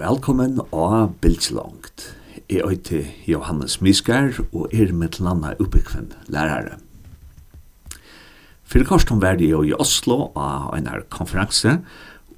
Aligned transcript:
Velkommen 0.00 0.62
og 0.72 1.18
Bildslångt. 1.20 2.06
Jeg 2.48 2.64
heter 2.64 3.08
Johannes 3.28 3.82
Miskar 3.84 4.38
og 4.46 4.72
er 4.72 4.94
med 4.96 5.12
til 5.12 5.26
landa 5.28 5.50
oppbyggven 5.60 6.14
lærere. 6.32 6.78
Fyrir 8.64 8.88
korsom 8.88 9.20
var 9.20 9.36
jeg 9.36 9.60
i 9.68 9.76
Oslo 9.76 10.30
av 10.32 10.72
en 10.78 10.88
konferanse, 11.12 11.76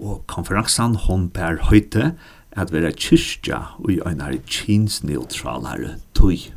og 0.02 0.24
konferansen 0.26 0.98
hon 1.06 1.28
per 1.30 1.62
høyte 1.70 2.16
at 2.50 2.74
vera 2.74 2.90
kyrkja 2.90 3.62
og 3.78 3.94
en 4.10 4.26
kinsneutralare 4.42 6.00
tøy. 6.18 6.50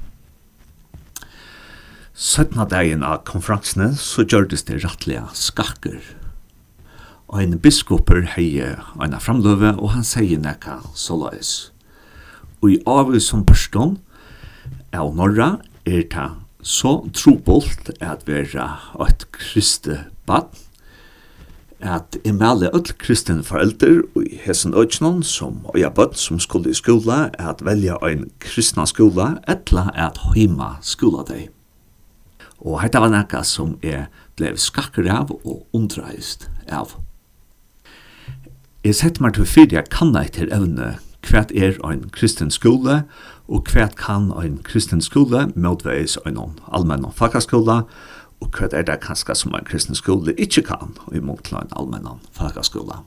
Søttna 2.18 2.66
dagen 2.66 3.06
av 3.06 3.22
konferansene 3.30 3.94
så 3.94 4.26
gjørdes 4.26 4.66
det 4.66 4.82
rattlige 4.82 5.28
skakker 5.38 6.02
ein 7.34 7.57
biskoper 7.60 8.21
hei 8.36 8.62
eina 8.62 9.20
framløve, 9.20 9.76
og 9.80 9.96
han 9.96 10.05
sier 10.05 10.39
nekka 10.41 10.82
såleis. 10.98 11.71
Og 12.62 12.76
i 12.76 12.82
avig 12.86 13.22
som 13.26 13.45
person 13.45 13.98
av 14.94 15.16
norra 15.18 15.58
er 15.85 16.05
ta 16.12 16.30
så 16.66 17.04
trobolt 17.13 17.91
at 18.02 18.26
vera 18.26 18.70
et 19.05 19.26
kriste 19.35 19.99
bad, 20.26 20.49
at 21.85 22.18
i 22.26 22.32
melder 22.34 22.73
alle 22.73 22.96
kristne 22.98 23.44
foreldre 23.46 24.07
og 24.16 24.23
i 24.26 24.40
hesen 24.41 24.73
økjennom 24.73 25.21
som 25.27 25.60
øya 25.76 25.91
bøtt 25.94 26.18
som 26.18 26.40
skulle 26.41 26.71
i 26.71 26.77
skola 26.77 27.30
at 27.38 27.62
velja 27.66 27.99
ein 28.02 28.30
kristna 28.41 28.88
skola 28.90 29.35
etla 29.48 29.91
at 29.94 30.18
heima 30.32 30.80
skola 30.82 31.26
deg. 31.27 31.52
Og 32.66 32.80
hetta 32.82 33.04
var 33.04 33.13
nekka 33.13 33.44
som 33.46 33.76
er 33.84 34.07
blei 34.40 34.55
skakker 34.57 35.05
av 35.12 35.35
og 35.44 35.68
undreist 35.76 36.49
av. 36.71 36.96
Jeg 38.85 38.94
setter 38.99 39.23
meg 39.25 39.34
til 39.34 39.48
fyrir 39.49 39.71
jeg 39.73 39.89
kanna 39.89 40.21
etter 40.27 40.52
evne 40.53 40.91
hva 41.26 41.39
er 41.57 41.80
ein 41.88 42.03
kristen 42.13 42.52
skole 42.53 42.99
og 43.49 43.71
hva 43.71 43.88
kan 43.98 44.27
ein 44.38 44.59
kristen 44.67 45.01
skole 45.01 45.48
motveis 45.57 46.20
ein 46.21 46.37
allmenn 46.70 47.07
fakaskole 47.18 47.79
og 48.43 48.60
hva 48.60 48.70
er 48.70 48.85
det 48.85 48.99
kanskje 49.07 49.34
som 49.40 49.57
ein 49.57 49.65
kristen 49.65 49.98
skole 49.98 50.37
ikkje 50.37 50.68
kan 50.70 50.93
i 51.10 51.18
mot 51.18 51.49
ein 51.49 51.73
allmenn 51.73 52.21
fakaskole. 52.37 52.99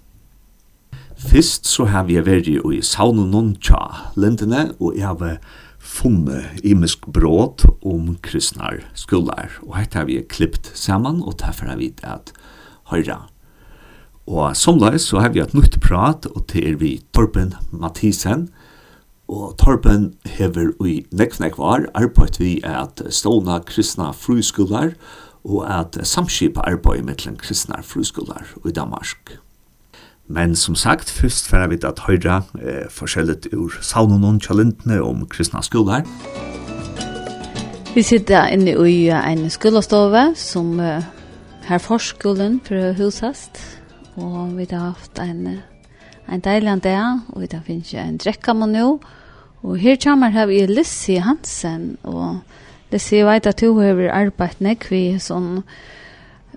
Fyrst 1.15 1.71
så 1.71 1.87
har 1.95 2.11
vi 2.11 2.19
vært 2.27 2.51
i 2.51 2.83
saunen 2.83 3.31
noen 3.31 3.55
tja 3.63 4.11
lindene 4.19 4.73
og 4.81 4.99
jeg 4.99 5.07
har 5.07 5.39
funne 5.79 6.43
imisk 6.67 7.07
bråd 7.07 7.69
om 7.87 8.17
kristnar 8.27 8.83
skolar 8.99 9.61
og 9.63 9.79
hetta 9.79 10.03
har 10.03 10.11
vi 10.11 10.19
klippt 10.27 10.75
saman 10.75 11.23
og 11.23 11.39
derfor 11.39 11.71
har 11.71 11.79
vi 11.79 11.95
at 12.03 12.35
høyra 12.91 13.29
Og 14.29 14.57
somleis 14.57 15.07
så 15.09 15.23
har 15.23 15.33
vi 15.33 15.41
et 15.41 15.55
nytt 15.57 15.79
prat, 15.81 16.27
og 16.37 16.45
det 16.53 16.61
er 16.69 16.77
vi 16.77 16.99
Torben 17.17 17.55
Mathisen. 17.73 18.51
Og 19.29 19.55
Torben 19.61 20.13
hever 20.29 20.75
i 20.85 21.01
nekvnekvar 21.17 21.87
arbeid 21.97 22.37
vi 22.41 22.59
at 22.65 23.01
stående 23.09 23.57
kristna 23.65 24.11
fruskolar 24.13 24.93
og 25.49 25.65
at 25.65 25.97
samskipa 26.05 26.61
arbeid 26.69 27.07
mittlen 27.09 27.39
kristna 27.41 27.81
fruskolar 27.81 28.45
i 28.69 28.73
Danmark. 28.73 29.39
Men 30.29 30.57
som 30.57 30.75
sagt, 30.75 31.09
først 31.11 31.49
får 31.49 31.71
vi 31.73 31.81
at 31.89 32.05
høyra 32.05 32.43
eh, 32.61 32.85
forskjellet 32.93 33.49
ur 33.57 33.81
saunen 33.81 34.29
og 34.29 34.43
kjalentene 34.45 35.01
om 35.01 35.25
kristna 35.27 35.65
skolar. 35.65 36.05
Vi 37.95 38.05
sitter 38.05 38.53
inne 38.53 38.77
i 38.85 39.09
en 39.09 39.49
skolastove 39.51 40.35
som 40.37 40.77
uh, 40.81 41.01
her 41.65 41.81
forskolen 41.81 42.61
for 42.65 42.93
hushast 43.01 43.78
Og 44.19 44.57
vi 44.59 44.67
har 44.71 44.91
haft 44.93 45.19
en, 45.23 45.61
en 46.29 46.41
deilig 46.45 46.81
dag, 46.83 47.21
og 47.29 47.43
vi 47.43 47.49
har 47.53 47.63
finnet 47.67 47.95
en 47.95 48.19
drekka 48.19 48.53
man 48.53 48.75
nå. 48.75 48.89
Og 49.63 49.79
her 49.79 49.97
kommer 50.03 50.35
her 50.35 50.47
vi 50.51 50.65
Lissi 50.67 51.19
Hansen, 51.23 51.97
og 52.03 52.41
Lissi, 52.93 53.17
jeg 53.17 53.27
vet 53.27 53.47
at 53.47 53.61
du 53.61 53.79
har 53.79 54.03
arbeidt 54.15 54.61
nek 54.65 54.91
vi 54.91 55.19
sånn 55.23 55.63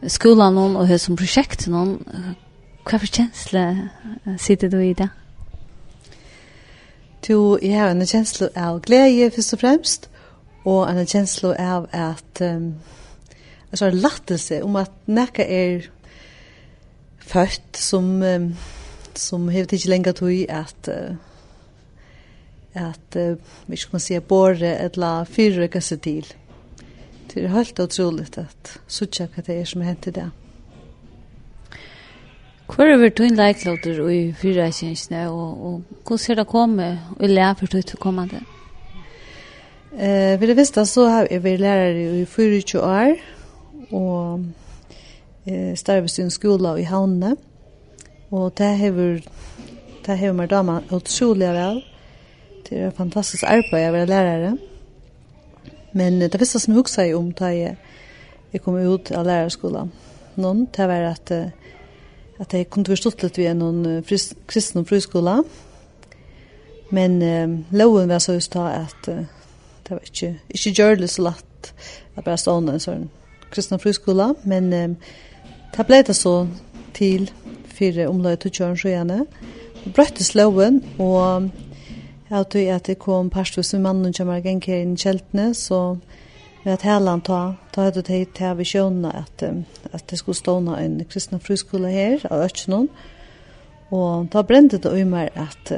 skolan 0.08 0.58
og 0.58 0.76
och 0.82 1.02
som 1.02 1.16
prosjekt 1.16 1.68
någon 1.68 2.04
Hva 2.84 2.98
for 2.98 3.06
kjensle 3.06 3.90
sitter 4.38 4.70
du 4.70 4.80
i 4.82 4.94
det? 4.94 5.10
Jo, 7.30 7.58
jeg 7.62 7.80
har 7.80 7.92
en 7.92 8.06
kjensle 8.06 8.50
av 8.56 8.80
glede 8.82 9.30
først 9.32 9.54
og 9.54 9.60
fremst, 9.60 10.10
og 10.66 10.90
en 10.90 11.06
kjensle 11.06 11.54
av 11.60 11.86
at 11.94 12.42
um, 12.42 12.74
altså, 13.72 13.92
lattelse 13.94 14.64
om 14.64 14.76
at 14.76 14.92
nekka 15.06 15.46
er 15.46 15.86
født 17.32 17.78
som 17.78 18.22
um, 18.22 18.56
som 19.16 19.48
har 19.50 19.68
ikke 19.68 19.90
lenger 19.90 20.12
tog 20.12 20.46
at 20.50 20.90
uh, 20.90 21.16
at 22.74 23.16
uh, 23.16 23.38
vi 23.68 23.78
skal 23.78 24.00
si 24.00 24.14
säga 24.14 24.22
borre 24.22 24.76
ett 24.76 24.98
la 24.98 25.26
fyrre 25.26 25.68
kasse 25.68 25.98
til 25.98 26.34
Det 27.34 27.44
er 27.44 27.48
helt 27.48 27.80
utrolig 27.80 28.38
at 28.38 28.80
sådär 28.88 29.28
hva 29.28 29.42
det 29.42 29.62
er 29.62 29.66
som 29.66 29.82
hänt 29.82 30.08
i 30.08 30.12
det. 30.12 30.32
Hvor 32.68 32.84
er 32.86 32.98
vi 32.98 33.10
tog 33.10 33.32
leiklåter 33.32 34.10
i 34.10 34.34
fyrre 34.34 34.72
kjensene, 34.72 35.30
og, 35.30 35.66
og 35.66 35.84
hvordan 36.08 36.32
er 36.32 36.36
det 36.36 36.48
kommet 36.48 37.00
og 37.20 37.30
lærer 37.30 37.54
for 37.54 37.68
tog 37.68 37.86
til 37.86 37.98
kommende? 37.98 38.42
Eh, 40.00 40.34
uh, 40.34 40.42
ved 40.42 40.48
det 40.48 40.58
visste 40.58 40.86
så 40.86 41.08
har 41.08 41.28
vi 41.30 41.44
vært 41.44 41.60
lærer 41.60 42.22
i 42.22 42.26
24 42.26 42.82
år, 42.82 43.16
og 43.92 44.44
eh 45.46 45.76
starvast 45.76 46.20
i 46.20 46.22
en 46.22 46.32
skola 46.32 46.76
i 46.78 46.84
Havne. 46.84 47.36
Og 48.32 48.58
det 48.58 48.78
hever 48.78 49.22
det 50.06 50.18
hever 50.18 50.34
meg 50.34 50.50
dama 50.50 50.80
utrolig 50.92 51.50
vel. 51.54 51.82
Det 52.70 52.78
er 52.78 52.94
fantastisk 52.96 53.44
arbeid 53.46 53.90
å 53.90 53.94
være 53.94 54.10
lærere. 54.10 54.52
Men 55.94 56.22
det 56.22 56.40
visste 56.40 56.60
som 56.60 56.74
jeg 56.74 56.80
husker 56.82 57.16
om 57.16 57.32
da 57.38 57.52
jeg, 57.54 57.76
jeg 58.54 58.62
kom 58.62 58.80
ut 58.80 59.12
av 59.12 59.26
lærerskolen, 59.28 59.92
noen, 60.42 60.66
det 60.78 60.88
var 60.88 61.10
at, 61.12 61.32
at 62.40 62.54
jeg 62.54 62.70
kunne 62.72 62.88
forstått 62.88 63.26
litt 63.26 63.38
ved 63.38 63.60
noen 63.60 64.04
fris, 64.08 64.32
kristne 64.48 64.86
friskola. 64.88 65.42
Men 66.92 67.22
eh, 67.22 67.58
loven 67.72 68.10
var 68.10 68.24
så 68.24 68.34
just 68.40 68.54
da 68.56 68.70
at 68.82 69.06
det 69.06 69.92
var 69.92 70.02
ikke, 70.08 70.34
ikke 70.50 70.74
gjør 70.76 70.96
det 71.04 71.10
så 71.12 71.28
lett 71.28 71.74
at 72.16 72.24
bare 72.24 72.40
stående 72.40 72.76
en 72.76 72.84
sånn 72.84 73.10
kristne 73.52 73.80
friskola. 73.80 74.32
Men 74.48 74.74
eh, 74.74 75.14
Det 75.72 75.86
ble 75.88 76.02
det 76.04 76.16
så 76.16 76.48
til 76.94 77.30
fire 77.72 78.10
omløy 78.12 78.36
til 78.36 78.52
kjøren 78.52 78.78
så 78.78 78.90
gjerne. 78.92 79.22
Det 79.84 79.94
brøtte 79.96 80.24
slåen, 80.24 80.82
og 81.00 81.48
jeg 82.30 82.50
tror 82.52 82.74
at 82.76 82.88
det 82.88 83.00
kom 83.00 83.30
parstvis 83.30 83.74
med 83.74 83.86
mannen 83.86 84.14
som 84.14 84.28
var 84.28 84.44
genker 84.44 84.82
inn 84.82 84.98
i 84.98 85.00
kjeltene, 85.00 85.54
så 85.56 85.96
ved 86.66 86.74
at 86.74 86.84
hele 86.86 87.10
han 87.10 87.24
ta, 87.24 87.40
ta 87.72 87.88
hadde 87.88 88.04
det 88.04 88.20
til 88.36 88.50
av 88.50 88.60
visjonene 88.60 89.14
at, 89.24 89.46
at 89.94 90.04
det 90.12 90.20
skulle 90.20 90.38
stående 90.38 90.76
en 90.78 91.00
kristne 91.10 91.40
friskole 91.40 91.90
her, 91.90 92.28
av 92.30 92.44
Øtjenån. 92.46 92.90
Og 93.92 94.28
da 94.34 94.44
brente 94.48 94.78
det 94.80 94.92
i 95.00 95.08
meg 95.08 95.32
at, 95.40 95.72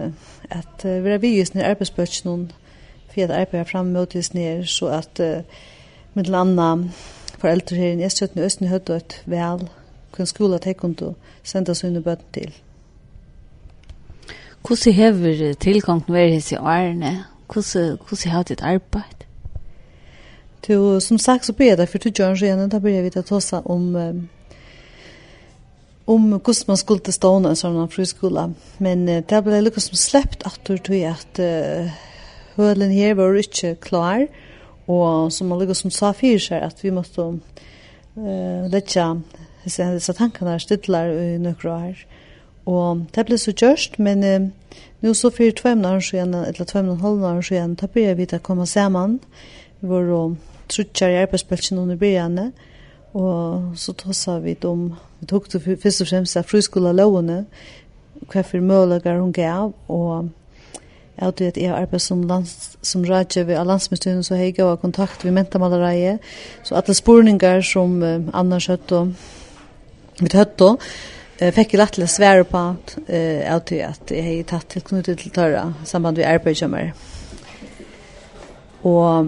at 0.49 0.83
vi 0.83 1.13
har 1.13 1.21
vist 1.21 1.55
ned 1.55 1.69
arbeidsbøtjenån, 1.69 2.49
for 3.13 3.23
at 3.23 3.37
arbeidet 3.37 3.69
frem 3.69 3.93
mot 3.93 4.15
oss 4.15 4.33
ned, 4.33 4.65
så 4.65 4.89
at 4.97 5.21
med 6.13 6.29
landa 6.33 6.73
foreldre 7.37 7.77
her 7.77 7.97
i 7.97 8.05
Østjøtten 8.05 8.41
og 8.41 8.45
Østen 8.49 8.69
høyde 8.73 8.97
et 8.97 9.21
vel 9.29 9.65
hvilken 10.13 10.29
skola 10.29 10.57
de 10.57 10.73
kunne 10.73 11.15
sende 11.43 11.75
sine 11.75 12.01
bøten 12.01 12.25
til. 12.33 12.53
Hvordan 14.67 14.93
hever 14.93 15.53
tilgangen 15.59 16.13
vært 16.13 16.31
hans 16.31 16.51
i 16.51 16.55
årene? 16.55 17.25
Hvordan 17.47 18.31
har 18.31 18.43
ditt 18.43 18.61
arbeid? 18.61 19.25
Du, 20.67 20.99
som 20.99 21.17
sagt 21.17 21.45
så 21.45 21.53
blir 21.53 21.75
det 21.75 21.89
for 21.89 21.97
to 21.97 22.23
år 22.23 22.35
siden, 22.35 22.69
da 22.69 22.79
blir 22.79 23.01
vi 23.01 23.09
til 23.09 23.19
å 23.19 23.27
ta 23.27 23.39
seg 23.39 23.65
om 23.67 23.95
um, 23.95 24.21
om 26.07 26.29
hvordan 26.31 26.67
man 26.67 26.77
skulle 26.77 26.99
til 26.99 27.13
stående 27.13 27.49
en 27.51 27.59
sånn 27.59 27.91
friskola. 27.91 28.49
Men 28.79 29.03
uh, 29.09 29.19
det 29.19 29.43
ble 29.43 29.59
lukket 29.59 29.83
som 29.83 29.99
sleppt 29.99 30.47
at 30.47 30.61
du 30.67 30.77
tog 30.77 31.03
at 31.09 31.43
uh, 31.43 31.91
hølen 32.55 32.91
her 32.95 33.17
var 33.19 33.35
ikke 33.35 33.75
klar, 33.83 34.27
og 34.87 35.31
som 35.31 35.51
man 35.51 35.59
lukket 35.59 35.81
som 35.81 35.91
sa 35.91 36.13
fyrir 36.15 36.39
seg 36.39 36.63
at 36.63 36.79
vi 36.83 36.95
måtte 36.95 37.27
uh, 37.27 38.71
letja 38.71 39.09
så, 39.67 39.99
så 39.99 40.13
tankene 40.13 40.59
stidler 40.59 41.11
i 41.13 41.37
nøkra 41.41 41.77
her. 41.85 42.03
Og 42.65 43.05
det 43.15 43.25
ble 43.27 43.37
så 43.37 43.51
gjørst, 43.51 43.99
men 43.99 44.23
eh, 44.23 44.49
nå 45.03 45.13
så 45.13 45.31
for 45.33 45.51
tvømne 45.51 45.95
år 45.97 45.99
siden, 45.99 46.33
eller 46.33 46.65
tvømne 46.65 46.99
halvne 47.01 47.31
år 47.37 47.41
siden, 47.41 47.75
da 47.75 47.87
begynte 47.87 48.17
vi 48.17 48.27
til 48.31 48.39
å 48.39 48.45
komme 48.45 48.67
sammen. 48.67 49.19
Vi 49.81 49.89
var 49.89 50.11
og 50.15 50.37
truttjer 50.71 51.11
i 51.11 51.21
arbeidsbølsen 51.25 51.81
under 51.81 51.99
byene, 51.99 52.51
og 53.13 53.73
så 53.77 53.93
tosset 53.93 54.43
vi 54.43 54.55
om, 54.65 54.93
vi 55.19 55.27
tok 55.29 55.51
det 55.51 55.61
først 55.61 56.01
og 56.01 56.07
fremst 56.07 56.39
av 56.39 56.47
friskola 56.47 56.95
lovene 56.95 57.43
hva 58.31 58.41
for 58.47 58.63
muligheter 58.63 59.19
hun 59.19 59.35
gav, 59.35 59.73
og 59.91 60.31
Jeg 61.13 61.25
hadde 61.25 61.47
at 61.47 61.57
jeg 61.57 61.71
arbeid 61.71 62.01
som, 62.01 62.23
lands, 62.25 62.77
som 62.81 63.03
radje 63.05 63.47
ved 63.47 63.65
landsmyndigheten, 63.65 64.23
så 64.23 64.35
jeg 64.35 64.55
gav 64.57 64.77
kontakt 64.81 65.23
med 65.23 65.31
mentamalereie 65.31 66.17
Så 66.63 66.75
alle 66.75 66.93
spurningar 66.93 67.61
som 67.61 68.01
uh, 68.01 68.21
Anna 68.33 68.57
Kjøtt 68.59 68.91
og 68.91 69.13
Vi 70.19 70.29
tatt 70.29 70.57
då 70.57 70.77
eh 71.39 71.53
fick 71.53 71.73
ju 71.73 71.77
lätt 71.77 71.99
att 71.99 72.09
svära 72.09 72.43
på 72.43 72.57
att 72.57 72.97
eh 73.07 73.55
att 73.55 73.71
att 73.71 74.11
jag 74.11 74.23
har 74.23 74.43
tagit 74.43 74.67
till 74.69 74.81
knutet 74.81 75.19
till 75.19 75.31
törra 75.31 75.73
samband 75.85 76.17
med 76.17 76.27
arbetsgivare. 76.27 76.93
Och 78.81 79.25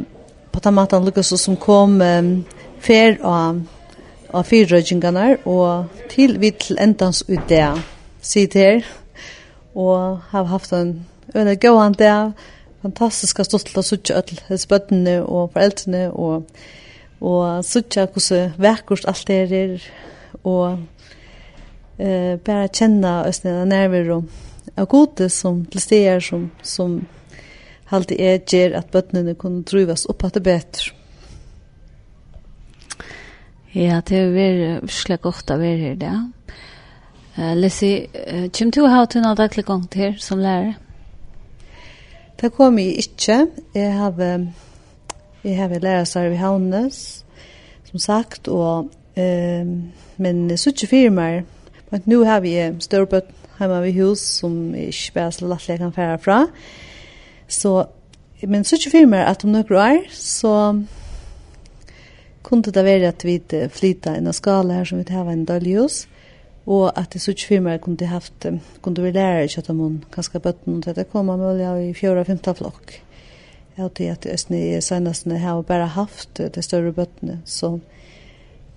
på 0.51 0.59
den 0.63 0.73
maten 0.73 1.05
Lukas 1.05 1.41
som 1.41 1.55
kom 1.55 2.01
um, 2.01 2.43
fer 2.79 3.17
av 3.21 3.61
av 4.33 4.43
fyrrøygingarna 4.43 5.35
og 5.45 5.85
til 6.11 6.39
vi 6.41 6.51
til 6.51 6.79
endans 6.81 7.23
ut 7.27 7.49
det 7.49 7.67
sitt 8.21 8.53
her 8.53 8.81
og 9.75 10.19
har 10.31 10.43
haft 10.43 10.73
en 10.73 11.05
øyne 11.35 11.55
gåan 11.55 11.93
der 11.93 12.31
fantastiska 12.81 13.43
stolt 13.43 13.77
at 13.77 13.85
suttja 13.85 14.17
öll 14.19 14.41
hos 14.47 14.67
bøttene 14.67 15.23
og 15.23 15.51
foreldrene 15.53 16.11
og, 16.11 16.43
og 17.21 17.65
suttja 17.65 18.05
hvordan 18.05 18.51
vekkurs 18.57 19.05
alt 19.05 19.27
det 19.27 19.53
er 19.53 19.79
og 20.45 20.77
eh 21.97 22.39
bara 22.39 22.67
känna 22.67 23.25
ösna 23.25 23.65
nerver 23.65 24.09
och 24.09 24.23
och 24.75 24.89
gode 24.89 25.29
som 25.29 25.65
till 25.65 25.81
stegar 25.81 26.19
som 26.19 26.51
som 26.61 27.05
halt 27.85 28.11
är 28.11 28.41
ger 28.47 28.71
att 28.71 28.91
bötnene 28.91 29.35
kunde 29.35 29.69
trivas 29.69 30.05
upp 30.05 30.23
att 30.23 30.33
det 30.33 30.39
bättre. 30.39 30.91
Ja, 33.71 34.01
det 34.07 34.17
är 34.17 34.29
väl 34.29 34.89
släck 34.89 35.21
gott 35.21 35.51
av 35.51 35.65
er 35.65 35.77
här 35.77 35.95
där. 35.95 36.31
Eh 37.37 37.55
Lissi, 37.55 38.07
kim 38.53 38.71
du 38.71 38.81
har 38.81 38.89
hatt 38.89 39.15
en 39.15 39.35
daglig 39.35 39.65
gång 39.65 39.87
till 39.87 40.19
som 40.19 40.39
lärare? 40.39 40.73
Det 42.41 42.49
kom 42.49 42.79
jeg 42.79 42.97
ikke. 42.99 43.47
Jeg 43.73 43.93
har, 43.95 44.17
jeg 45.43 45.57
har 45.57 45.79
lært 45.79 46.09
seg 46.11 46.33
i 46.33 46.39
Havnes, 46.39 46.97
som 47.87 47.99
sagt, 47.99 48.47
og 48.47 48.91
um, 49.15 49.71
men 50.17 50.57
så 50.57 50.69
ikke 50.69 50.87
fyrir 50.87 51.13
mer. 51.13 51.43
Men 51.91 52.01
nu 52.05 52.23
har 52.23 52.39
vi 52.43 52.55
størbøtt 52.79 53.31
hjemme 53.59 53.81
ved 53.83 53.93
hus 53.99 54.19
som 54.41 54.75
ikke 54.75 55.13
bare 55.15 55.31
så 55.31 55.47
lett 55.47 55.69
jeg 55.69 55.79
kan 55.79 55.93
fære 55.95 56.17
fra. 56.19 56.39
Så, 57.47 57.85
men 58.47 58.63
så 58.63 58.75
ikke 58.75 58.91
fyrir 58.91 59.11
mer 59.11 59.29
at 59.29 59.45
om 59.45 59.53
noen 59.53 59.79
år, 59.79 60.01
så 60.11 60.55
kunne 62.45 62.73
det 62.73 62.83
være 62.85 63.07
at 63.07 63.25
vi 63.25 63.39
flytta 63.73 64.17
en 64.17 64.33
skala 64.33 64.79
her 64.79 64.85
som 64.85 64.99
vi 64.99 65.13
har 65.13 65.29
en 65.31 65.45
dårlig 65.45 65.77
hus, 65.79 66.07
og 66.65 66.91
at 66.97 67.13
det 67.13 67.21
så 67.21 67.31
ikke 67.31 67.47
fyrir 67.47 67.65
mer 67.65 67.77
kunne, 67.77 68.09
haft, 68.09 68.45
kunne 68.81 69.03
vi 69.03 69.11
lære 69.11 69.43
ikke 69.43 69.63
at 69.63 69.75
man 69.75 70.03
kanskje 70.11 70.41
noen 70.65 70.81
til 70.81 70.95
det 70.95 71.09
kommer 71.09 71.37
mulig 71.37 71.89
i 71.89 71.93
fjøra 71.93 72.19
og 72.19 72.27
femte 72.27 72.53
flokk. 72.53 73.01
Jeg 73.77 73.91
tror 73.91 74.11
at 74.11 74.25
Østene 74.31 74.59
i 74.77 74.81
senestene 74.81 75.37
har 75.37 75.61
bare 75.61 75.87
haft 75.87 76.37
det 76.37 76.63
større 76.63 76.93
bøttene, 76.93 77.41
så... 77.45 77.79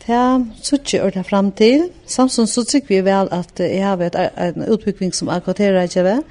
Ja, 0.07 0.41
suttje 0.63 1.03
ordet 1.05 1.27
frem 1.27 1.51
til. 1.53 1.89
Samtidig 2.07 2.49
så 2.49 2.65
tykker 2.65 2.89
vi 2.89 3.01
vel 3.05 3.29
at 3.35 3.61
jeg 3.61 3.85
har 3.85 3.99
vært 4.01 4.17
en 4.17 4.65
utbygging 4.69 5.15
som 5.15 5.29
akkvarterer 5.29 5.89
ikke 5.89 6.05
ved. 6.07 6.23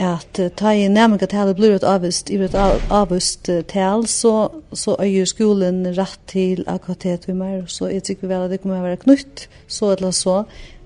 At 0.00 0.40
ta 0.56 0.72
i 0.72 0.88
nærmere 0.88 1.26
tale 1.26 1.54
blir 1.54 1.74
et 1.74 1.84
avvist, 1.84 2.30
i 2.30 2.36
et 2.40 2.54
avvist 2.90 3.50
tale, 3.68 4.06
så, 4.06 4.48
så 4.72 4.96
er 4.98 5.08
jo 5.10 5.26
skolen 5.26 5.82
rett 5.96 6.20
til 6.30 6.64
akkvartet 6.66 7.28
vi 7.28 7.34
mer. 7.34 7.64
Så 7.66 7.88
jeg 7.88 8.04
tykker 8.04 8.28
vel 8.28 8.44
at 8.44 8.52
det 8.52 8.60
kommer 8.62 8.80
å 8.80 8.86
være 8.88 9.02
knytt, 9.06 9.48
så 9.68 9.94
eller 9.96 10.14
så, 10.16 10.42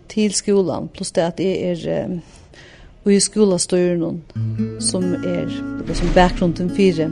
til 0.08 0.34
skolen. 0.34 0.88
Plus 0.94 1.12
det 1.12 1.26
at 1.26 1.40
jeg 1.42 1.74
er 1.74 2.06
um, 2.06 2.18
og 3.04 3.12
i 3.12 3.20
skolastyren 3.20 4.22
som 4.80 5.04
er 5.14 5.50
som 5.94 6.12
bakgrunden 6.16 6.70
fire 6.76 7.10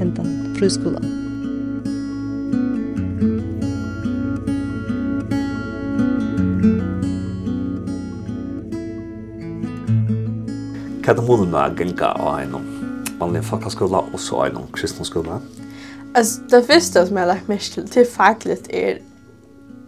hentan 0.00 0.54
friskolan. 0.58 1.19
hva 11.10 11.14
er 11.14 11.18
det 11.18 11.26
målet 11.26 11.48
med 11.50 11.58
å 11.58 11.82
gjenka 11.82 12.08
av 12.22 12.36
en 12.38 12.66
vanlig 13.18 13.40
folkeskola 13.42 14.04
og 14.12 14.20
så 14.22 14.44
en 14.44 14.68
kristne 14.70 15.02
skola? 15.02 15.40
Altså, 16.14 16.44
det 16.52 16.60
første 16.68 17.02
som 17.06 17.16
jeg 17.16 17.24
har 17.24 17.32
lagt 17.32 17.48
mest 17.48 17.72
til, 17.74 17.88
til 17.88 18.06
till 18.40 18.52
er 18.70 19.00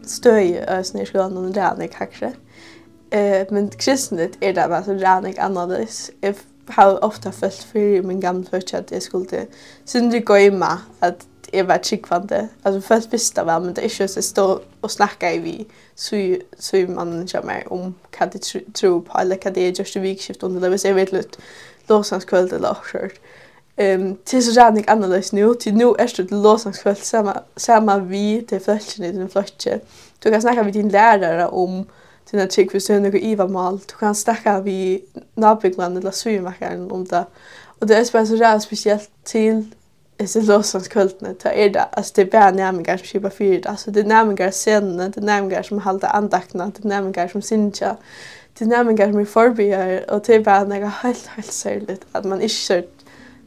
støy 0.03 0.57
stöj 0.57 0.65
ösn 0.69 0.99
i 0.99 1.07
skolen 1.07 1.37
og 1.37 1.57
rädning 1.57 1.91
kanskje. 1.93 2.33
Eh 3.13 3.47
men 3.51 3.71
kristne 3.71 4.31
er 4.41 4.53
det 4.53 4.69
bare 4.69 4.85
så 4.85 4.93
rädning 4.93 5.37
annars. 5.39 6.11
If 6.23 6.45
how 6.69 6.99
ofta 7.03 7.31
felt 7.31 7.63
för 7.73 8.03
min 8.03 8.21
gamle 8.21 8.45
förtjänst 8.45 8.75
at 8.75 8.93
jeg 8.93 9.03
skulle 9.03 9.27
til 9.27 9.47
synd 9.85 10.25
gå 10.25 10.37
i 10.37 10.51
att 11.01 11.27
jag 11.53 11.65
var 11.65 11.79
chickvante. 11.79 12.49
Alltså 12.63 12.81
först 12.81 13.13
visste 13.13 13.45
väl 13.45 13.63
men 13.63 13.75
det 13.75 13.85
är 13.85 14.01
ju 14.01 14.09
så 14.09 14.23
stå 14.23 14.61
och 14.81 14.91
snacka 14.91 15.33
i 15.33 15.39
vi 15.39 15.67
så 15.95 16.37
så 16.59 16.77
man 16.77 17.29
kör 17.29 17.73
om 17.73 17.95
kan 18.11 18.31
det 18.33 18.73
tro 18.75 19.01
på 19.01 19.19
eller 19.19 19.37
kan 19.37 19.53
det 19.53 19.79
just 19.79 19.97
vikskift 19.97 20.43
under 20.43 20.61
det 20.61 20.69
vill 20.69 20.79
säga 20.79 20.95
vet 20.95 21.13
lut 21.13 21.39
låtsangskväll 21.87 22.53
eller 22.53 22.75
skört. 22.75 23.21
Ehm 23.77 24.17
till 24.25 24.45
så 24.45 24.61
jag 24.61 24.79
inte 24.79 24.93
analys 24.93 25.33
nu 25.33 25.55
till 25.55 25.75
nu 25.75 25.85
är 25.85 26.17
det 26.17 26.31
låtsangskväll 26.31 26.97
samma 26.97 27.43
samma 27.57 27.99
vi 27.99 28.43
till 28.49 28.61
fläschen 28.61 29.05
i 29.05 29.13
den 29.13 29.29
fläschen. 29.29 29.81
Du 30.19 30.31
kan 30.31 30.43
snacka 30.43 30.63
med 30.63 30.73
din 30.73 30.89
lärare 30.89 31.47
om 31.49 31.87
dina 32.31 32.49
chick 32.49 32.71
för 32.71 32.81
sen 32.81 33.03
något 33.03 33.15
Eva 33.15 33.49
mal. 33.49 33.79
Du 33.79 33.95
kan 33.99 34.15
snacka 34.15 34.61
vi 34.61 35.05
nabbyggnaden 35.35 35.97
eller 35.97 36.11
svimmakaren 36.11 36.91
om 36.91 37.05
det. 37.05 37.27
Och 37.79 37.87
det 37.87 37.97
är 37.97 38.13
bara 38.13 38.27
så 38.27 38.37
där 38.37 38.59
speciellt 38.59 39.11
till 39.25 39.71
det 40.23 40.27
är 40.27 40.29
sen 40.29 40.47
lovsångskvällarna 40.47 41.35
ta 41.35 41.49
är 41.49 41.71
det 41.71 41.83
alltså 41.83 42.13
det 42.15 42.23
är 42.23 42.27
bara 42.27 42.51
nämningar 42.51 42.97
som 42.97 43.07
skipar 43.07 43.31
fyra. 43.31 43.71
alltså 43.71 43.91
det. 43.91 44.01
Är 44.01 44.05
nämningar 44.05 44.51
scenerna 44.51 45.09
det 45.09 45.21
är 45.21 45.25
nämningar 45.25 45.63
som 45.63 45.79
håller 45.79 46.07
andakterna 46.07 46.73
det 46.77 46.85
är 46.85 46.89
nämningar 46.89 47.29
som 47.29 47.43
synja 47.43 47.97
det 48.59 48.65
är 48.65 48.69
nämningar 48.69 49.11
som 49.11 49.21
är 49.21 49.25
förbiar 49.25 50.11
och 50.11 50.23
det 50.27 50.35
är 50.35 50.41
bara 50.41 50.65
något 50.65 50.93
helt 50.93 51.27
helt 51.27 51.53
särskilt 51.53 52.07
att 52.13 52.25
man 52.25 52.41
inte 52.41 52.85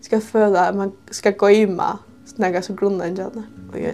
ska 0.01 0.21
føla 0.21 0.67
Att 0.67 0.75
man 0.75 0.91
ska 1.11 1.31
gå 1.31 1.49
imma 1.49 1.99
något 2.35 2.65
så 2.65 2.73
grundläggande 2.73 3.43
och 3.71 3.79
göra 3.79 3.93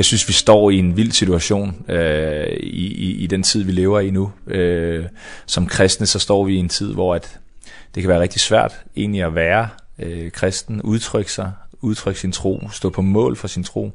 jeg 0.00 0.04
synes, 0.04 0.28
vi 0.28 0.32
står 0.32 0.70
i 0.70 0.78
en 0.78 0.96
vild 0.96 1.12
situation 1.12 1.84
øh, 1.88 2.46
i, 2.60 2.86
i, 2.86 3.16
i 3.22 3.26
den 3.26 3.42
tid, 3.42 3.64
vi 3.64 3.72
lever 3.72 4.00
i 4.00 4.10
nu. 4.10 4.32
Øh, 4.46 5.04
som 5.46 5.66
kristne, 5.66 6.06
så 6.06 6.18
står 6.18 6.44
vi 6.44 6.54
i 6.54 6.58
en 6.58 6.68
tid, 6.68 6.92
hvor 6.92 7.14
at 7.14 7.38
det 7.94 8.02
kan 8.02 8.08
være 8.08 8.20
rigtig 8.20 8.40
svært 8.40 8.80
egentlig 8.96 9.22
at 9.22 9.34
være 9.34 9.68
øh, 9.98 10.30
kristen, 10.30 10.82
udtrykke 10.82 11.32
sig, 11.32 11.52
udtrykke 11.80 12.20
sin 12.20 12.32
tro, 12.32 12.68
stå 12.72 12.90
på 12.90 13.02
mål 13.02 13.36
for 13.36 13.48
sin 13.48 13.64
tro. 13.64 13.92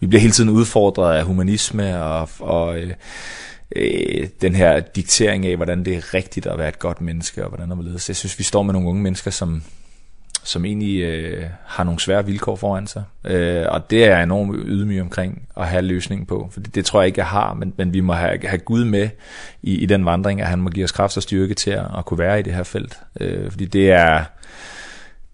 Vi 0.00 0.06
bliver 0.06 0.20
hele 0.20 0.32
tiden 0.32 0.50
udfordret 0.50 1.16
af 1.16 1.24
humanisme 1.24 2.02
og, 2.02 2.28
og 2.38 2.78
øh, 2.78 2.92
øh, 3.76 4.28
den 4.40 4.54
her 4.54 4.80
diktering 4.80 5.46
af, 5.46 5.56
hvordan 5.56 5.84
det 5.84 5.96
er 5.96 6.14
rigtigt 6.14 6.46
at 6.46 6.58
være 6.58 6.68
et 6.68 6.78
godt 6.78 7.00
menneske, 7.00 7.42
og 7.42 7.48
hvordan 7.48 7.70
det 7.70 7.88
er 7.88 8.04
Jeg 8.08 8.16
synes, 8.16 8.38
vi 8.38 8.44
står 8.44 8.62
med 8.62 8.72
nogle 8.72 8.88
unge 8.88 9.02
mennesker, 9.02 9.30
som 9.30 9.62
som 10.46 10.64
egentlig 10.64 11.02
øh, 11.02 11.44
har 11.64 11.84
nogle 11.84 12.00
svære 12.00 12.26
vilkår 12.26 12.56
foran 12.56 12.86
sig. 12.86 13.02
Øh, 13.24 13.64
og 13.68 13.90
det 13.90 14.04
er 14.04 14.14
jeg 14.14 14.22
enormt 14.22 14.56
ydmyg 14.64 15.00
omkring 15.00 15.48
at 15.56 15.66
have 15.66 15.82
løsning 15.82 16.26
på, 16.26 16.48
for 16.52 16.60
det, 16.60 16.74
det 16.74 16.84
tror 16.84 17.00
jeg 17.00 17.06
ikke, 17.06 17.18
jeg 17.18 17.26
har, 17.26 17.54
men, 17.54 17.72
men 17.76 17.92
vi 17.92 18.00
må 18.00 18.12
have, 18.12 18.38
have 18.44 18.58
Gud 18.58 18.84
med 18.84 19.08
i, 19.62 19.74
i 19.74 19.86
den 19.86 20.04
vandring, 20.04 20.40
at 20.40 20.46
han 20.46 20.58
må 20.58 20.70
give 20.70 20.84
os 20.84 20.92
kraft 20.92 21.16
og 21.16 21.22
styrke 21.22 21.54
til 21.54 21.70
at, 21.70 21.84
at 21.98 22.04
kunne 22.04 22.18
være 22.18 22.40
i 22.40 22.42
det 22.42 22.54
her 22.54 22.62
felt. 22.62 22.98
Øh, 23.20 23.50
fordi 23.50 23.64
det 23.64 23.90
er, 23.92 24.24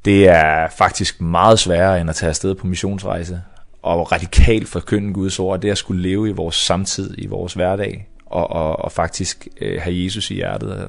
det 0.04 0.28
er 0.28 0.68
faktisk 0.78 1.20
meget 1.20 1.58
sværere 1.58 2.00
end 2.00 2.10
at 2.10 2.16
tage 2.16 2.30
afsted 2.30 2.54
på 2.54 2.66
missionsrejse 2.66 3.42
og 3.82 4.12
radikalt 4.12 4.68
forkynde 4.68 5.12
Guds 5.12 5.38
ord, 5.38 5.60
det 5.60 5.68
er 5.68 5.72
at 5.72 5.78
skulle 5.78 6.02
leve 6.02 6.28
i 6.28 6.32
vores 6.32 6.56
samtid, 6.56 7.14
i 7.18 7.26
vores 7.26 7.54
hverdag, 7.54 8.08
og, 8.26 8.50
og, 8.50 8.84
og 8.84 8.92
faktisk 8.92 9.48
øh, 9.60 9.80
have 9.82 10.04
Jesus 10.04 10.30
i 10.30 10.34
hjertet, 10.34 10.88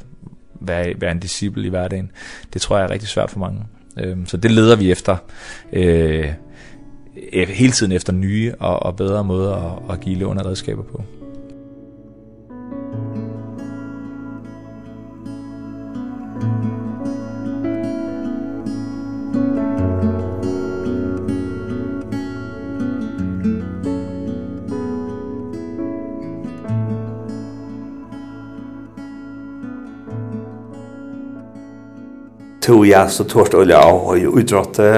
være, 0.53 0.93
være 0.97 1.11
en 1.11 1.19
disciple 1.19 1.65
i 1.65 1.69
hverdagen, 1.69 2.11
det 2.53 2.61
tror 2.61 2.77
jeg 2.77 2.85
er 2.85 2.89
rigtig 2.89 3.09
svært 3.09 3.31
for 3.31 3.39
mange. 3.39 3.65
Ehm 3.97 4.25
så 4.25 4.37
det 4.37 4.51
leder 4.51 4.75
vi 4.75 4.91
efter 4.91 5.17
øh, 5.73 6.33
hele 7.33 7.71
tiden 7.71 7.91
efter 7.91 8.13
nye 8.13 8.53
og, 8.59 8.83
og 8.83 8.95
bedre 8.95 9.23
måder 9.23 9.55
at, 9.55 9.93
at 9.93 9.99
give 9.99 10.15
eleverne 10.15 10.45
redskaber 10.45 10.83
på. 10.83 11.03
Thank 16.43 16.63
you. 16.65 16.72
to 32.63 32.83
ja, 32.87 33.03
så 33.11 33.25
tårst 33.27 33.55
olja 33.59 33.81
og 33.91 34.15
jo 34.21 34.31
utrådte, 34.39 34.89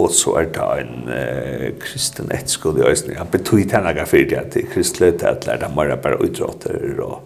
og 0.00 0.10
så 0.10 0.38
er 0.40 0.48
det 0.54 0.68
en 0.80 1.08
uh, 1.10 1.66
kristen 1.82 2.30
etskole 2.34 2.82
i 2.82 2.88
Øysten. 2.88 3.16
Han 3.18 3.30
betøy 3.30 3.66
tennega 3.68 4.06
fyrir 4.08 4.40
at 4.40 4.54
det 4.54 4.64
er 4.64 4.72
kristelig 4.72 5.18
til 5.20 5.28
at 5.30 5.46
lærte 5.46 5.68
mara 5.74 5.96
bare 5.96 6.16
bare 6.16 6.22
utrådte, 6.24 6.78
og 7.04 7.20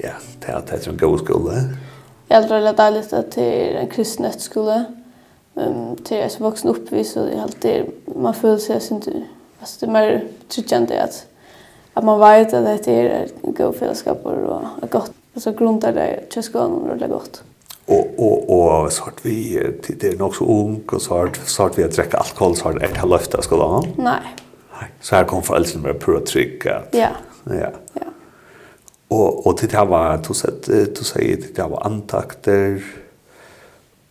ja, 0.00 0.14
til 0.40 0.54
at 0.54 0.70
det 0.70 0.86
er 0.86 0.92
en 0.92 1.02
god 1.02 1.18
skole. 1.18 1.58
Jeg 2.30 2.46
tror 2.46 2.62
det 2.62 2.70
er 2.70 2.78
deilig 2.78 3.04
at 3.12 3.34
det 3.34 3.48
er 3.48 3.80
en 3.80 3.90
kristen 3.90 4.24
etskole, 4.30 4.78
um, 5.54 5.96
til 6.04 6.22
jeg 6.22 6.30
som 6.30 6.46
voksen 6.46 6.70
oppvis, 6.70 7.16
og 7.16 7.28
jeg 7.28 7.42
alltid, 7.42 7.92
man 8.16 8.34
føler 8.34 8.58
seg, 8.58 8.78
jeg 8.78 8.82
synes 8.82 9.08
altså 9.60 9.76
det 9.80 9.88
er 9.88 9.92
mer 9.92 10.18
tryggende 10.48 11.02
at 11.02 11.26
at 11.96 12.04
man 12.04 12.20
vet 12.20 12.54
at 12.54 12.84
det 12.86 12.94
er 12.98 13.26
en 13.44 13.54
god 13.54 13.74
fellesskap 13.74 14.24
og, 14.24 14.62
och 14.82 14.90
godt. 14.90 15.12
Altså 15.34 15.52
grunnt 15.52 15.84
er 15.84 15.92
det 15.92 16.28
till 16.30 16.42
skolan 16.42 16.72
och 16.72 16.98
det 16.98 17.04
är 17.04 17.08
gott 17.08 17.42
og 17.88 18.14
og 18.18 18.50
og 18.50 18.92
så 18.92 19.02
att 19.06 19.26
vi 19.26 19.58
det 19.88 20.04
er 20.04 20.16
nok 20.18 20.34
så 20.36 20.44
ung 20.44 20.82
og 20.88 21.00
så 21.00 21.14
att 21.14 21.40
så 21.44 21.66
att 21.66 21.78
vi 21.78 21.82
at 21.82 21.96
dricka 21.96 22.16
alkohol 22.16 22.56
så 22.56 22.68
att 22.68 22.96
jag 22.96 23.08
löfte 23.08 23.42
ska 23.42 23.56
då. 23.56 23.82
Nei. 23.96 24.04
Nei. 24.04 24.88
Så 25.00 25.16
her 25.16 25.24
kom 25.24 25.42
föräldrarna 25.42 25.86
med 25.86 26.00
på 26.00 26.20
trick. 26.20 26.64
Ja. 26.64 26.82
Ja. 26.92 27.08
Ja. 27.46 27.70
Og 29.10 29.46
og 29.46 29.58
til 29.58 29.70
det 29.70 29.88
var 29.88 30.16
du 30.28 30.34
sett 30.34 30.66
du 30.66 31.04
säger 31.04 31.36
det 31.36 31.56
där 31.56 31.68
var 31.68 31.86
antakter 31.86 32.82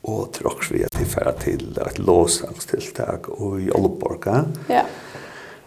og 0.03 0.33
tror 0.33 0.47
också 0.47 0.73
vi 0.73 0.83
at 0.83 0.99
vi 0.99 1.05
färra 1.05 1.31
til 1.31 1.77
et 1.77 1.99
låsangstiltak 1.99 3.29
og 3.29 3.61
i 3.61 3.71
Olborga. 3.71 4.45
Ja. 4.67 4.73
Yeah 4.73 4.85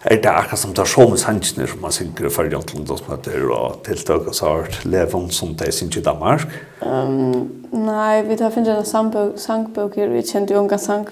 er 0.05 0.21
det 0.21 0.29
akkurat 0.29 0.59
som 0.59 0.73
det 0.75 0.83
er 0.85 0.91
så 0.93 1.07
med 1.09 1.21
sannsynner 1.21 1.71
som 1.71 1.81
man 1.81 1.93
synker 1.97 2.33
for 2.33 2.49
jantlandsmøter 2.53 3.47
og 3.57 3.79
tiltak 3.87 4.27
og 4.29 4.35
sart 4.37 4.83
levon 4.85 5.31
som 5.33 5.55
de 5.57 5.71
synker 5.73 6.03
i 6.03 6.05
Danmark? 6.05 6.45
Um, 6.83 7.65
nei, 7.73 8.21
vi 8.29 8.37
tar 8.37 8.53
finner 8.53 8.83
en 8.83 8.89
sangbøk, 8.89 9.39
sangbøk 9.41 9.97
her, 9.97 10.13
vi 10.13 10.21
kjente 10.29 10.53
jo 10.55 10.61
unga 10.61 10.77
sang. 10.79 11.09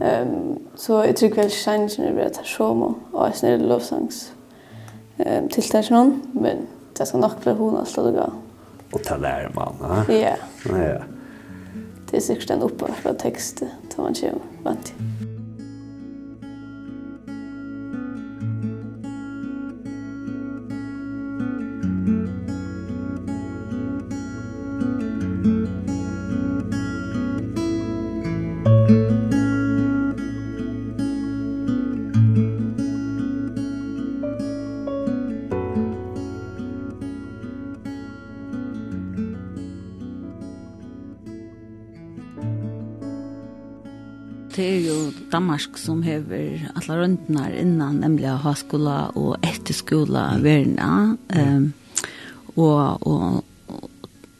Um, 0.00 0.56
så 0.76 1.02
jeg 1.04 1.18
tror 1.20 1.36
vel 1.42 1.52
sannsynner 1.52 2.16
blir 2.16 2.32
tar 2.32 2.48
som 2.48 2.82
og 2.86 3.20
jeg 3.26 3.38
snir 3.42 3.68
lovsangs 3.68 4.24
um, 5.20 5.52
tiltak 5.52 5.92
noen, 5.92 6.18
men 6.32 6.66
det 6.96 7.08
skal 7.08 7.20
nok 7.20 7.38
bli 7.44 7.56
hun 7.60 7.76
alt 7.82 8.00
og 8.00 8.12
gå. 8.16 8.26
Og 8.96 9.00
ta 9.04 9.20
lærer 9.20 9.52
man, 9.52 9.80
ja? 9.84 10.02
Ja. 10.14 10.34
ja. 10.72 10.98
Det 12.06 12.16
er 12.16 12.28
sikkert 12.32 12.56
en 12.56 12.68
oppvarp 12.68 13.08
av 13.08 13.18
tekstet, 13.20 13.72
tar 13.92 14.06
man 14.06 14.16
ikke 14.16 14.38
vant 14.64 14.92
til. 14.92 15.35
Danmark 45.32 45.78
som 45.80 46.02
hever 46.06 46.68
alla 46.76 47.00
rundnar 47.00 47.54
innan, 47.56 48.00
nemlig 48.02 48.30
haskola 48.44 49.10
og 49.14 49.36
etterskola 49.44 50.28
verna. 50.42 51.16
Um, 51.36 51.72
og, 52.56 53.06
og, 53.06 53.44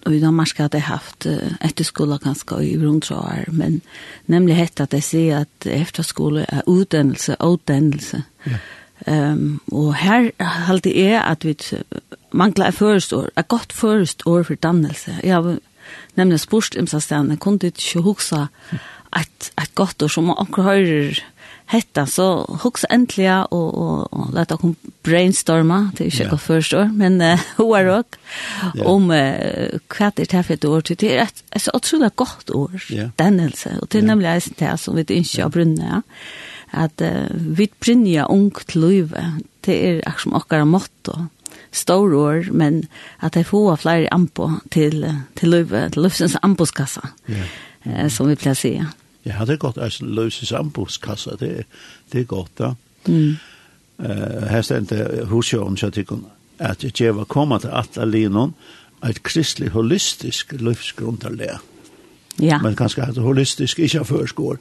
og 0.07 0.15
i 0.15 0.21
Danmark 0.23 0.57
har 0.59 0.71
de 0.73 0.81
haft 0.81 1.27
etterskola 1.27 2.19
ganske 2.23 2.61
i 2.65 2.77
grundtråder, 2.81 3.51
men 3.53 3.81
nemlig 4.27 4.57
hette 4.57 4.87
at 4.87 4.95
jeg 4.95 5.05
sier 5.05 5.45
at 5.45 5.67
efterskole 5.67 6.47
er 6.49 6.67
utdannelse, 6.67 7.37
utdannelse. 7.41 8.23
Ja. 8.47 8.63
Um, 9.07 9.61
og 9.73 9.95
her 10.01 10.31
halte 10.41 10.89
jeg 10.97 11.21
at 11.21 11.45
vi 11.45 11.53
mangler 12.33 12.71
et 12.71 12.75
førestår, 12.75 13.29
et 13.39 13.49
godt 13.49 13.73
førestår 13.73 14.43
for 14.43 14.55
dannelse. 14.55 15.19
Jeg 15.23 15.35
har 15.35 15.59
nemlig 16.17 16.41
spørst 16.41 16.75
imsa 16.75 16.99
stedene, 16.99 17.37
kunne 17.37 17.59
ikke 17.63 18.01
huske 18.01 18.47
ett 19.21 19.53
ett 19.63 19.75
gott 19.75 20.03
ord 20.03 20.15
som 20.15 20.31
onkel 20.31 20.65
hörer 20.65 21.25
hetta 21.67 22.07
så 22.07 22.59
hugsa 22.63 22.87
äntligen 22.87 23.45
och 23.45 23.75
och, 24.13 24.35
låta 24.35 24.57
kom 24.57 24.75
brainstorma 25.03 25.91
det 25.97 26.07
är 26.07 26.11
ju 26.11 26.25
yeah. 26.25 26.39
först 26.39 26.75
år 26.75 26.85
men 26.85 27.21
hur 27.57 27.77
är 27.77 27.85
det 27.85 28.05
om 28.85 29.11
kvart 29.89 30.17
det 30.17 30.33
här 30.33 30.43
för 30.43 30.55
ett 30.55 30.65
år 30.65 30.81
till 30.81 30.97
det 30.97 31.19
är 31.19 31.23
ett 31.51 31.63
så 31.63 31.71
otroligt 31.75 32.17
gott 32.17 32.51
år 32.51 32.83
yeah. 32.91 33.11
dannelse 33.17 33.79
och 33.81 33.87
det 33.91 33.99
är 33.99 34.03
nämligen 34.03 34.41
det 34.59 34.65
här 34.65 34.77
som 34.77 34.97
vi 34.97 35.05
inte 35.09 35.43
har 35.43 35.49
brunna 35.49 36.03
att 36.71 37.01
uh, 37.01 37.27
vi 37.31 37.69
brinner 37.81 38.31
ung 38.31 38.51
till 38.51 38.81
livet 38.81 39.25
det 39.61 39.91
är 39.91 39.99
akkurat 39.99 40.21
som 40.21 40.35
okkara 40.35 40.65
motto 40.65 41.27
stor 41.71 42.15
år 42.15 42.49
men 42.53 42.87
att 43.17 43.33
det 43.33 43.45
får 43.45 43.77
fler 43.77 44.15
ampo 44.15 44.53
till 44.69 45.15
till 45.35 45.51
livet 45.51 45.93
till 45.93 46.03
livsens 46.03 46.37
amposkassa 46.43 47.09
yeah. 47.27 47.47
mm. 47.83 48.11
som 48.11 48.29
vi 48.29 48.37
placerar 48.37 48.87
Ja, 49.27 49.45
det 49.45 49.57
er 49.57 49.63
godt 49.63 49.79
at 49.83 50.01
løse 50.01 50.47
sambokskassa, 50.47 51.37
det, 51.41 51.67
det 52.13 52.21
er 52.21 52.25
godt 52.31 52.59
da. 52.59 52.73
Mm. 53.07 53.37
Uh, 53.99 54.49
her 54.51 54.63
stendte 54.63 55.25
husjåren 55.31 55.77
til 55.77 55.93
tykkun 55.93 56.27
at 56.59 57.01
jeg 57.01 57.17
var 57.17 57.25
kommet 57.25 57.61
til 57.61 57.71
at 57.73 57.99
alinon 58.01 58.55
et 59.09 59.23
kristelig 59.23 59.71
holistisk 59.71 60.53
livsgrundarlega. 60.53 61.59
Ja. 62.41 62.59
Men 62.63 62.77
kanskje 62.77 63.03
at 63.03 63.17
holistisk 63.17 63.79
ikke 63.79 63.99
har 63.99 64.05
førskår. 64.05 64.57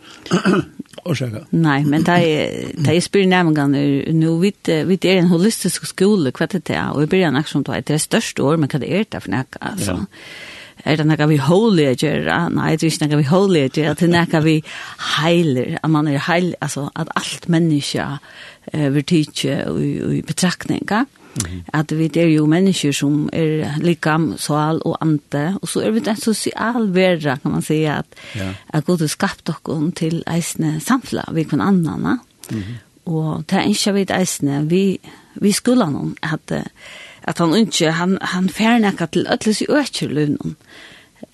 Orsaka. 1.05 1.43
Nei, 1.51 1.83
men 1.83 2.05
det 2.07 2.87
er 2.87 2.99
spyr 3.03 3.25
nærmengan 3.27 3.75
nu, 4.15 4.37
vi 4.39 4.53
er 4.71 5.17
en 5.19 5.27
holistisk 5.27 5.85
skole, 5.85 6.31
hva 6.31 6.47
det 6.51 6.69
er, 6.69 6.93
og 6.93 7.03
vi 7.03 7.09
blir 7.11 7.27
en 7.27 7.35
aksjon 7.35 7.65
på 7.67 7.75
at 7.75 7.87
det 7.87 7.97
er 7.97 8.03
størst 8.03 8.39
år, 8.39 8.55
men 8.57 8.71
hva 8.71 8.79
det 8.79 8.91
er 8.91 9.03
det 9.11 9.21
for 9.21 9.35
nek, 9.35 9.59
altså. 9.61 9.99
Ja 9.99 10.54
er 10.85 10.99
det 10.99 11.05
nekka 11.09 11.25
vi 11.29 11.37
holy 11.41 11.87
å 11.89 11.97
gjøre? 11.97 12.37
Nei, 12.53 12.75
det 12.77 12.85
er 12.85 12.93
ikke 12.93 13.05
nekka 13.05 13.19
vi 13.19 13.27
holy 13.29 13.61
å 13.65 13.69
gjøre, 13.69 13.95
det 13.97 14.05
er 14.05 14.13
nekka 14.13 14.41
vi 14.45 14.55
heiler, 15.17 15.77
at 15.81 15.91
man 15.91 16.09
er 16.11 16.21
heil, 16.27 16.53
altså 16.61 16.87
at 16.93 17.09
alt 17.17 17.47
menneske 17.49 18.05
eh, 18.71 18.89
vil 18.93 19.07
tidsje 19.09 19.63
og 19.71 19.79
betraktninga. 20.27 21.05
Mm 21.35 21.51
-hmm. 21.51 21.61
At 21.73 21.91
vi 21.97 22.11
er 22.15 22.27
jo 22.27 22.45
mennesker 22.45 22.91
som 22.91 23.29
er 23.33 23.77
likam, 23.81 24.37
sal 24.37 24.81
og 24.85 24.97
ante, 25.01 25.57
og 25.61 25.67
så 25.67 25.81
er 25.81 25.91
vi 25.91 26.01
en 26.07 26.15
sosial 26.15 26.93
vera, 26.93 27.35
kan 27.35 27.51
man 27.51 27.61
säga, 27.61 27.97
at, 27.97 28.05
ja. 28.35 28.53
at 28.69 28.85
god 28.85 28.99
har 28.99 29.07
skapt 29.07 29.49
okkon 29.49 29.91
til 29.91 30.23
eisne 30.27 30.79
samfla, 30.79 31.23
vi 31.33 31.43
kan 31.43 31.61
annan, 31.61 31.99
mm 31.99 32.19
-hmm. 32.49 33.11
og 33.11 33.43
det 33.49 33.57
er 33.57 33.67
ikke 33.67 33.93
vi 33.93 34.05
eisne, 34.19 34.69
vi, 34.69 34.99
vi 35.35 35.51
skulle 35.51 35.91
noen, 35.91 36.15
at 36.21 36.51
at 37.27 37.37
han 37.37 37.55
ikke, 37.55 37.91
han, 37.91 38.17
han 38.21 38.49
færnekka 38.49 39.05
til 39.05 39.27
ødles 39.31 39.61
i 39.61 39.65
økker 39.69 40.07
løvnen. 40.07 40.55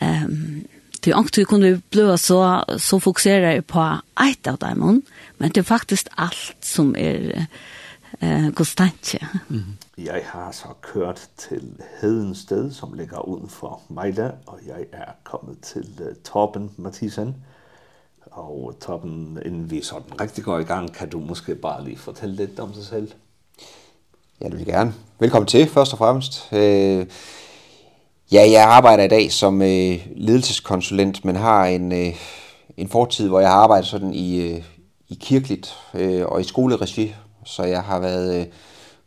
Um, 0.02 0.66
til 1.02 1.16
ångt 1.18 1.38
vi 1.38 1.44
kunne 1.44 1.82
bli 1.92 2.18
så, 2.18 2.64
så 2.78 3.00
fokuserer 3.00 3.52
jeg 3.52 3.66
på 3.66 3.82
eit 4.22 4.48
av 4.48 4.58
dem, 4.62 5.04
men 5.38 5.50
det 5.50 5.58
er 5.58 5.68
faktisk 5.68 6.08
alt 6.18 6.58
som 6.62 6.96
er 6.98 7.48
eh, 8.22 8.52
konstant. 8.54 9.16
Mm 9.50 9.58
-hmm. 9.58 10.04
Jeg 10.04 10.22
har 10.26 10.52
så 10.52 10.68
kørt 10.82 11.30
til 11.38 11.72
Hedensted, 12.02 12.72
som 12.72 12.94
ligger 12.94 13.28
udenfor 13.28 13.82
Mejla, 13.90 14.32
og 14.46 14.60
jeg 14.68 14.86
er 14.92 15.12
kommet 15.24 15.60
til 15.62 15.88
uh, 16.00 16.16
Torben 16.24 16.72
Mathisen. 16.78 17.36
Og 18.32 18.76
Torben, 18.82 19.40
inden 19.46 19.72
vi 19.72 19.82
sådan 19.82 20.22
rigtig 20.22 20.44
går 20.44 20.60
i 20.60 20.64
gang, 20.64 20.94
kan 20.94 21.10
du 21.10 21.20
måske 21.20 21.56
bare 21.56 21.84
lige 21.84 21.98
fortælle 21.98 22.36
lidt 22.36 22.60
om 22.60 22.74
dig 22.74 22.84
selv? 22.84 23.12
Ja, 24.42 24.46
det 24.46 24.54
vil 24.54 24.66
jeg 24.66 24.74
gerne. 24.74 24.94
Velkommen 25.20 25.48
til, 25.48 25.68
først 25.68 25.94
og 25.94 25.98
fremmest. 25.98 26.50
Øh, 26.52 27.06
ja, 28.32 28.52
jeg 28.52 28.64
arbejder 28.64 29.04
i 29.04 29.08
dag 29.08 29.32
som 29.32 29.62
øh, 29.62 30.08
ledelseskonsulent, 30.16 31.26
men 31.26 31.36
har 31.36 31.66
en, 31.66 31.92
øh, 31.92 32.16
en 32.78 32.88
fortid, 32.88 33.28
hvor 33.28 33.40
jeg 33.40 33.50
har 33.50 33.56
arbejdet 33.56 33.88
sådan 33.88 34.14
i, 34.14 34.42
øh, 34.42 34.64
i 35.10 35.18
kirkeligt 35.22 35.76
øh, 35.94 36.26
og 36.26 36.42
i 36.42 36.44
skoleregi. 36.44 37.16
Så 37.46 37.64
jeg 37.64 37.84
har 37.84 38.00
været 38.00 38.40
øh, 38.40 38.46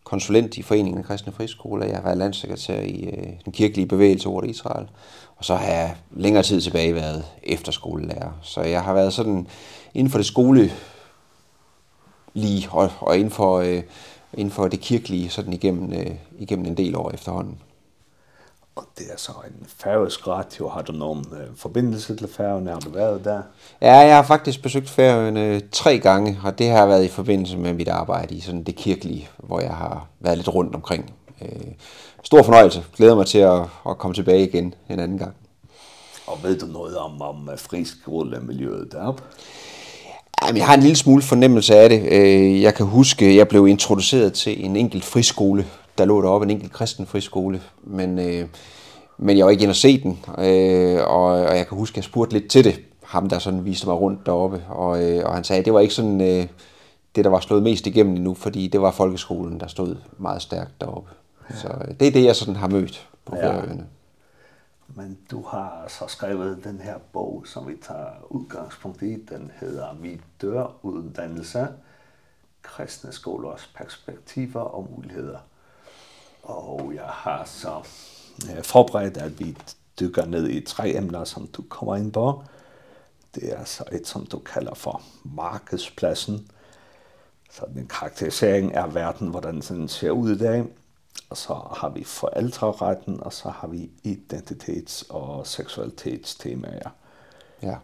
konsulent 0.04 0.56
i 0.56 0.62
Foreningen 0.62 0.98
af 0.98 1.04
Kristne 1.04 1.32
Friskoler. 1.32 1.86
Jeg 1.86 1.96
har 1.96 2.02
været 2.02 2.18
landsekretær 2.18 2.80
i 2.80 3.04
øh, 3.04 3.32
den 3.44 3.52
kirkelige 3.52 3.86
bevægelse 3.86 4.28
over 4.28 4.44
Israel. 4.44 4.86
Og 5.36 5.44
så 5.44 5.54
har 5.54 5.66
jeg 5.66 5.96
længere 6.16 6.42
tid 6.42 6.60
tilbage 6.60 6.94
været 6.94 7.24
efterskolelærer. 7.42 8.30
Så 8.42 8.60
jeg 8.60 8.82
har 8.82 8.94
været 8.94 9.12
sådan 9.12 9.46
inden 9.94 10.10
for 10.10 10.18
det 10.18 10.26
skole 10.26 10.72
lige 12.34 12.68
og, 12.70 12.90
og 13.00 13.16
inden 13.16 13.30
for... 13.30 13.58
Øh, 13.58 13.82
inden 14.36 14.50
for 14.50 14.68
det 14.68 14.80
kirkelige 14.80 15.28
sådan 15.28 15.52
igennem, 15.52 15.92
øh, 15.92 16.10
igennem 16.38 16.66
en 16.66 16.76
del 16.76 16.96
år 16.96 17.10
efterhånden. 17.10 17.58
Og 18.76 18.84
det 18.98 19.06
er 19.12 19.16
så 19.16 19.32
en 19.46 19.66
færøsk 19.66 20.26
radio. 20.26 20.68
Har 20.68 20.82
du 20.82 20.92
nogen 20.92 21.24
øh, 21.32 21.56
forbindelse 21.56 22.16
til 22.16 22.28
færøerne? 22.28 22.70
Har 22.70 22.80
du 22.80 22.90
været 22.90 23.24
der? 23.24 23.42
Ja, 23.80 23.96
jeg 23.96 24.16
har 24.16 24.22
faktisk 24.22 24.62
besøgt 24.62 24.88
færøerne 24.88 25.60
tre 25.60 25.98
gange, 25.98 26.40
og 26.44 26.58
det 26.58 26.68
har 26.68 26.86
været 26.86 27.04
i 27.04 27.08
forbindelse 27.08 27.56
med 27.56 27.72
mit 27.72 27.88
arbejde 27.88 28.34
i 28.34 28.40
sådan 28.40 28.62
det 28.62 28.76
kirkelige, 28.76 29.28
hvor 29.38 29.60
jeg 29.60 29.74
har 29.74 30.06
været 30.20 30.36
lidt 30.36 30.54
rundt 30.54 30.74
omkring. 30.74 31.14
Øh, 31.42 31.72
stor 32.22 32.42
fornøjelse. 32.42 32.84
Glæder 32.96 33.14
mig 33.14 33.26
til 33.26 33.38
at, 33.38 33.60
at 33.88 33.98
komme 33.98 34.14
tilbage 34.14 34.48
igen 34.48 34.74
en 34.88 35.00
anden 35.00 35.18
gang. 35.18 35.34
Og 36.26 36.42
ved 36.42 36.58
du 36.58 36.66
noget 36.66 36.96
om, 36.96 37.22
om 37.22 37.50
frisk 37.56 37.96
rullemiljøet 38.08 38.92
deroppe? 38.92 39.22
Jamen, 40.46 40.56
jeg 40.58 40.66
har 40.66 40.74
en 40.74 40.80
lille 40.80 40.96
smule 40.96 41.22
fornemmelse 41.22 41.74
af 41.76 41.88
det. 41.88 42.02
Jeg 42.62 42.74
kan 42.74 42.86
huske, 42.86 43.36
jeg 43.36 43.48
blev 43.48 43.66
introduceret 43.68 44.32
til 44.32 44.64
en 44.64 44.76
enkelt 44.76 45.04
friskole. 45.04 45.66
Der 45.98 46.04
lå 46.04 46.22
deroppe 46.22 46.44
en 46.44 46.50
enkelt 46.50 46.72
kristen 46.72 47.06
friskole, 47.06 47.60
men, 47.84 48.18
øh, 48.18 48.46
men 49.18 49.38
jeg 49.38 49.44
var 49.44 49.50
ikke 49.50 49.62
inde 49.62 49.72
og 49.72 49.76
se 49.76 50.02
den. 50.02 50.18
Øh, 50.38 51.00
og, 51.06 51.24
og 51.24 51.56
jeg 51.56 51.66
kan 51.68 51.78
huske, 51.78 51.98
jeg 51.98 52.04
spurgte 52.04 52.32
lidt 52.32 52.50
til 52.50 52.64
det. 52.64 52.80
Ham, 53.04 53.28
der 53.28 53.38
sådan 53.38 53.64
viste 53.64 53.86
mig 53.86 54.00
rundt 54.00 54.26
deroppe. 54.26 54.62
Og, 54.68 55.02
øh, 55.02 55.24
og 55.24 55.34
han 55.34 55.44
sagde, 55.44 55.60
at 55.60 55.64
det 55.64 55.74
var 55.74 55.80
ikke 55.80 55.94
sådan 55.94 56.20
øh, 56.20 56.46
det, 57.16 57.24
der 57.24 57.30
var 57.30 57.40
slået 57.40 57.62
mest 57.62 57.86
igennem 57.86 58.16
endnu, 58.16 58.34
fordi 58.34 58.68
det 58.68 58.80
var 58.80 58.90
folkeskolen, 58.90 59.60
der 59.60 59.66
stod 59.66 59.96
meget 60.18 60.42
stærkt 60.42 60.80
deroppe. 60.80 61.10
Ja. 61.50 61.56
Så 61.56 61.68
det 62.00 62.08
er 62.08 62.12
det, 62.12 62.24
jeg 62.24 62.36
sådan 62.36 62.56
har 62.56 62.68
mødt 62.68 63.06
på 63.26 63.36
ja. 63.36 63.42
Færøerne. 63.42 63.84
Men 64.96 65.18
du 65.30 65.42
har 65.42 65.84
så 65.88 66.06
skrevet 66.06 66.64
den 66.64 66.80
her 66.80 66.98
bog, 67.12 67.42
som 67.46 67.68
vi 67.68 67.76
tager 67.82 68.32
udgangspunkt 68.32 69.02
i. 69.02 69.24
Den 69.24 69.52
hedder 69.60 69.94
Vi 69.94 70.20
dør 70.42 70.76
uden 70.82 71.12
dannelse. 71.12 71.68
Kristne 72.62 73.12
skolers 73.12 73.72
perspektiver 73.74 74.60
og 74.60 74.88
muligheder. 74.90 75.38
Og 76.42 76.92
jeg 76.94 77.04
har 77.04 77.44
så 77.44 77.82
forberedt, 78.62 79.16
at 79.16 79.40
vi 79.40 79.56
dykker 80.00 80.26
ned 80.26 80.48
i 80.48 80.60
tre 80.60 80.96
emner, 80.96 81.24
som 81.24 81.46
du 81.46 81.62
kommer 81.62 81.96
ind 81.96 82.12
på. 82.12 82.44
Det 83.34 83.52
er 83.52 83.64
så 83.64 83.84
et, 83.92 84.06
som 84.06 84.26
du 84.26 84.38
kalder 84.38 84.74
for 84.74 85.02
markedspladsen. 85.24 86.48
Så 87.50 87.66
den 87.74 87.86
karakterisering 87.86 88.72
er 88.72 88.86
verden, 88.86 89.28
hvordan 89.28 89.60
den 89.60 89.88
ser 89.88 90.10
ud 90.10 90.30
i 90.30 90.38
dag 90.38 90.64
og 91.31 91.37
så 91.37 91.54
har 91.76 91.88
vi 91.88 92.04
forældreretten, 92.04 93.19
og 93.23 93.33
så 93.33 93.49
har 93.49 93.69
vi 93.69 93.90
identitets- 94.07 95.07
og 95.09 95.47
seksualitetstemaer. 95.47 96.90
Ja. 97.62 97.75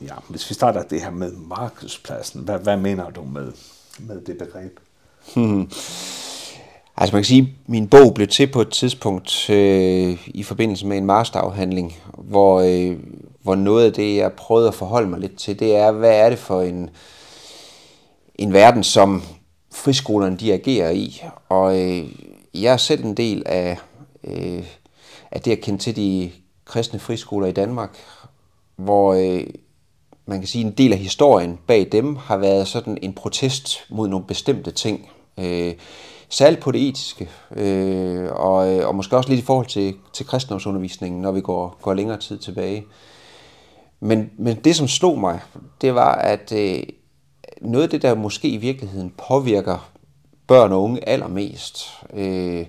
Ja, 0.00 0.14
hvis 0.28 0.50
vi 0.50 0.54
starter 0.54 0.82
det 0.82 1.02
her 1.02 1.10
med 1.10 1.32
markedspladsen, 1.32 2.40
hvad, 2.40 2.58
hvad 2.58 2.76
mener 2.76 3.10
du 3.10 3.24
med, 3.24 3.52
med 3.98 4.20
det 4.20 4.38
begreb? 4.38 4.80
Hmm. 5.34 5.70
Altså 7.00 7.14
man 7.14 7.22
kan 7.22 7.26
sige, 7.26 7.54
min 7.66 7.88
bog 7.88 8.14
blev 8.14 8.28
til 8.28 8.46
på 8.46 8.60
et 8.60 8.70
tidspunkt 8.70 9.50
øh, 9.50 10.26
i 10.26 10.42
forbindelse 10.42 10.86
med 10.86 10.96
en 10.96 11.06
masterafhandling, 11.06 11.96
hvor, 12.18 12.60
øh, 12.60 12.98
hvor 13.42 13.54
noget 13.54 13.86
af 13.86 13.92
det, 13.92 14.16
jeg 14.16 14.32
prøvede 14.32 14.68
at 14.68 14.74
forholde 14.74 15.08
mig 15.08 15.20
lidt 15.20 15.36
til, 15.36 15.58
det 15.58 15.76
er, 15.76 15.92
hvad 15.92 16.20
er 16.20 16.28
det 16.30 16.38
for 16.38 16.62
en, 16.62 16.90
en 18.34 18.52
verden, 18.52 18.84
som 18.84 19.22
friskolerne 19.72 20.36
de 20.36 20.52
agerer 20.52 20.90
i? 20.90 21.22
Og 21.48 21.80
øh, 21.80 22.08
jeg 22.62 22.72
er 22.72 22.76
selv 22.76 23.04
en 23.04 23.14
del 23.14 23.42
af, 23.46 23.78
øh, 24.24 24.64
af 25.30 25.40
det 25.40 25.52
at 25.52 25.60
kende 25.60 25.78
til 25.78 25.96
de 25.96 26.30
kristne 26.64 26.98
friskoler 26.98 27.46
i 27.46 27.52
Danmark, 27.52 27.98
hvor 28.76 29.14
øh, 29.14 29.46
man 30.26 30.38
kan 30.38 30.48
sige, 30.48 30.64
en 30.64 30.72
del 30.72 30.92
af 30.92 30.98
historien 30.98 31.58
bag 31.66 31.88
dem 31.92 32.16
har 32.16 32.36
været 32.36 32.68
sådan 32.68 32.98
en 33.02 33.12
protest 33.12 33.78
mod 33.90 34.08
nogle 34.08 34.26
bestemte 34.26 34.70
ting. 34.70 35.08
Øh, 35.38 35.74
særligt 36.28 36.62
på 36.62 36.72
det 36.72 36.88
etiske, 36.88 37.28
øh, 37.56 38.32
og, 38.32 38.56
og 38.56 38.94
måske 38.94 39.16
også 39.16 39.28
lidt 39.28 39.40
i 39.40 39.44
forhold 39.44 39.66
til, 39.66 39.94
til 40.12 40.26
kristendomsundervisningen, 40.26 41.22
når 41.22 41.32
vi 41.32 41.40
går, 41.40 41.78
går 41.82 41.94
længere 41.94 42.18
tid 42.18 42.38
tilbage. 42.38 42.84
Men, 44.00 44.30
men 44.38 44.56
det, 44.56 44.76
som 44.76 44.88
slog 44.88 45.18
mig, 45.18 45.40
det 45.80 45.94
var, 45.94 46.14
at 46.14 46.52
øh, 46.52 46.82
noget 47.60 47.84
af 47.84 47.90
det, 47.90 48.02
der 48.02 48.14
måske 48.14 48.48
i 48.48 48.56
virkeligheden 48.56 49.12
påvirker 49.28 49.90
børn 50.48 50.72
og 50.72 50.82
unge 50.82 51.08
allermest, 51.08 51.88
øh, 52.14 52.66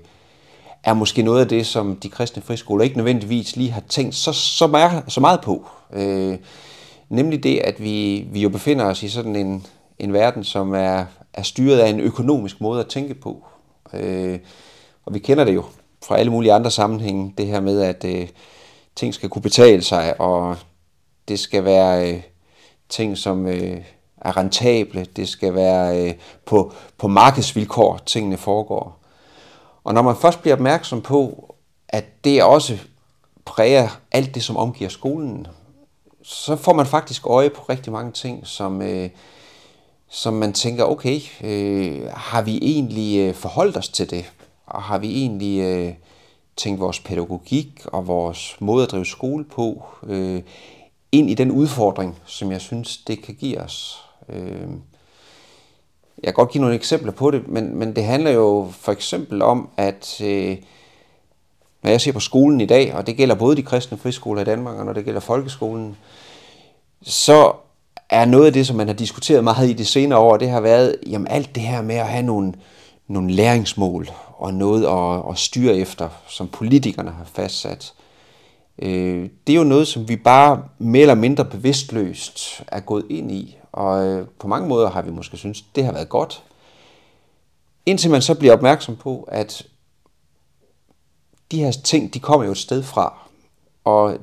er 0.84 0.94
måske 0.94 1.22
noget 1.22 1.42
af 1.42 1.48
det, 1.48 1.68
som 1.68 1.96
de 1.96 2.10
kristne 2.10 2.42
friskoler 2.42 2.84
ikke 2.84 2.98
nødvendigvis 2.98 3.56
lige 3.56 3.72
har 3.72 3.84
tænkt 3.90 4.16
så, 4.16 4.34
så, 4.34 4.68
meget, 4.68 5.04
så 5.08 5.20
meget 5.22 5.42
på. 5.42 5.66
Øh, 5.94 6.38
nemlig 7.10 7.44
det, 7.44 7.60
at 7.60 7.84
vi, 7.84 8.28
vi 8.32 8.42
jo 8.42 8.50
befinder 8.50 8.86
os 8.86 9.04
i 9.04 9.10
sådan 9.10 9.36
en, 9.36 9.66
en 10.00 10.14
verden, 10.14 10.44
som 10.44 10.74
er, 10.74 11.06
er 11.34 11.44
styret 11.44 11.80
af 11.80 11.90
en 11.90 12.00
økonomisk 12.00 12.62
måde 12.62 12.80
at 12.80 12.88
tænke 12.88 13.14
på. 13.14 13.44
Øh, 13.94 14.40
og 15.06 15.14
vi 15.14 15.20
kender 15.20 15.44
det 15.44 15.56
jo 15.56 15.64
fra 16.06 16.18
alle 16.18 16.32
mulige 16.32 16.54
andre 16.54 16.72
sammenhænge, 16.72 17.34
det 17.38 17.48
her 17.48 17.60
med, 17.60 17.82
at 17.82 18.06
øh, 18.06 18.28
ting 18.96 19.14
skal 19.14 19.30
kunne 19.30 19.42
betale 19.42 19.82
sig, 19.82 20.22
og 20.22 20.58
det 21.28 21.40
skal 21.40 21.66
være 21.66 22.14
øh, 22.14 22.22
ting, 22.90 23.18
som... 23.18 23.48
Øh, 23.48 23.82
er 24.22 24.38
rentable, 24.38 25.08
det 25.16 25.30
skal 25.30 25.56
være 25.56 26.08
øh, 26.08 26.14
på, 26.46 26.74
på 26.98 27.08
markedsvilkår, 27.08 28.00
tingene 28.06 28.38
foregår. 28.38 29.00
Og 29.84 29.94
når 29.94 30.02
man 30.02 30.16
først 30.16 30.42
bliver 30.42 30.56
opmærksom 30.56 31.02
på, 31.02 31.56
at 31.90 32.06
det 32.24 32.44
også 32.44 32.78
præger 33.46 34.00
alt 34.12 34.36
det, 34.36 34.44
som 34.44 34.58
omgiver 34.58 34.90
skolen, 34.90 35.48
så 36.24 36.56
får 36.56 36.74
man 36.74 36.86
faktisk 36.86 37.28
øje 37.28 37.50
på 37.50 37.62
rigtig 37.70 37.94
mange 37.94 38.12
ting, 38.12 38.48
som, 38.48 38.82
øh, 38.82 39.10
som 40.10 40.34
man 40.34 40.54
tænker, 40.54 40.84
okay, 40.84 41.20
øh, 41.44 42.08
har 42.14 42.42
vi 42.42 42.60
egentlig 42.62 43.20
øh, 43.20 43.34
forholdt 43.34 43.78
os 43.78 43.90
til 43.90 44.10
det? 44.10 44.32
Og 44.66 44.84
har 44.84 44.98
vi 44.98 45.22
egentlig 45.22 45.60
øh, 45.60 45.94
tænkt 46.58 46.80
vores 46.80 47.00
pædagogik 47.00 47.82
og 47.86 48.08
vores 48.08 48.56
måde 48.60 48.84
at 48.84 48.92
drive 48.92 49.06
skole 49.06 49.44
på 49.46 49.84
øh, 50.04 50.42
ind 51.12 51.30
i 51.30 51.34
den 51.34 51.52
udfordring, 51.52 52.18
som 52.26 52.52
jeg 52.52 52.62
synes, 52.62 52.98
det 52.98 53.24
kan 53.24 53.36
give 53.36 53.62
os? 53.62 54.09
Øh, 54.34 54.68
jeg 56.24 56.28
kan 56.28 56.34
godt 56.34 56.50
give 56.50 56.62
nogle 56.62 56.76
eksempler 56.76 57.12
på 57.12 57.32
det, 57.32 57.48
men, 57.48 57.76
men 57.76 57.96
det 57.96 58.04
handler 58.04 58.32
jo 58.32 58.70
for 58.72 58.92
eksempel 58.92 59.42
om, 59.42 59.70
at 59.78 60.22
øh, 60.22 60.58
når 61.84 61.90
jeg 61.90 62.02
ser 62.02 62.12
på 62.12 62.20
skolen 62.20 62.62
i 62.62 62.66
dag, 62.66 62.94
og 62.94 63.08
det 63.08 63.18
gælder 63.18 63.36
både 63.36 63.56
de 63.56 63.64
kristne 63.64 63.98
friskoler 63.98 64.42
i 64.42 64.46
Danmark, 64.46 64.78
og 64.78 64.86
når 64.86 64.94
det 64.94 65.06
gælder 65.06 65.20
folkeskolen, 65.20 65.98
så 67.02 67.54
er 68.10 68.26
noget 68.26 68.46
af 68.46 68.54
det, 68.54 68.68
som 68.68 68.76
man 68.76 68.88
har 68.88 68.94
diskuteret 68.94 69.44
meget 69.44 69.70
i 69.70 69.74
de 69.74 69.86
senere 69.86 70.20
år, 70.20 70.38
det 70.38 70.50
har 70.50 70.62
været 70.62 70.96
jamen, 71.08 71.28
alt 71.28 71.56
det 71.56 71.64
her 71.64 71.82
med 71.82 71.96
at 71.96 72.08
have 72.08 72.24
nogle, 72.24 72.54
nogle 73.08 73.32
læringsmål 73.32 74.10
og 74.38 74.54
noget 74.54 74.86
at, 74.86 75.32
at 75.32 75.38
styre 75.38 75.76
efter, 75.76 76.10
som 76.28 76.48
politikerne 76.48 77.12
har 77.12 77.26
fastsat. 77.34 77.94
Øh, 78.82 79.30
det 79.48 79.54
er 79.54 79.58
jo 79.58 79.64
noget, 79.64 79.88
som 79.88 80.10
vi 80.10 80.16
bare 80.16 80.64
mere 80.78 81.02
eller 81.02 81.16
mindre 81.16 81.46
bevidstløst 81.46 82.64
er 82.68 82.80
gået 82.80 83.06
ind 83.10 83.32
i. 83.32 83.59
Og 83.72 84.28
på 84.40 84.48
mange 84.48 84.68
måder 84.68 84.90
har 84.90 85.02
vi 85.02 85.12
måske 85.12 85.38
synes 85.38 85.62
det 85.62 85.86
har 85.86 85.92
været 85.92 86.10
godt. 86.10 86.44
Indtil 87.86 88.12
man 88.12 88.22
så 88.22 88.36
bliver 88.36 88.54
opmærksom 88.54 88.96
på, 88.96 89.28
at 89.32 89.68
de 91.52 91.64
her 91.64 91.72
ting, 91.72 92.14
de 92.14 92.20
kommer 92.20 92.46
jo 92.46 92.52
et 92.52 92.58
sted 92.58 92.84
fra. 92.84 93.18
Og 93.84 94.18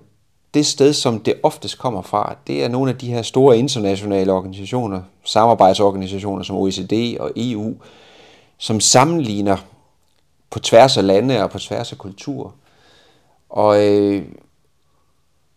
det 0.55 0.67
sted, 0.67 0.93
som 0.93 1.21
det 1.21 1.35
oftest 1.43 1.79
kommer 1.79 2.03
fra, 2.03 2.37
det 2.47 2.65
er 2.65 2.69
nogle 2.69 2.91
af 2.91 2.99
de 2.99 3.07
her 3.07 3.23
store 3.23 3.59
internationale 3.59 4.33
organisationer, 4.33 5.03
samarbejdsorganisationer 5.25 6.43
som 6.43 6.57
OECD 6.57 7.17
og 7.21 7.33
EU, 7.37 7.75
som 8.59 8.81
sammenligner 8.81 9.57
på 10.51 10.59
tværs 10.59 10.97
af 10.97 11.07
lande 11.07 11.43
og 11.43 11.51
på 11.51 11.59
tværs 11.59 11.93
af 11.93 11.99
kulturer. 11.99 12.51
Og, 13.49 13.87
øh, 13.87 14.25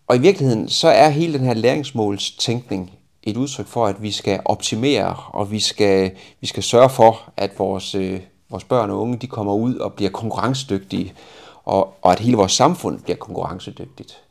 og 0.08 0.16
i 0.16 0.20
virkeligheden, 0.20 0.70
så 0.70 0.88
er 0.88 1.10
hele 1.10 1.34
den 1.38 1.46
her 1.46 1.54
læringsmålstænkning 1.54 2.99
et 3.30 3.38
udtryk 3.38 3.68
for, 3.68 3.88
at 3.88 4.02
vi 4.02 4.12
skal 4.12 4.40
optimere, 4.46 5.16
og 5.28 5.52
vi 5.52 5.60
skal, 5.60 6.12
vi 6.42 6.48
skal 6.48 6.64
sørge 6.64 6.90
for, 6.90 7.32
at 7.38 7.60
vores, 7.60 7.96
øh, 7.96 8.20
vores 8.50 8.64
børn 8.64 8.90
og 8.90 9.02
unge 9.02 9.18
de 9.18 9.28
kommer 9.28 9.54
ud 9.54 9.76
og 9.76 9.94
bliver 9.94 10.12
konkurrencedygtige, 10.12 11.14
og, 11.66 11.94
og 12.02 12.12
at 12.12 12.20
hele 12.20 12.38
vores 12.38 12.52
samfund 12.52 13.00
bliver 13.00 13.18
konkurrencedygtigt. 13.18 14.22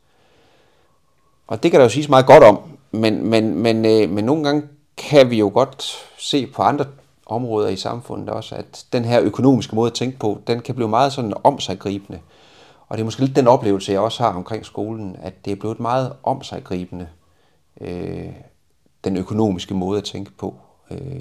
Og 1.47 1.63
det 1.63 1.71
kan 1.71 1.81
der 1.81 1.85
jo 1.85 1.91
siges 1.91 2.09
meget 2.09 2.27
godt 2.27 2.45
om, 2.45 2.61
men, 2.91 3.27
men, 3.27 3.55
men, 3.55 3.85
øh, 3.85 4.11
men 4.11 4.25
nogle 4.25 4.45
gange 4.45 4.63
kan 4.97 5.31
vi 5.31 5.39
jo 5.39 5.51
godt 5.55 6.07
se 6.19 6.47
på 6.47 6.63
andre 6.63 6.85
områder 7.27 7.69
i 7.69 7.77
samfundet 7.77 8.29
også, 8.29 8.55
at 8.55 8.85
den 8.93 9.05
her 9.05 9.21
økonomiske 9.21 9.75
måde 9.75 9.87
at 9.87 9.95
tænke 9.95 10.19
på, 10.19 10.39
den 10.47 10.61
kan 10.61 10.75
blive 10.75 10.89
meget 10.89 11.13
sådan 11.13 11.33
omsaggribende. 11.45 12.21
Og 12.89 12.97
det 12.97 13.03
er 13.03 13.05
måske 13.05 13.21
lidt 13.21 13.37
den 13.37 13.49
oplevelse, 13.49 13.93
jeg 13.93 14.01
også 14.01 14.23
har 14.23 14.33
omkring 14.33 14.67
skolen, 14.67 15.17
at 15.23 15.45
det 15.45 15.51
er 15.51 15.57
blevet 15.57 15.81
meget 15.81 16.13
omsaggribende. 16.23 17.09
Øh, 17.81 18.29
den 19.05 19.17
økonomiske 19.17 19.75
måde 19.75 19.99
at 19.99 20.05
tænke 20.05 20.31
på. 20.31 20.55
Øh, 20.91 21.21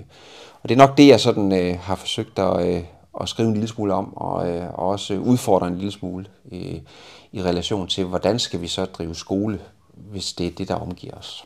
og 0.63 0.69
det 0.69 0.75
er 0.75 0.87
nok 0.87 0.97
det, 0.97 1.07
jeg 1.07 1.19
sådan 1.19 1.51
øh, 1.51 1.79
har 1.79 1.95
forsøgt 1.95 2.39
at, 2.39 2.67
øh, 2.67 2.83
at 3.21 3.29
skrive 3.29 3.47
en 3.47 3.53
lille 3.53 3.67
smule 3.67 3.93
om, 3.93 4.17
og, 4.17 4.49
øh, 4.49 4.69
og 4.73 4.87
også 4.87 5.13
udfordre 5.17 5.67
en 5.67 5.75
lille 5.75 5.91
smule 5.91 6.25
øh, 6.51 6.79
i 7.31 7.43
relation 7.43 7.87
til, 7.87 8.05
hvordan 8.05 8.39
skal 8.39 8.61
vi 8.61 8.67
så 8.67 8.85
drive 8.85 9.15
skole, 9.15 9.59
hvis 9.93 10.33
det 10.33 10.47
er 10.47 10.51
det, 10.51 10.67
der 10.67 10.75
omgiver 10.75 11.13
os. 11.13 11.45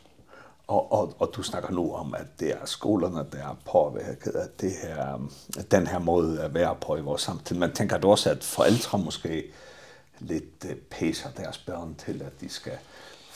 Og, 0.66 0.92
og, 0.92 1.14
og 1.18 1.30
du 1.36 1.42
snakker 1.42 1.70
nu 1.70 1.94
om, 1.94 2.14
at 2.14 2.26
det 2.40 2.50
er 2.50 2.66
skolerne, 2.66 3.24
der 3.32 3.38
er 3.38 3.56
påvirket 3.72 4.30
af 4.30 4.48
det 4.60 4.72
her, 4.82 5.28
den 5.70 5.86
her 5.86 5.98
måde 5.98 6.40
at 6.40 6.54
være 6.54 6.74
på 6.86 6.96
i 6.96 7.00
vores 7.00 7.22
samtid. 7.22 7.56
Man 7.56 7.72
tænker 7.72 7.98
du 7.98 8.10
også, 8.10 8.30
at 8.30 8.44
forældre 8.44 8.98
måske 8.98 9.44
lidt 10.18 10.64
øh, 10.68 10.76
pæser 10.76 11.28
deres 11.36 11.58
børn 11.58 11.94
til, 11.94 12.22
at 12.26 12.40
de 12.40 12.48
skal 12.48 12.72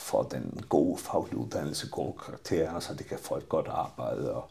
få 0.07 0.27
den 0.31 0.59
gode 0.69 0.97
faglige 0.97 1.37
uddannelse, 1.37 1.87
gode 1.89 2.13
karakterer, 2.25 2.79
så 2.79 2.93
de 2.93 3.03
kan 3.03 3.17
få 3.21 3.35
et 3.35 3.49
godt 3.49 3.67
arbejde 3.71 4.31
og 4.31 4.43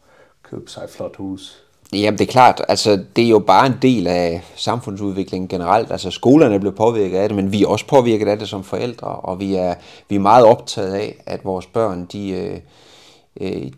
købe 0.42 0.70
sig 0.70 0.84
et 0.84 0.90
flot 0.90 1.16
hus. 1.16 1.62
Jamen 1.92 2.18
det 2.18 2.28
er 2.28 2.32
klart, 2.32 2.62
altså 2.68 3.04
det 3.16 3.24
er 3.24 3.28
jo 3.28 3.38
bare 3.38 3.66
en 3.66 3.78
del 3.82 4.06
af 4.06 4.44
samfundsudviklingen 4.56 5.48
generelt. 5.48 5.92
Altså 5.92 6.10
skolerne 6.10 6.60
bliver 6.60 6.74
påvirket 6.74 7.18
af 7.18 7.28
det, 7.28 7.36
men 7.36 7.52
vi 7.52 7.62
er 7.62 7.66
også 7.66 7.86
påvirket 7.86 8.28
af 8.28 8.38
det 8.38 8.48
som 8.48 8.64
forældre, 8.64 9.08
og 9.08 9.40
vi 9.40 9.54
er, 9.54 9.74
vi 10.08 10.16
er 10.16 10.20
meget 10.20 10.44
optaget 10.44 10.94
af, 10.94 11.22
at 11.26 11.44
vores 11.44 11.66
børn, 11.66 12.06
de, 12.12 12.60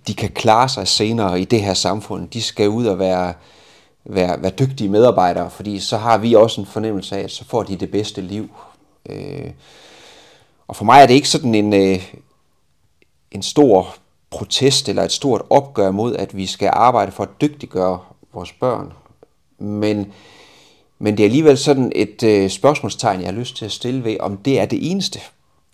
de 0.07 0.15
kan 0.15 0.31
klare 0.31 0.69
sig 0.69 0.89
senere 0.89 1.41
i 1.41 1.45
det 1.45 1.63
her 1.63 1.75
samfund. 1.75 2.29
De 2.29 2.43
skal 2.43 2.69
ud 2.69 2.87
og 2.87 2.99
være, 2.99 3.33
være, 4.05 4.43
være 4.43 4.53
dygtige 4.59 4.89
medarbejdere, 4.89 5.51
fordi 5.51 5.79
så 5.79 5.97
har 5.97 6.19
vi 6.19 6.35
også 6.35 6.61
en 6.61 6.67
fornemmelse 6.67 7.17
af, 7.17 7.23
at 7.23 7.31
så 7.31 7.45
får 7.45 7.63
de 7.63 7.77
det 7.77 7.91
bedste 7.91 8.21
liv. 8.21 8.51
Øh, 9.09 9.51
Og 10.69 10.77
for 10.77 10.85
mig 10.85 11.03
er 11.03 11.07
det 11.07 11.15
ikke 11.15 11.29
sådan 11.29 11.55
en, 11.55 11.73
øh, 11.73 12.13
en 13.31 13.43
stor 13.43 13.95
protest 14.31 14.89
eller 14.89 15.03
et 15.03 15.13
stort 15.13 15.43
opgør 15.51 15.91
mod, 15.91 16.17
at 16.17 16.37
vi 16.37 16.47
skal 16.47 16.71
arbejde 16.73 17.13
for 17.13 17.23
at 17.23 17.41
dygtiggøre 17.41 17.99
vores 18.35 18.53
børn. 18.53 18.93
Men, 19.59 20.13
men 20.99 21.17
det 21.17 21.23
er 21.23 21.27
alligevel 21.27 21.59
sådan 21.59 21.93
et 21.95 22.23
øh, 22.23 22.51
spørgsmålstegn, 22.51 23.21
jeg 23.21 23.29
har 23.29 23.39
lyst 23.39 23.57
til 23.57 23.65
at 23.65 23.73
stille 23.73 24.05
ved, 24.05 24.17
om 24.21 24.37
det 24.37 24.61
er 24.61 24.67
det 24.67 24.91
eneste, 24.91 25.21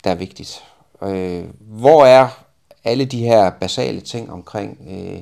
der 0.03 0.11
er 0.11 0.15
vigtigt. 0.15 0.63
Øh, 1.03 1.43
hvor 1.59 2.05
er 2.05 2.27
alle 2.83 3.05
de 3.05 3.23
her 3.23 3.49
basale 3.49 4.01
ting 4.01 4.31
omkring 4.31 4.77
øh, 4.89 5.19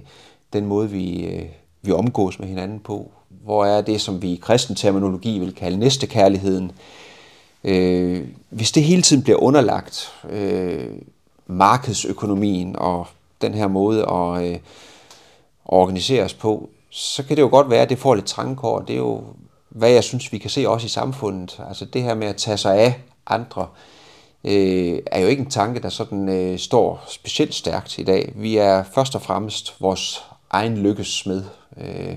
den 0.54 0.66
måde, 0.66 0.90
vi, 0.90 1.26
øh, 1.26 1.46
vi 1.82 1.92
omgås 1.92 2.40
med 2.40 2.48
hinanden 2.48 2.80
på? 2.80 3.12
Hvor 3.30 3.66
er 3.66 3.82
det, 3.82 4.02
som 4.02 4.22
vi 4.22 4.34
i 4.34 4.40
kristen 4.42 4.76
terminologi 4.76 5.40
vil 5.40 5.56
kalde 5.56 5.78
næstekærligheden? 5.78 6.68
kærligheden? 6.68 7.03
Øh, 7.64 8.28
hvis 8.50 8.72
det 8.72 8.84
hele 8.84 9.02
tiden 9.02 9.24
bliver 9.24 9.44
underlagt 9.44 10.14
øh, 10.30 10.88
markedsøkonomien 11.48 12.76
og 12.76 13.08
den 13.42 13.54
her 13.54 13.68
måde 13.68 14.06
at, 14.10 14.44
øh, 14.44 14.60
organisere 15.66 16.24
os 16.24 16.34
på, 16.34 16.70
så 16.90 17.24
kan 17.24 17.38
det 17.38 17.42
jo 17.42 17.50
godt 17.50 17.70
være, 17.70 17.82
at 17.82 17.90
det 17.90 18.00
får 18.00 18.16
lidt 18.16 18.26
trangkår. 18.26 18.80
Det 18.80 18.94
er 18.94 18.98
jo, 18.98 19.24
hvad 19.70 19.90
jeg 19.90 20.04
synes, 20.04 20.32
vi 20.32 20.38
kan 20.38 20.50
se 20.50 20.70
også 20.70 20.86
i 20.86 20.90
samfundet. 20.90 21.62
Altså 21.68 21.86
det 21.86 22.04
her 22.04 22.16
med 22.16 22.28
at 22.28 22.36
tage 22.36 22.58
sig 22.58 22.78
af 22.78 23.00
andre, 23.28 23.68
øh, 24.44 25.00
er 25.06 25.20
jo 25.20 25.28
ikke 25.28 25.42
en 25.42 25.50
tanke, 25.50 25.82
der 25.82 25.90
sådan 25.90 26.30
øh, 26.30 26.60
står 26.60 27.04
specielt 27.08 27.56
stærkt 27.56 27.98
i 27.98 28.04
dag. 28.04 28.34
Vi 28.36 28.58
er 28.58 28.84
først 28.96 29.16
og 29.16 29.22
fremmest 29.22 29.76
vores 29.80 30.24
egen 30.50 30.78
lykkes 30.78 31.26
med. 31.26 31.44
Øh, 31.78 32.16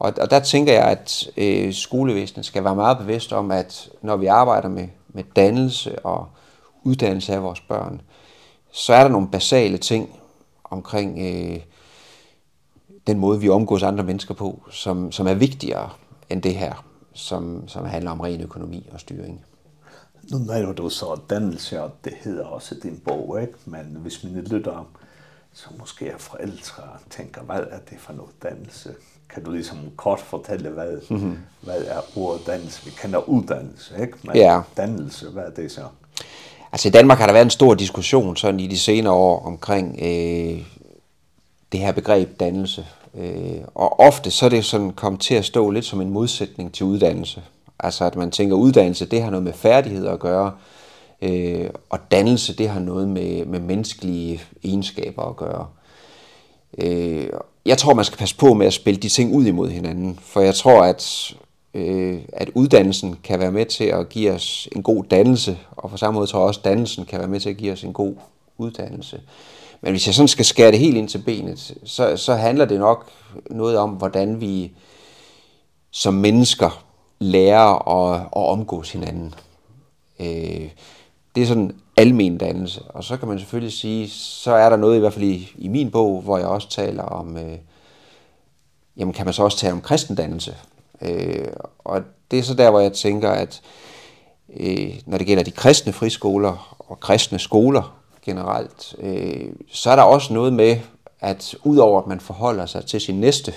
Og, 0.00 0.12
og 0.20 0.30
der 0.30 0.40
tænker 0.40 0.72
jeg, 0.72 0.84
at 0.84 1.30
øh, 1.36 1.74
skolevæsenet 1.74 2.46
skal 2.46 2.64
være 2.64 2.76
meget 2.76 2.98
bevidst 2.98 3.32
om, 3.32 3.50
at 3.50 3.90
når 4.02 4.16
vi 4.16 4.26
arbejder 4.26 4.68
med, 4.68 4.88
med 5.08 5.24
dannelse 5.36 5.98
og 5.98 6.28
uddannelse 6.82 7.34
af 7.34 7.42
vores 7.42 7.60
børn, 7.60 8.00
så 8.72 8.94
er 8.94 9.02
der 9.02 9.08
nogle 9.08 9.28
basale 9.28 9.78
ting 9.78 10.20
omkring 10.64 11.18
øh, 11.18 11.60
den 13.06 13.18
måde, 13.18 13.40
vi 13.40 13.48
omgås 13.48 13.82
andre 13.82 14.04
mennesker 14.04 14.34
på, 14.34 14.62
som, 14.70 15.12
som 15.12 15.26
er 15.26 15.34
vigtigere 15.34 15.90
end 16.30 16.42
det 16.42 16.54
her, 16.54 16.84
som, 17.12 17.68
som 17.68 17.84
handler 17.84 18.10
om 18.10 18.20
ren 18.20 18.40
økonomi 18.40 18.88
og 18.92 19.00
styring. 19.00 19.44
Nu 20.30 20.38
nævner 20.38 20.72
du 20.72 20.88
så 20.88 21.20
dannelse, 21.30 21.82
og 21.82 21.90
det 22.04 22.12
hedder 22.20 22.44
også 22.44 22.74
din 22.82 23.02
bog, 23.04 23.40
ikke? 23.40 23.54
men 23.64 23.96
hvis 24.02 24.24
man 24.24 24.32
lytter 24.32 24.86
så 25.52 25.66
måske 25.78 26.08
er 26.08 26.18
forældre 26.18 26.82
og 26.82 27.00
tænker, 27.10 27.42
hvad 27.42 27.60
er 27.70 27.78
det 27.90 27.98
for 27.98 28.12
noget 28.12 28.42
dannelse? 28.42 28.94
kan 29.34 29.44
du 29.44 29.50
liksom 29.50 29.78
kort 29.96 30.20
fortælle, 30.20 30.68
hvad, 30.68 31.10
mm 31.10 31.16
-hmm. 31.16 31.64
hvad 31.64 31.84
er 31.86 32.18
ordet 32.18 32.46
dannelse? 32.46 32.84
Vi 32.84 32.90
kender 32.90 33.28
uddannelse, 33.28 33.94
ikke? 34.00 34.12
Men 34.22 34.36
ja. 34.36 34.60
dannelse, 34.76 35.28
hvad 35.28 35.42
er 35.42 35.50
det 35.50 35.72
så? 35.72 35.82
Altså 36.72 36.88
i 36.88 36.90
Danmark 36.90 37.18
har 37.18 37.26
der 37.26 37.32
været 37.32 37.44
en 37.44 37.50
stor 37.50 37.74
diskussion 37.74 38.36
sådan 38.36 38.60
i 38.60 38.66
de 38.66 38.78
senere 38.78 39.12
år 39.12 39.46
omkring 39.46 39.98
øh, 40.02 40.62
det 41.72 41.80
her 41.80 41.92
begreb 41.92 42.40
dannelse. 42.40 42.86
Øh, 43.14 43.60
og 43.74 44.00
ofte 44.00 44.30
så 44.30 44.44
er 44.44 44.50
det 44.50 44.64
sådan 44.64 44.90
kommet 44.90 45.20
til 45.20 45.34
at 45.34 45.44
stå 45.44 45.70
lidt 45.70 45.84
som 45.84 46.00
en 46.00 46.10
modsætning 46.10 46.74
til 46.74 46.86
uddannelse. 46.86 47.42
Altså 47.78 48.04
at 48.04 48.16
man 48.16 48.30
tænker, 48.30 48.56
uddannelse 48.56 49.06
det 49.06 49.22
har 49.22 49.30
noget 49.30 49.44
med 49.44 49.52
færdigheder 49.52 50.12
at 50.12 50.20
gøre, 50.20 50.52
øh, 51.22 51.70
og 51.90 51.98
dannelse 52.10 52.56
det 52.56 52.68
har 52.68 52.80
noget 52.80 53.08
med, 53.08 53.44
med 53.44 53.60
menneskelige 53.60 54.42
egenskaber 54.64 55.22
at 55.22 55.36
gøre. 55.36 55.66
Øh, 56.78 57.28
jeg 57.66 57.78
tror, 57.78 57.94
man 57.94 58.04
skal 58.04 58.18
passe 58.18 58.36
på 58.36 58.54
med 58.54 58.66
at 58.66 58.72
spille 58.72 59.00
de 59.00 59.08
ting 59.08 59.34
ud 59.34 59.44
imod 59.44 59.70
hinanden, 59.70 60.18
for 60.22 60.40
jeg 60.40 60.54
tror, 60.54 60.82
at, 60.82 61.34
øh, 61.74 62.18
at 62.32 62.50
uddannelsen 62.54 63.16
kan 63.24 63.40
være 63.40 63.52
med 63.52 63.66
til 63.66 63.84
at 63.84 64.08
give 64.08 64.32
os 64.32 64.68
en 64.76 64.82
god 64.82 65.04
dannelse, 65.04 65.58
og 65.70 65.90
på 65.90 65.96
samme 65.96 66.18
måde 66.18 66.26
tror 66.26 66.38
jeg 66.38 66.46
også, 66.46 66.60
at 66.60 66.64
dannelsen 66.64 67.04
kan 67.04 67.18
være 67.18 67.28
med 67.28 67.40
til 67.40 67.50
at 67.50 67.56
give 67.56 67.72
os 67.72 67.84
en 67.84 67.92
god 67.92 68.14
uddannelse. 68.58 69.20
Men 69.80 69.92
hvis 69.92 70.06
jeg 70.06 70.14
sådan 70.14 70.28
skal 70.28 70.44
skære 70.44 70.70
det 70.70 70.78
helt 70.78 70.96
ind 70.96 71.08
til 71.08 71.18
benet, 71.18 71.74
så, 71.84 72.16
så 72.16 72.34
handler 72.34 72.64
det 72.64 72.80
nok 72.80 73.10
noget 73.50 73.78
om, 73.78 73.90
hvordan 73.90 74.40
vi 74.40 74.72
som 75.90 76.14
mennesker 76.14 76.84
lærer 77.18 77.88
at, 77.88 78.20
at 78.20 78.26
omgås 78.32 78.92
hinanden. 78.92 79.34
Øh, 80.20 80.70
det 81.34 81.42
er 81.42 81.46
sådan 81.46 81.72
almen 82.00 82.38
dannelse. 82.38 82.82
Og 82.88 83.04
så 83.04 83.16
kan 83.16 83.28
man 83.28 83.38
selvfølgelig 83.38 83.72
sige, 83.72 84.10
så 84.10 84.52
er 84.52 84.68
der 84.68 84.76
noget 84.76 84.96
i 84.96 84.98
hvert 85.00 85.12
fald 85.12 85.24
i, 85.24 85.52
i 85.58 85.68
min 85.68 85.90
bog, 85.90 86.22
hvor 86.22 86.38
jeg 86.38 86.46
også 86.46 86.68
taler 86.68 87.02
om, 87.02 87.36
øh, 87.36 87.58
jamen 88.96 89.14
kan 89.14 89.24
man 89.24 89.34
så 89.34 89.42
også 89.42 89.58
tale 89.58 89.72
om 89.72 89.80
kristendannelse. 89.80 90.56
Øh, 91.02 91.48
og 91.78 92.02
det 92.30 92.38
er 92.38 92.42
så 92.42 92.54
der, 92.54 92.70
hvor 92.70 92.80
jeg 92.80 92.92
tænker, 92.92 93.30
at 93.30 93.60
øh, 94.56 95.00
når 95.06 95.18
det 95.18 95.26
gælder 95.26 95.44
de 95.44 95.50
kristne 95.50 95.92
friskoler 95.92 96.76
og 96.78 97.00
kristne 97.00 97.38
skoler 97.38 97.96
generelt, 98.24 98.94
øh, 98.98 99.52
så 99.72 99.90
er 99.90 99.96
der 99.96 100.02
også 100.02 100.32
noget 100.32 100.52
med, 100.52 100.76
at 101.20 101.54
udover 101.64 102.00
at 102.00 102.06
man 102.06 102.20
forholder 102.20 102.66
sig 102.66 102.86
til 102.86 103.00
sin 103.00 103.20
næste, 103.20 103.54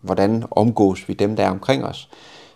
hvordan 0.00 0.44
omgås 0.50 1.08
vi 1.08 1.14
dem, 1.14 1.36
der 1.36 1.44
er 1.44 1.50
omkring 1.50 1.84
os, 1.84 2.08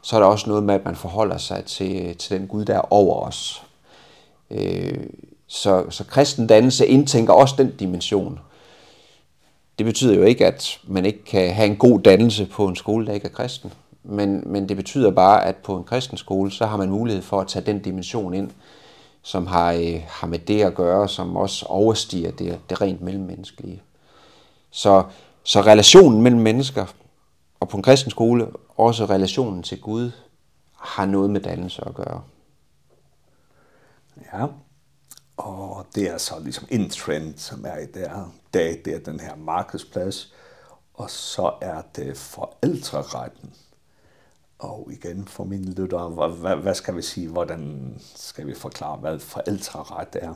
så 0.03 0.17
er 0.17 0.21
der 0.21 0.27
også 0.27 0.49
noget 0.49 0.63
med, 0.63 0.75
at 0.75 0.85
man 0.85 0.97
forholder 0.97 1.39
sig 1.39 1.65
til, 1.65 2.17
til 2.17 2.39
den 2.39 2.47
Gud, 2.47 2.65
der 2.65 2.75
er 2.75 2.93
over 2.93 3.27
os. 3.27 3.63
Eh 4.53 5.07
så, 5.53 5.85
så 5.91 6.05
kristen 6.05 6.47
dannelse 6.47 6.87
indtænker 6.87 7.33
også 7.33 7.55
den 7.59 7.77
dimension. 7.77 8.41
Det 9.79 9.87
betyder 9.87 10.15
jo 10.15 10.23
ikke, 10.23 10.47
at 10.47 10.81
man 10.85 11.05
ikke 11.05 11.25
kan 11.25 11.55
have 11.55 11.67
en 11.67 11.77
god 11.77 12.01
dannelse 12.01 12.47
på 12.47 12.67
en 12.69 12.77
skole, 12.77 13.07
der 13.07 13.13
ikke 13.13 13.27
er 13.27 13.33
kristen. 13.33 13.73
Men, 14.03 14.43
men 14.47 14.69
det 14.69 14.77
betyder 14.77 15.11
bare, 15.11 15.45
at 15.45 15.57
på 15.57 15.77
en 15.77 15.85
kristen 15.85 16.17
skole, 16.17 16.51
så 16.51 16.67
har 16.67 16.77
man 16.77 16.91
mulighed 16.91 17.23
for 17.23 17.41
at 17.41 17.49
tage 17.49 17.67
den 17.67 17.83
dimension 17.83 18.35
ind, 18.35 18.51
som 19.23 19.47
har, 19.47 19.73
øh, 19.73 20.01
har 20.09 20.27
med 20.27 20.39
det 20.39 20.63
at 20.63 20.75
gøre, 20.75 21.09
som 21.09 21.37
også 21.37 21.67
overstiger 21.67 22.31
det, 22.31 22.59
det 22.71 22.81
rent 22.81 23.01
mellemmenneskelige. 23.01 23.83
Så, 24.71 25.03
så 25.45 25.61
relationen 25.61 26.23
mellem 26.23 26.41
mennesker, 26.41 26.87
og 27.61 27.69
på 27.69 27.77
en 27.77 27.83
kristen 27.83 28.11
skole, 28.11 28.47
også 28.77 29.05
relationen 29.05 29.63
til 29.63 29.81
Gud, 29.81 30.11
har 30.77 31.07
noget 31.07 31.31
med 31.31 31.41
dannelse 31.41 31.83
at 31.87 31.95
gøre. 31.95 32.23
Ja. 34.33 34.47
Og 35.37 35.87
det 35.95 36.11
er 36.11 36.19
så 36.19 36.35
liksom 36.41 36.67
en 36.71 36.91
trend, 36.91 37.39
som 37.39 37.65
er 37.65 37.79
i 37.79 37.87
der 37.87 38.33
dag, 38.55 38.83
det 38.85 38.95
er 38.95 38.99
den 38.99 39.21
her 39.21 39.37
markedsplads. 39.37 40.33
Og 40.95 41.11
så 41.11 41.53
er 41.61 41.83
det 41.97 42.17
forældreretten. 42.17 43.55
Og 44.59 44.89
igen 44.93 45.29
for 45.29 45.45
mine 45.45 45.73
lytter, 45.75 46.09
hvad, 46.09 46.29
hvad, 46.29 46.57
hvad 46.57 46.75
skal 46.75 46.97
vi 46.97 47.03
sige, 47.03 47.29
hvordan 47.29 47.95
skal 48.15 48.47
vi 48.47 48.55
forklare, 48.55 48.97
hvad 48.97 49.19
forældreret 49.19 50.17
er? 50.23 50.35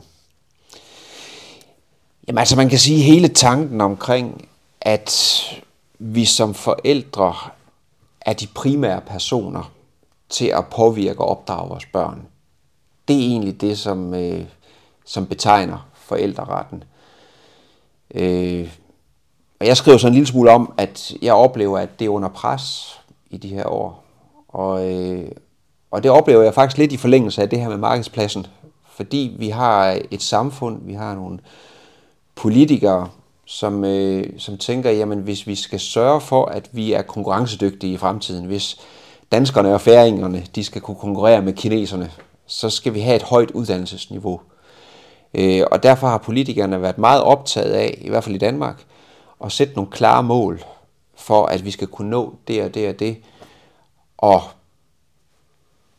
Jamen 2.27 2.37
altså, 2.37 2.55
man 2.55 2.69
kan 2.69 2.79
sige 2.79 3.01
hele 3.01 3.27
tanken 3.27 3.81
omkring, 3.81 4.49
at 4.81 5.11
vi 5.99 6.25
som 6.25 6.53
forældre 6.53 7.35
er 8.21 8.33
de 8.33 8.47
primære 8.47 9.01
personer 9.01 9.71
til 10.29 10.47
at 10.47 10.67
påvirke 10.67 11.19
og 11.19 11.27
opdrage 11.27 11.69
vores 11.69 11.85
børn 11.85 12.27
det 13.07 13.15
er 13.15 13.27
egentlig 13.27 13.61
det, 13.61 13.77
som, 13.77 14.13
øh, 14.13 14.43
som 15.05 15.25
betegner 15.25 15.87
forældreretten. 15.93 16.83
Øh, 18.15 18.69
og 19.59 19.67
jeg 19.67 19.77
skriver 19.77 19.97
så 19.97 20.07
en 20.07 20.13
lille 20.13 20.27
smule 20.27 20.51
om, 20.51 20.73
at 20.77 21.13
jeg 21.21 21.33
oplever, 21.33 21.79
at 21.79 21.99
det 21.99 22.05
er 22.05 22.09
under 22.09 22.29
pres 22.29 22.97
i 23.29 23.37
de 23.37 23.47
her 23.47 23.65
år. 23.65 24.03
Og, 24.47 24.93
øh, 24.93 25.31
og 25.91 26.03
det 26.03 26.11
oplever 26.11 26.43
jeg 26.43 26.53
faktisk 26.53 26.77
lidt 26.77 26.91
i 26.91 26.97
forlængelse 26.97 27.41
af 27.41 27.49
det 27.49 27.59
her 27.59 27.69
med 27.69 27.77
markedspladsen. 27.77 28.47
Fordi 28.89 29.35
vi 29.39 29.49
har 29.49 29.99
et 30.11 30.21
samfund, 30.21 30.79
vi 30.81 30.93
har 30.93 31.15
nogle 31.15 31.39
politikere, 32.35 33.09
som, 33.45 33.85
øh, 33.85 34.25
som 34.37 34.57
tænker, 34.57 34.91
jamen 34.91 35.19
hvis 35.19 35.47
vi 35.47 35.55
skal 35.55 35.79
sørge 35.79 36.21
for, 36.21 36.45
at 36.45 36.69
vi 36.71 36.93
er 36.93 37.01
konkurrencedygtige 37.01 37.93
i 37.93 37.97
fremtiden, 37.97 38.45
hvis 38.45 38.77
danskerne 39.31 39.73
og 39.73 39.81
færingerne, 39.81 40.45
de 40.55 40.63
skal 40.63 40.81
kunne 40.81 40.97
konkurrere 40.97 41.41
med 41.41 41.53
kineserne, 41.53 42.11
så 42.47 42.69
skal 42.69 42.93
vi 42.93 42.99
have 42.99 43.15
et 43.15 43.23
højt 43.23 43.51
uddannelsesniveau. 43.51 44.41
Øh, 45.33 45.63
og 45.71 45.83
derfor 45.83 46.07
har 46.07 46.17
politikerne 46.17 46.81
været 46.81 46.97
meget 46.97 47.21
optaget 47.21 47.73
af, 47.73 47.97
i 48.01 48.09
hvert 48.09 48.23
fald 48.23 48.35
i 48.35 48.39
Danmark, 48.39 48.83
at 49.43 49.51
sætte 49.51 49.73
nogle 49.73 49.91
klare 49.91 50.23
mål 50.23 50.63
for, 51.15 51.45
at 51.45 51.65
vi 51.65 51.71
skal 51.71 51.87
kunne 51.87 52.09
nå 52.09 52.35
det 52.47 52.63
og 52.63 52.73
det 52.73 52.89
og 52.89 52.99
det. 52.99 53.17
Og 54.17 54.41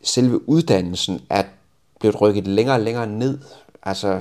selve 0.02 0.48
uddannelsen 0.48 1.20
er 1.30 1.42
blevet 2.00 2.20
rykket 2.20 2.46
længere 2.46 2.76
og 2.76 2.80
længere 2.80 3.06
ned. 3.06 3.38
Altså 3.82 4.20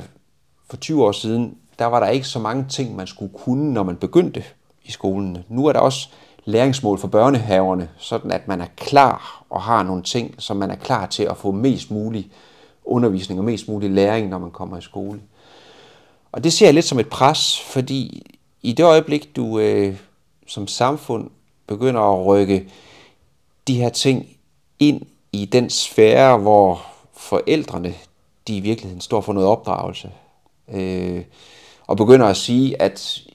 for 0.70 0.78
20 0.78 1.06
år 1.06 1.12
siden, 1.12 1.58
der 1.80 1.86
var 1.86 2.00
der 2.00 2.08
ikke 2.08 2.28
så 2.28 2.40
mange 2.40 2.66
ting, 2.70 2.96
man 2.96 3.08
skulle 3.08 3.34
kunne, 3.34 3.74
når 3.74 3.84
man 3.84 3.96
begyndte 3.96 4.44
i 4.84 4.92
skolen. 4.92 5.46
Nu 5.50 5.66
er 5.66 5.74
der 5.74 5.80
også 5.80 6.10
læringsmål 6.48 7.00
for 7.00 7.08
børnehaverne, 7.08 7.90
sådan 7.98 8.32
at 8.32 8.48
man 8.48 8.62
er 8.62 8.68
klar 8.78 9.44
og 9.50 9.62
har 9.62 9.84
nogle 9.84 10.04
ting, 10.04 10.36
som 10.38 10.58
man 10.58 10.72
er 10.72 10.76
klar 10.76 11.06
til 11.06 11.24
at 11.24 11.38
få 11.38 11.52
mest 11.52 11.92
mulig 11.92 12.32
undervisning 12.86 13.40
og 13.40 13.46
mest 13.46 13.68
mulig 13.68 13.90
læring, 13.90 14.30
når 14.30 14.38
man 14.38 14.52
kommer 14.52 14.78
i 14.78 14.82
skole. 14.82 15.22
Og 16.32 16.44
det 16.44 16.54
ser 16.54 16.66
jeg 16.66 16.74
lidt 16.74 16.86
som 16.86 17.00
et 17.00 17.10
pres, 17.10 17.60
fordi 17.60 18.26
i 18.62 18.74
det 18.74 18.84
øjeblik, 18.84 19.36
du 19.36 19.60
øh, 19.60 19.96
som 20.48 20.68
samfund 20.68 21.30
begynder 21.68 22.02
at 22.02 22.26
rykke 22.26 22.70
de 23.68 23.76
her 23.76 23.90
ting 23.90 24.28
ind 24.80 25.02
i 25.32 25.46
den 25.46 25.70
sfære, 25.70 26.38
hvor 26.38 26.86
forældrene 27.14 27.94
de 28.48 28.58
i 28.58 28.60
virkeligheden 28.60 29.02
står 29.02 29.22
for 29.22 29.34
noget 29.34 29.50
opdragelse, 29.50 30.12
øh, 30.74 31.24
og 31.88 31.98
begynder 31.98 32.26
at 32.26 32.38
sige, 32.38 32.82
at 32.82 33.27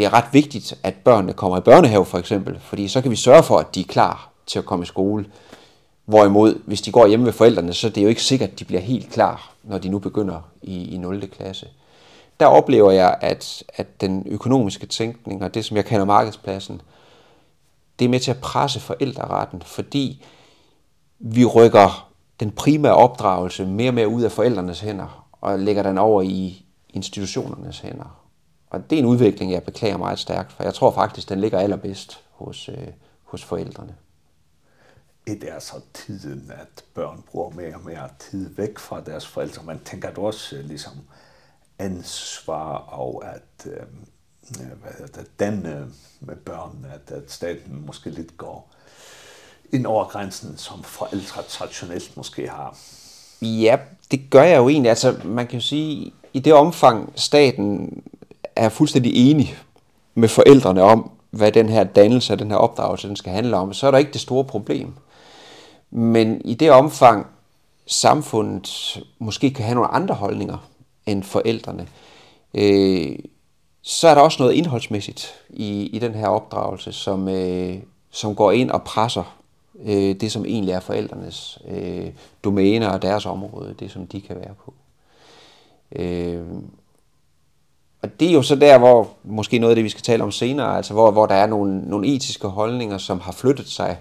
det 0.00 0.06
er 0.06 0.12
ret 0.12 0.32
vigtigt, 0.32 0.78
at 0.82 0.94
børnene 0.94 1.32
kommer 1.32 1.58
i 1.58 1.60
børnehave 1.60 2.04
for 2.04 2.18
eksempel, 2.18 2.60
fordi 2.60 2.88
så 2.88 3.00
kan 3.00 3.10
vi 3.10 3.16
sørge 3.16 3.42
for, 3.42 3.58
at 3.58 3.74
de 3.74 3.80
er 3.80 3.84
klar 3.84 4.30
til 4.46 4.58
at 4.58 4.64
komme 4.64 4.82
i 4.82 4.86
skole. 4.86 5.26
Hvorimod, 6.04 6.62
hvis 6.66 6.80
de 6.80 6.92
går 6.92 7.06
hjemme 7.06 7.26
ved 7.26 7.32
forældrene, 7.32 7.72
så 7.72 7.88
det 7.88 7.90
er 7.90 7.94
det 7.94 8.02
jo 8.02 8.08
ikke 8.08 8.22
sikkert, 8.22 8.50
at 8.50 8.58
de 8.58 8.64
bliver 8.64 8.80
helt 8.80 9.10
klar, 9.10 9.52
når 9.62 9.78
de 9.78 9.88
nu 9.88 9.98
begynder 9.98 10.40
i, 10.62 10.94
i 10.94 10.98
0. 10.98 11.28
klasse. 11.28 11.66
Der 12.40 12.46
oplever 12.46 12.90
jeg, 12.90 13.18
at, 13.20 13.62
at 13.68 14.00
den 14.00 14.26
økonomiske 14.26 14.86
tænkning 14.86 15.44
og 15.44 15.54
det, 15.54 15.64
som 15.64 15.76
jeg 15.76 15.84
kalder 15.84 16.04
markedspladsen, 16.04 16.80
det 17.98 18.04
er 18.04 18.08
med 18.08 18.20
til 18.20 18.30
at 18.30 18.40
presse 18.40 18.80
forældreretten, 18.80 19.62
fordi 19.66 20.24
vi 21.18 21.44
rykker 21.44 22.10
den 22.40 22.50
primære 22.50 22.94
opdragelse 22.94 23.66
mere 23.66 23.90
og 23.90 23.94
mere 23.94 24.08
ud 24.08 24.22
af 24.22 24.32
forældrenes 24.32 24.80
hænder 24.80 25.26
og 25.40 25.58
lægger 25.58 25.82
den 25.82 25.98
over 25.98 26.22
i 26.22 26.64
institutionernes 26.94 27.78
hænder. 27.78 28.19
Og 28.70 28.90
det 28.90 28.96
er 28.96 29.02
en 29.02 29.08
udvikling, 29.08 29.52
jeg 29.52 29.62
beklager 29.62 29.96
meget 29.96 30.18
stærkt, 30.18 30.52
for 30.52 30.62
jeg 30.62 30.74
tror 30.74 30.90
faktisk, 30.90 31.28
den 31.28 31.40
ligger 31.40 31.58
allerbedst 31.58 32.20
hos, 32.30 32.68
øh, 32.68 32.88
hos 33.24 33.44
forældrene. 33.44 33.94
Det 35.26 35.50
er 35.50 35.58
så 35.58 35.80
tiden, 35.94 36.52
at 36.60 36.84
børn 36.94 37.22
bruger 37.30 37.50
mere 37.50 37.74
og 37.74 37.80
mere 37.84 38.08
tid 38.18 38.54
væk 38.54 38.78
fra 38.78 39.00
deres 39.00 39.26
forældre. 39.26 39.62
Man 39.62 39.80
tænker 39.84 40.12
du 40.12 40.26
også 40.26 40.56
ligesom 40.56 40.92
ansvar 41.78 42.76
og 42.76 43.24
at 43.24 43.66
øh, 43.66 43.82
hvad 44.56 44.92
hedder 44.98 45.22
det, 45.22 45.38
danne 45.38 45.88
med 46.20 46.36
børn, 46.36 46.86
at, 46.94 47.16
at 47.16 47.32
staten 47.32 47.84
måske 47.86 48.10
lidt 48.10 48.36
går 48.36 48.70
ind 49.72 49.86
over 49.86 50.04
grænsen, 50.04 50.56
som 50.56 50.82
forældre 50.82 51.42
traditionelt 51.42 52.16
måske 52.16 52.48
har. 52.48 52.78
Ja, 53.42 53.78
det 54.10 54.30
gør 54.30 54.42
jeg 54.42 54.56
jo 54.56 54.68
egentlig. 54.68 54.90
Altså, 54.90 55.20
man 55.24 55.46
kan 55.46 55.58
jo 55.58 55.64
sige, 55.66 56.12
i 56.32 56.38
det 56.38 56.52
omfang 56.52 57.12
staten 57.16 58.02
er 58.64 58.68
fuldstændig 58.68 59.30
enig 59.30 59.56
med 60.14 60.28
forældrene 60.28 60.82
om, 60.82 61.10
hvad 61.30 61.52
den 61.52 61.68
her 61.68 61.84
dannelse 61.84 62.36
den 62.36 62.50
her 62.50 62.56
opdragelse 62.56 63.08
den 63.08 63.16
skal 63.16 63.32
handle 63.32 63.56
om, 63.56 63.72
så 63.72 63.86
er 63.86 63.90
der 63.90 63.98
ikke 63.98 64.12
det 64.12 64.20
store 64.20 64.44
problem. 64.44 64.94
Men 65.90 66.40
i 66.44 66.54
det 66.54 66.70
omfang, 66.70 67.26
samfundet 67.86 69.02
måske 69.18 69.50
kan 69.50 69.64
have 69.64 69.74
nogle 69.74 69.90
andre 69.90 70.14
holdninger 70.14 70.68
end 71.06 71.22
forældrene, 71.22 71.86
øh, 72.54 73.18
så 73.82 74.08
er 74.08 74.14
der 74.14 74.22
også 74.22 74.42
noget 74.42 74.54
indholdsmæssigt 74.54 75.34
i, 75.50 75.82
i 75.82 75.98
den 75.98 76.14
her 76.14 76.26
opdragelse, 76.26 76.92
som, 76.92 77.28
øh, 77.28 77.76
som 78.10 78.34
går 78.34 78.52
ind 78.52 78.70
og 78.70 78.82
presser 78.82 79.36
øh, 79.84 80.14
det, 80.14 80.32
som 80.32 80.44
egentlig 80.44 80.72
er 80.72 80.80
forældrenes 80.80 81.58
øh, 81.68 82.10
domæner 82.44 82.88
og 82.88 83.02
deres 83.02 83.26
område, 83.26 83.74
det 83.78 83.90
som 83.90 84.06
de 84.06 84.20
kan 84.20 84.36
være 84.36 84.54
på. 84.64 84.74
Øh, 85.92 86.42
og 88.02 88.20
det 88.20 88.28
er 88.28 88.32
jo 88.32 88.42
så 88.42 88.54
der, 88.54 88.78
hvor 88.78 89.08
måske 89.24 89.58
noget 89.58 89.70
af 89.70 89.76
det, 89.76 89.84
vi 89.84 89.88
skal 89.88 90.02
tale 90.02 90.22
om 90.22 90.32
senere, 90.32 90.76
altså 90.76 90.92
hvor, 90.92 91.10
hvor 91.10 91.26
der 91.26 91.34
er 91.34 91.46
nogle, 91.46 91.80
nogle 91.80 92.08
etiske 92.08 92.48
holdninger, 92.48 92.98
som 92.98 93.20
har 93.20 93.32
flyttet 93.32 93.68
sig, 93.68 93.98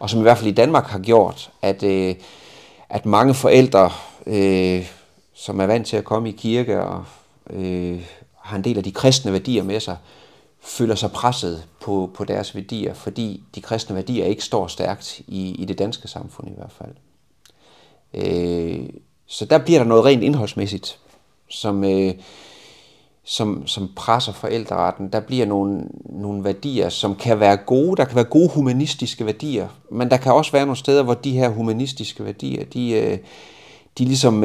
og 0.00 0.10
som 0.10 0.20
i 0.20 0.22
hvert 0.22 0.38
fald 0.38 0.50
i 0.50 0.54
Danmark 0.54 0.86
har 0.86 0.98
gjort, 0.98 1.50
at, 1.62 1.82
øh, 1.82 2.14
at 2.88 3.06
mange 3.06 3.34
forældre, 3.34 3.90
øh, 4.26 4.90
som 5.34 5.60
er 5.60 5.66
vant 5.66 5.86
til 5.86 5.96
at 5.96 6.04
komme 6.04 6.28
i 6.28 6.32
kirke 6.32 6.82
og 6.82 7.04
øh, 7.50 8.06
har 8.40 8.56
en 8.56 8.64
del 8.64 8.78
af 8.78 8.84
de 8.84 8.92
kristne 8.92 9.32
værdier 9.32 9.62
med 9.62 9.80
sig, 9.80 9.96
føler 10.60 10.94
sig 10.94 11.12
presset 11.12 11.64
på, 11.80 12.10
på 12.14 12.24
deres 12.24 12.54
værdier, 12.54 12.94
fordi 12.94 13.42
de 13.54 13.60
kristne 13.60 13.96
værdier 13.96 14.24
ikke 14.24 14.44
står 14.44 14.66
stærkt 14.66 15.20
i, 15.26 15.54
i 15.58 15.64
det 15.64 15.78
danske 15.78 16.08
samfund 16.08 16.48
i 16.48 16.54
hvert 16.56 16.72
fald. 16.72 16.94
Øh, 18.14 18.88
så 19.26 19.44
der 19.44 19.58
bliver 19.58 19.78
der 19.78 19.86
noget 19.86 20.04
rent 20.04 20.22
indholdsmæssigt, 20.22 20.98
som, 21.48 21.84
øh, 21.84 22.14
som 23.24 23.66
som 23.66 23.90
presser 23.96 24.32
forældreretten. 24.32 25.12
Der 25.12 25.20
bliver 25.20 25.46
nogle 25.46 25.82
nogle 26.04 26.44
værdier 26.44 26.88
som 26.88 27.16
kan 27.16 27.40
være 27.40 27.56
gode, 27.56 27.96
der 27.96 28.04
kan 28.04 28.16
være 28.16 28.24
gode 28.24 28.50
humanistiske 28.54 29.26
værdier, 29.26 29.68
men 29.90 30.10
der 30.10 30.16
kan 30.16 30.32
også 30.32 30.52
være 30.52 30.66
nogle 30.66 30.76
steder 30.76 31.02
hvor 31.02 31.14
de 31.14 31.32
her 31.32 31.48
humanistiske 31.48 32.24
værdier, 32.24 32.64
de 32.64 33.18
de 33.98 34.04
liksom 34.04 34.44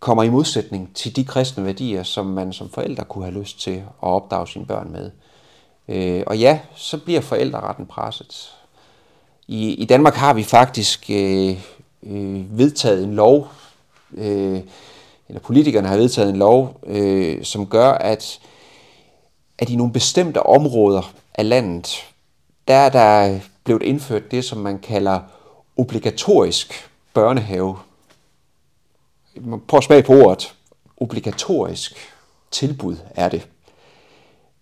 kommer 0.00 0.22
i 0.22 0.30
modsætning 0.30 0.90
til 0.94 1.16
de 1.16 1.24
kristne 1.24 1.64
værdier 1.64 2.02
som 2.02 2.26
man 2.26 2.52
som 2.52 2.68
forældre 2.70 3.04
kunne 3.04 3.24
have 3.24 3.38
lyst 3.40 3.60
til 3.60 3.76
at 3.76 3.82
opdrage 4.00 4.48
sine 4.48 4.66
børn 4.66 4.92
med. 4.92 5.10
Eh 5.88 6.22
og 6.26 6.38
ja, 6.38 6.58
så 6.74 6.98
bliver 6.98 7.20
forældreretten 7.20 7.86
presset. 7.86 8.52
I 9.48 9.74
i 9.74 9.84
Danmark 9.84 10.14
har 10.14 10.34
vi 10.34 10.42
faktisk 10.42 11.10
eh 11.10 11.56
øh, 12.06 12.58
vedtaget 12.58 13.04
en 13.04 13.14
lov 13.14 13.48
eh 14.16 14.52
øh, 14.52 14.60
eller 15.34 15.42
politikerne 15.42 15.88
har 15.88 15.96
vedtaget 15.96 16.30
en 16.30 16.36
lov, 16.36 16.80
øh, 16.86 17.44
som 17.44 17.66
gør, 17.66 17.92
at, 17.92 18.40
at 19.58 19.70
i 19.70 19.76
nogle 19.76 19.92
bestemte 19.92 20.42
områder 20.42 21.12
af 21.34 21.48
landet, 21.48 22.12
der 22.68 22.74
er 22.74 22.88
der 22.88 23.40
blevet 23.64 23.82
indført 23.82 24.30
det, 24.30 24.44
som 24.44 24.58
man 24.58 24.78
kalder 24.78 25.20
obligatorisk 25.76 26.90
børnehave. 27.14 27.78
Man 29.40 29.60
prøver 29.60 29.78
at 29.78 29.84
smage 29.84 30.02
på 30.02 30.12
ordet. 30.12 30.54
Obligatorisk 30.96 31.96
tilbud 32.50 32.96
er 33.10 33.28
det. 33.28 33.48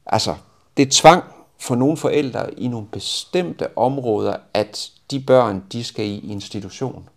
Altså, 0.06 0.35
det 0.76 0.87
er 0.87 0.90
tvang 0.90 1.24
for 1.58 1.74
nogle 1.74 1.96
forældre 1.96 2.54
i 2.54 2.68
nogle 2.68 2.87
bestemte 2.87 3.78
områder, 3.78 4.37
at 4.54 4.90
de 5.11 5.20
børn, 5.20 5.64
de 5.72 5.85
skal 5.85 6.06
i 6.06 6.30
institution. 6.32 7.08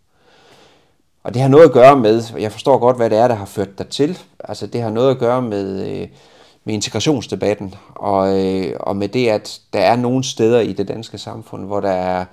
Og 1.26 1.34
det 1.34 1.42
har 1.42 1.50
noget 1.50 1.66
at 1.66 1.72
gøre 1.72 1.96
med, 1.96 2.24
jeg 2.40 2.52
forstår 2.52 2.78
godt, 2.78 2.98
hvad 2.98 3.10
det 3.10 3.18
er, 3.18 3.28
der 3.28 3.36
har 3.36 3.46
ført 3.46 3.78
dig 3.78 3.88
til. 3.88 4.20
Altså 4.44 4.68
det 4.68 4.82
har 4.82 4.90
noget 4.90 5.12
at 5.12 5.18
gøre 5.18 5.42
med, 5.42 5.88
øh, 5.88 6.08
med 6.64 6.74
integrationsdebatten, 6.74 7.76
og, 7.96 8.46
øh, 8.46 8.74
og 8.80 8.96
med 8.96 9.08
det, 9.08 9.28
at 9.28 9.62
der 9.74 9.80
er 9.80 9.96
nogle 9.96 10.24
steder 10.24 10.60
i 10.60 10.74
det 10.74 10.88
danske 10.88 11.18
samfund, 11.18 11.66
hvor 11.66 11.80
der 11.80 11.92
er 11.92 12.26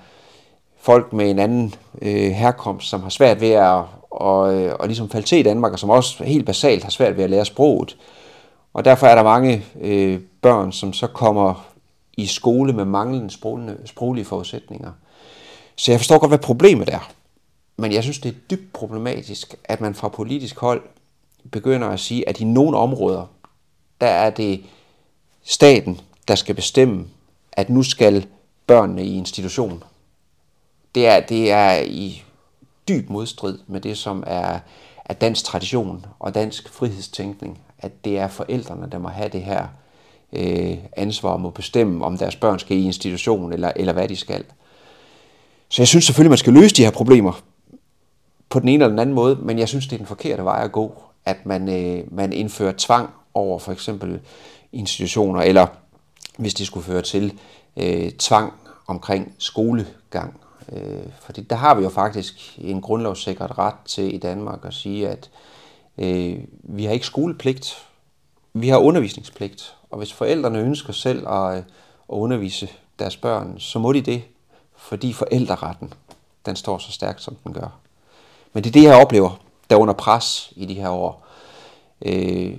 folk 0.80 1.12
med 1.12 1.30
en 1.30 1.38
anden 1.38 1.74
øh, 2.02 2.30
herkomst, 2.30 2.88
som 2.88 3.02
har 3.02 3.08
svært 3.08 3.40
ved 3.40 3.50
at 3.50 3.82
og, 4.10 4.40
og 4.80 4.86
ligesom 4.86 5.10
falde 5.10 5.26
til 5.26 5.38
i 5.38 5.42
Danmark, 5.42 5.72
og 5.72 5.78
som 5.78 5.90
også 5.90 6.24
helt 6.24 6.46
basalt 6.46 6.82
har 6.82 6.90
svært 6.90 7.16
ved 7.16 7.24
at 7.24 7.30
lære 7.30 7.44
sproget. 7.44 7.96
Og 8.74 8.84
derfor 8.84 9.06
er 9.06 9.14
der 9.14 9.22
mange 9.22 9.64
øh, 9.80 10.20
børn, 10.42 10.72
som 10.72 10.92
så 10.92 11.06
kommer 11.06 11.66
i 12.16 12.26
skole 12.26 12.72
med 12.72 12.84
manglende 12.84 13.30
sproglige 13.84 14.24
forudsætninger. 14.24 14.90
Så 15.76 15.92
jeg 15.92 16.00
forstår 16.00 16.18
godt, 16.18 16.30
hvad 16.30 16.38
problemet 16.38 16.88
er. 16.88 17.10
Men 17.82 17.92
jeg 17.92 18.02
synes, 18.02 18.18
det 18.18 18.28
er 18.28 18.38
dybt 18.50 18.72
problematisk, 18.72 19.54
at 19.64 19.80
man 19.80 19.94
fra 19.94 20.08
politisk 20.08 20.58
hold 20.58 20.82
begynder 21.50 21.88
at 21.88 22.00
sige, 22.00 22.28
at 22.28 22.40
i 22.40 22.44
nogle 22.44 22.76
områder, 22.76 23.26
der 24.00 24.06
er 24.06 24.30
det 24.30 24.64
staten, 25.42 26.00
der 26.28 26.34
skal 26.34 26.54
bestemme, 26.54 27.06
at 27.52 27.70
nu 27.70 27.82
skal 27.82 28.26
børnene 28.66 29.04
i 29.04 29.16
institution. 29.16 29.84
Det 30.94 31.06
er, 31.06 31.20
det 31.20 31.50
er 31.50 31.80
i 31.80 32.24
dyb 32.88 33.10
modstrid 33.10 33.58
med 33.66 33.80
det, 33.80 33.98
som 33.98 34.24
er, 34.26 34.58
er 35.04 35.14
dansk 35.14 35.44
tradition 35.44 36.06
og 36.18 36.34
dansk 36.34 36.68
frihedstænkning, 36.68 37.60
at 37.78 38.04
det 38.04 38.18
er 38.18 38.28
forældrene, 38.28 38.88
der 38.92 38.98
må 38.98 39.08
have 39.08 39.28
det 39.28 39.42
her 39.42 39.66
øh, 40.32 40.78
ansvar 40.96 41.30
om 41.30 41.46
at 41.46 41.54
bestemme, 41.54 42.04
om 42.04 42.18
deres 42.18 42.36
børn 42.36 42.58
skal 42.58 42.76
i 42.76 42.84
institution 42.84 43.52
eller, 43.52 43.72
eller 43.76 43.92
hvad 43.92 44.08
de 44.08 44.16
skal. 44.16 44.44
Så 45.68 45.82
jeg 45.82 45.88
synes 45.88 46.04
selvfølgelig, 46.04 46.30
man 46.30 46.38
skal 46.38 46.52
løse 46.52 46.74
de 46.74 46.84
her 46.84 46.90
problemer, 46.90 47.42
på 48.52 48.60
den 48.60 48.68
ene 48.68 48.84
eller 48.84 48.88
den 48.88 48.98
anden 48.98 49.14
måde, 49.14 49.36
men 49.36 49.58
jeg 49.58 49.68
synes, 49.68 49.86
det 49.86 49.92
er 49.92 49.98
den 49.98 50.06
forkerte 50.06 50.44
vej 50.44 50.64
at 50.64 50.72
gå, 50.72 51.02
at 51.24 51.46
man, 51.46 51.68
øh, 51.68 52.04
man 52.14 52.32
indfører 52.32 52.72
tvang 52.78 53.10
over 53.34 53.58
for 53.58 53.72
eksempel 53.72 54.20
institutioner, 54.72 55.40
eller 55.40 55.66
hvis 56.38 56.54
det 56.54 56.66
skulle 56.66 56.86
føre 56.86 57.02
til 57.02 57.38
øh, 57.76 58.10
tvang 58.10 58.52
omkring 58.86 59.34
skolegang. 59.38 60.40
Øh, 60.72 61.02
fordi 61.20 61.40
der 61.40 61.56
har 61.56 61.74
vi 61.74 61.82
jo 61.82 61.88
faktisk 61.88 62.58
en 62.58 62.80
grundlovssikret 62.80 63.58
ret 63.58 63.74
til 63.84 64.14
i 64.14 64.18
Danmark 64.18 64.64
at 64.64 64.74
sige, 64.74 65.08
at 65.08 65.30
øh, 65.98 66.38
vi 66.62 66.84
har 66.84 66.92
ikke 66.92 67.06
skolepligt, 67.06 67.86
vi 68.54 68.68
har 68.68 68.78
undervisningspligt. 68.78 69.74
Og 69.90 69.98
hvis 69.98 70.12
forældrene 70.12 70.58
ønsker 70.58 70.92
selv 70.92 71.28
at, 71.28 71.56
at 71.56 71.64
undervise 72.08 72.68
deres 72.98 73.16
børn, 73.16 73.58
så 73.58 73.78
må 73.78 73.92
de 73.92 74.00
det, 74.00 74.22
fordi 74.76 75.12
forældreretten 75.12 75.94
den 76.46 76.56
står 76.56 76.78
så 76.78 76.92
stærkt, 76.92 77.22
som 77.22 77.36
den 77.44 77.52
gør. 77.52 77.81
Men 78.52 78.64
det 78.64 78.70
er 78.70 78.72
det, 78.72 78.82
jeg 78.82 79.00
oplever, 79.00 79.40
der 79.70 79.76
er 79.76 79.80
under 79.80 79.94
pres 79.94 80.52
i 80.56 80.66
de 80.66 80.74
her 80.74 80.88
år. 80.88 81.26
Øh, 82.02 82.58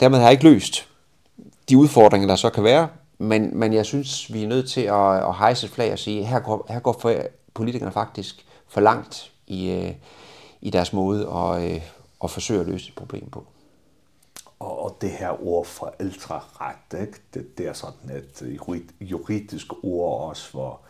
dermed 0.00 0.18
har 0.18 0.24
jeg 0.24 0.32
ikke 0.32 0.44
løst 0.44 0.88
de 1.68 1.78
udfordringer, 1.78 2.28
der 2.28 2.36
så 2.36 2.50
kan 2.50 2.64
være, 2.64 2.88
men, 3.18 3.58
men 3.58 3.72
jeg 3.72 3.86
synes, 3.86 4.32
vi 4.32 4.42
er 4.42 4.48
nødt 4.48 4.70
til 4.70 4.80
at, 4.80 5.16
at 5.16 5.34
hejse 5.34 5.66
et 5.66 5.72
flag 5.72 5.92
og 5.92 5.98
sige, 5.98 6.24
her 6.24 6.40
går, 6.40 6.66
her 6.68 6.80
går 6.80 6.98
for, 7.00 7.14
politikerne 7.54 7.92
faktisk 7.92 8.46
for 8.68 8.80
langt 8.80 9.32
i, 9.46 9.92
i 10.60 10.70
deres 10.70 10.92
måde 10.92 11.28
at, 11.28 11.82
at 12.24 12.30
forsøge 12.30 12.60
at 12.60 12.66
løse 12.66 12.88
et 12.88 12.94
problem 12.94 13.30
på. 13.30 13.46
Og, 14.58 14.84
og 14.84 14.96
det 15.00 15.10
her 15.10 15.46
ord 15.46 15.66
forældreret, 15.66 17.00
ikke? 17.00 17.18
Det, 17.34 17.58
det 17.58 17.68
er 17.68 17.72
sådan 17.72 18.10
et 18.10 18.42
juridisk 19.00 19.66
ord 19.82 20.28
også, 20.28 20.52
hvor 20.52 20.80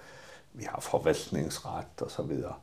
vi 0.52 0.64
har 0.64 0.80
forvaltningsret 0.80 1.84
og 2.00 2.10
så 2.10 2.22
videre. 2.22 2.54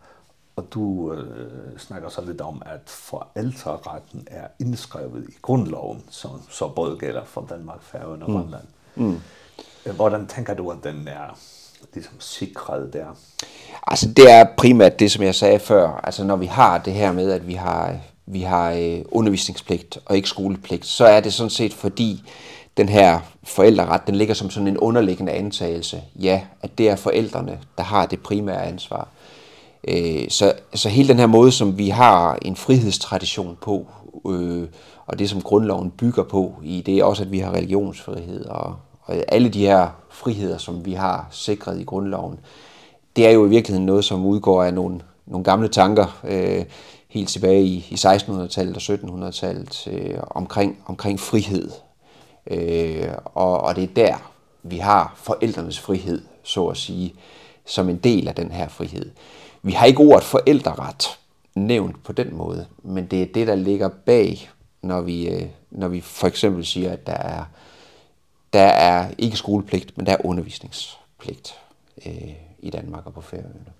Og 0.55 0.65
du 0.73 1.13
øh, 1.13 1.77
snakker 1.77 2.09
så 2.09 2.21
lidt 2.21 2.41
om, 2.41 2.61
at 2.65 2.81
forældreretten 2.85 4.27
er 4.27 4.47
indskrevet 4.59 5.25
i 5.29 5.33
grundloven, 5.41 6.03
som 6.09 6.41
så 6.49 6.67
både 6.67 6.97
gælder 6.97 7.23
for 7.25 7.45
Danmark, 7.49 7.83
Færøen 7.83 8.23
og 8.23 8.31
Grønland. 8.31 8.63
Mm. 8.95 9.03
Mm. 9.05 9.19
Hvordan 9.95 10.27
tænker 10.27 10.53
du, 10.53 10.69
at 10.69 10.77
den 10.83 11.07
er 11.07 11.37
liksom 11.93 12.15
sikret 12.19 12.93
der? 12.93 13.05
Altså 13.87 14.09
det 14.09 14.31
er 14.31 14.45
primært 14.57 14.99
det, 14.99 15.11
som 15.11 15.23
jeg 15.23 15.35
sagde 15.35 15.59
før. 15.59 16.01
Altså 16.03 16.23
når 16.23 16.35
vi 16.35 16.45
har 16.45 16.77
det 16.77 16.93
her 16.93 17.11
med, 17.11 17.31
at 17.31 17.47
vi 17.47 17.53
har, 17.53 17.97
vi 18.25 18.41
har 18.41 18.71
øh, 18.71 19.01
undervisningspligt 19.11 19.97
og 20.05 20.15
ikke 20.15 20.29
skolepligt, 20.29 20.85
så 20.85 21.05
er 21.05 21.19
det 21.19 21.33
sådan 21.33 21.49
set 21.49 21.73
fordi, 21.73 22.23
den 22.77 22.89
her 22.89 23.19
forældreret, 23.43 24.07
den 24.07 24.15
ligger 24.15 24.33
som 24.33 24.49
sådan 24.49 24.67
en 24.67 24.77
underliggende 24.77 25.31
antagelse. 25.31 26.03
Ja, 26.15 26.41
at 26.61 26.77
det 26.77 26.89
er 26.89 26.95
forældrene, 26.95 27.59
der 27.77 27.83
har 27.83 28.05
det 28.05 28.19
primære 28.19 28.65
ansvar. 28.65 29.07
Øh, 29.88 30.30
så, 30.30 30.54
så 30.74 30.89
hele 30.89 31.08
den 31.08 31.19
her 31.19 31.28
måde, 31.28 31.52
som 31.52 31.78
vi 31.78 31.89
har 31.89 32.38
en 32.41 32.56
frihedstradition 32.56 33.58
på, 33.62 33.88
øh, 34.30 34.67
og 35.06 35.19
det 35.19 35.30
som 35.30 35.41
grundloven 35.41 35.91
bygger 35.91 36.24
på, 36.24 36.54
i 36.63 36.82
det 36.82 36.98
er 36.98 37.04
også, 37.04 37.24
at 37.24 37.32
vi 37.32 37.39
har 37.39 37.52
religionsfrihed 37.52 38.45
og, 38.45 38.76
og 39.02 39.15
alle 39.28 39.50
de 39.50 39.60
her 39.60 39.88
friheder, 40.10 40.58
som 40.58 40.86
vi 40.86 40.93
har 40.93 41.28
sikret 41.32 41.80
i 41.80 41.84
grundloven, 41.84 42.39
det 43.15 43.28
er 43.28 43.32
jo 43.32 43.45
i 43.45 43.50
virkeligheden 43.50 43.86
noget, 43.86 44.06
som 44.06 44.26
udgår 44.26 44.63
af 44.63 44.74
nogle, 44.74 45.00
nogle 45.26 45.43
gamle 45.43 45.67
tanker, 45.67 46.21
øh, 46.24 46.65
helt 47.08 47.30
tilbage 47.30 47.63
i, 47.63 47.88
i 47.89 47.95
1600-tallet 47.95 48.89
og 48.89 48.95
1700-tallet, 48.95 49.88
øh, 49.91 50.17
omkring, 50.30 50.78
omkring 50.86 51.19
frihed. 51.19 51.71
Øh, 52.48 53.08
og, 53.26 53.62
og 53.62 53.76
det 53.76 53.84
er 53.84 53.93
der, 53.95 54.32
vi 54.63 54.78
har 54.78 55.13
forældrenes 55.17 55.80
frihed, 55.80 56.21
så 56.43 56.67
at 56.67 56.78
sige, 56.78 57.13
som 57.65 57.89
en 57.89 57.98
del 57.98 58.28
af 58.28 58.36
den 58.36 58.52
her 58.52 58.67
frihed. 58.67 59.12
Vi 59.65 59.71
har 59.71 59.86
ikke 59.86 59.99
ordet 59.99 60.23
forældreret 60.23 61.19
nævnt 61.56 62.04
på 62.04 62.13
den 62.13 62.36
måde, 62.36 62.67
men 62.84 63.08
det 63.08 63.21
er 63.21 63.34
det, 63.34 63.47
der 63.47 63.56
ligger 63.56 63.89
bag, 64.06 64.49
når 64.82 65.01
vi, 65.01 65.47
når 65.71 65.88
vi 65.88 66.01
for 66.01 66.28
eksempel 66.28 66.65
siger, 66.65 66.91
at 66.91 67.08
der 67.08 67.13
er, 67.13 67.43
der 68.54 68.63
er 68.63 69.12
ikke 69.17 69.38
skolepligt, 69.38 69.97
men 69.97 70.06
der 70.06 70.12
er 70.12 70.25
undervisningspligt 70.25 71.60
øh, 72.06 72.34
i 72.60 72.69
Danmark 72.69 73.06
og 73.06 73.13
på 73.13 73.21
Færøerne. 73.21 73.73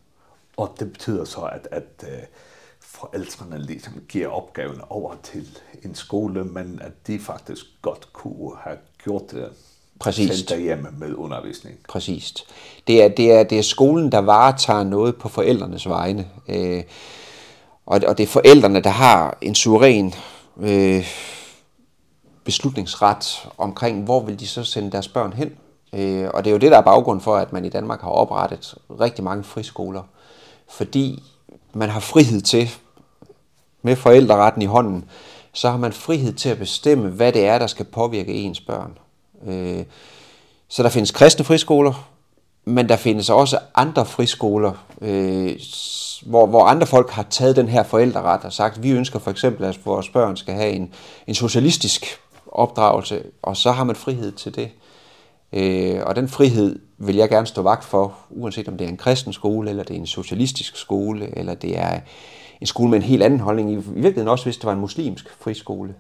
Og 0.58 0.76
det 0.80 0.92
betyder 0.92 1.26
så, 1.26 1.42
at, 1.42 1.68
at 1.72 2.04
øh, 2.08 2.24
forældrene 2.80 3.66
ligesom 3.66 3.94
giver 4.10 4.28
opgaven 4.28 4.82
over 4.90 5.16
til 5.24 5.60
en 5.84 5.96
skole, 5.96 6.44
men 6.44 6.80
at 6.82 7.08
de 7.08 7.20
faktisk 7.20 7.66
godt 7.82 8.14
kunne 8.14 8.58
have 8.58 8.78
gjort 9.04 9.32
det 9.32 9.52
Præcist. 10.00 10.34
sendt 10.34 10.50
derhjemme 10.50 10.88
med 11.00 11.14
undervisning. 11.16 11.78
Præcist. 11.90 12.46
Det 12.88 13.04
er, 13.04 13.08
det, 13.08 13.32
er, 13.32 13.44
det 13.44 13.58
er 13.58 13.62
skolen, 13.62 14.12
der 14.12 14.18
varetager 14.18 14.84
noget 14.84 15.16
på 15.16 15.30
forældrenes 15.30 15.90
vegne. 15.90 16.28
Øh, 16.48 16.84
og, 17.86 18.02
og 18.08 18.18
det 18.18 18.24
er 18.24 18.28
forældrene, 18.28 18.80
der 18.80 18.90
har 18.90 19.38
en 19.42 19.56
suveræn 19.56 20.14
øh, 20.62 21.08
beslutningsret 22.44 23.50
omkring, 23.58 24.04
hvor 24.04 24.20
vil 24.20 24.40
de 24.40 24.48
så 24.48 24.64
sende 24.64 24.92
deres 24.92 25.08
børn 25.08 25.34
hen. 25.34 25.52
Øh, 25.94 26.30
og 26.34 26.44
det 26.44 26.50
er 26.50 26.54
jo 26.54 26.60
det, 26.60 26.72
der 26.72 26.78
er 26.78 26.82
baggrund 26.82 27.22
for, 27.22 27.36
at 27.36 27.54
man 27.54 27.66
i 27.66 27.70
Danmark 27.70 28.02
har 28.02 28.10
oprettet 28.10 28.76
rigtig 29.00 29.24
mange 29.24 29.44
friskoler. 29.44 30.04
Fordi 30.70 31.24
man 31.74 31.90
har 31.90 32.00
frihed 32.00 32.42
til, 32.42 32.70
med 33.82 33.96
forældreretten 33.96 34.62
i 34.62 34.66
hånden, 34.66 35.06
så 35.54 35.70
har 35.70 35.78
man 35.78 35.94
frihed 35.94 36.34
til 36.34 36.50
at 36.50 36.58
bestemme, 36.58 37.10
hvad 37.10 37.32
det 37.32 37.46
er, 37.46 37.60
der 37.60 37.68
skal 37.68 37.86
påvirke 37.86 38.34
ens 38.34 38.62
børn. 38.62 38.98
Øh, 39.48 39.84
så 40.68 40.84
der 40.84 40.90
findes 40.90 41.12
kristne 41.12 41.46
friskoler, 41.46 42.10
men 42.66 42.90
der 42.90 42.96
findes 42.96 43.30
også 43.30 43.60
andre 43.76 44.06
friskoler, 44.06 44.72
øh, 45.02 45.60
hvor 46.26 46.46
hvor 46.46 46.66
andre 46.66 46.88
folk 46.88 47.10
har 47.10 47.24
taget 47.24 47.56
den 47.56 47.68
her 47.68 47.84
forældreret 47.84 48.46
og 48.46 48.54
sagt, 48.54 48.84
vi 48.84 48.92
ønsker 48.92 49.20
for 49.20 49.32
eksempel 49.32 49.66
at 49.66 49.86
vores 49.86 50.10
børn 50.10 50.38
skal 50.38 50.54
have 50.54 50.72
en 50.72 50.94
en 51.28 51.36
socialistisk 51.36 52.06
opdragelse, 52.48 53.24
og 53.42 53.58
så 53.58 53.72
har 53.72 53.84
man 53.84 53.96
frihed 53.96 54.32
til 54.32 54.56
det. 54.56 54.70
Eh 55.52 56.02
og 56.06 56.16
den 56.16 56.28
frihed 56.28 56.80
vil 56.98 57.16
jeg 57.16 57.30
gerne 57.30 57.48
stå 57.48 57.62
vagt 57.62 57.84
for, 57.84 58.14
uanset 58.30 58.68
om 58.68 58.78
det 58.78 58.86
er 58.86 58.90
en 58.90 58.98
kristen 58.98 59.34
skole 59.34 59.70
eller 59.70 59.84
det 59.84 59.96
er 59.96 60.00
en 60.00 60.08
socialistisk 60.08 60.78
skole 60.78 61.38
eller 61.38 61.54
det 61.54 61.80
er 61.80 62.00
en 62.62 62.68
skole 62.68 62.90
med 62.90 62.98
en 62.98 63.04
helt 63.04 63.24
anden 63.24 63.40
holdning 63.40 63.72
i 63.72 63.76
virkeligheden 63.76 64.28
også 64.28 64.46
hvis 64.46 64.58
det 64.58 64.66
var 64.66 64.74
en 64.74 64.80
muslimsk 64.80 65.36
friskole. 65.40 65.96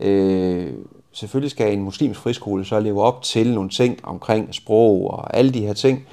Eh 0.00 0.72
selvfølgelig 1.12 1.50
skal 1.50 1.72
en 1.72 1.82
muslimsk 1.82 2.20
friskole 2.20 2.64
så 2.64 2.80
leve 2.80 3.02
op 3.02 3.22
til 3.22 3.54
nogle 3.54 3.70
ting 3.70 4.04
omkring 4.04 4.54
sprog 4.54 5.10
og 5.10 5.36
alle 5.36 5.50
de 5.50 5.66
her 5.66 5.72
ting. 5.72 6.06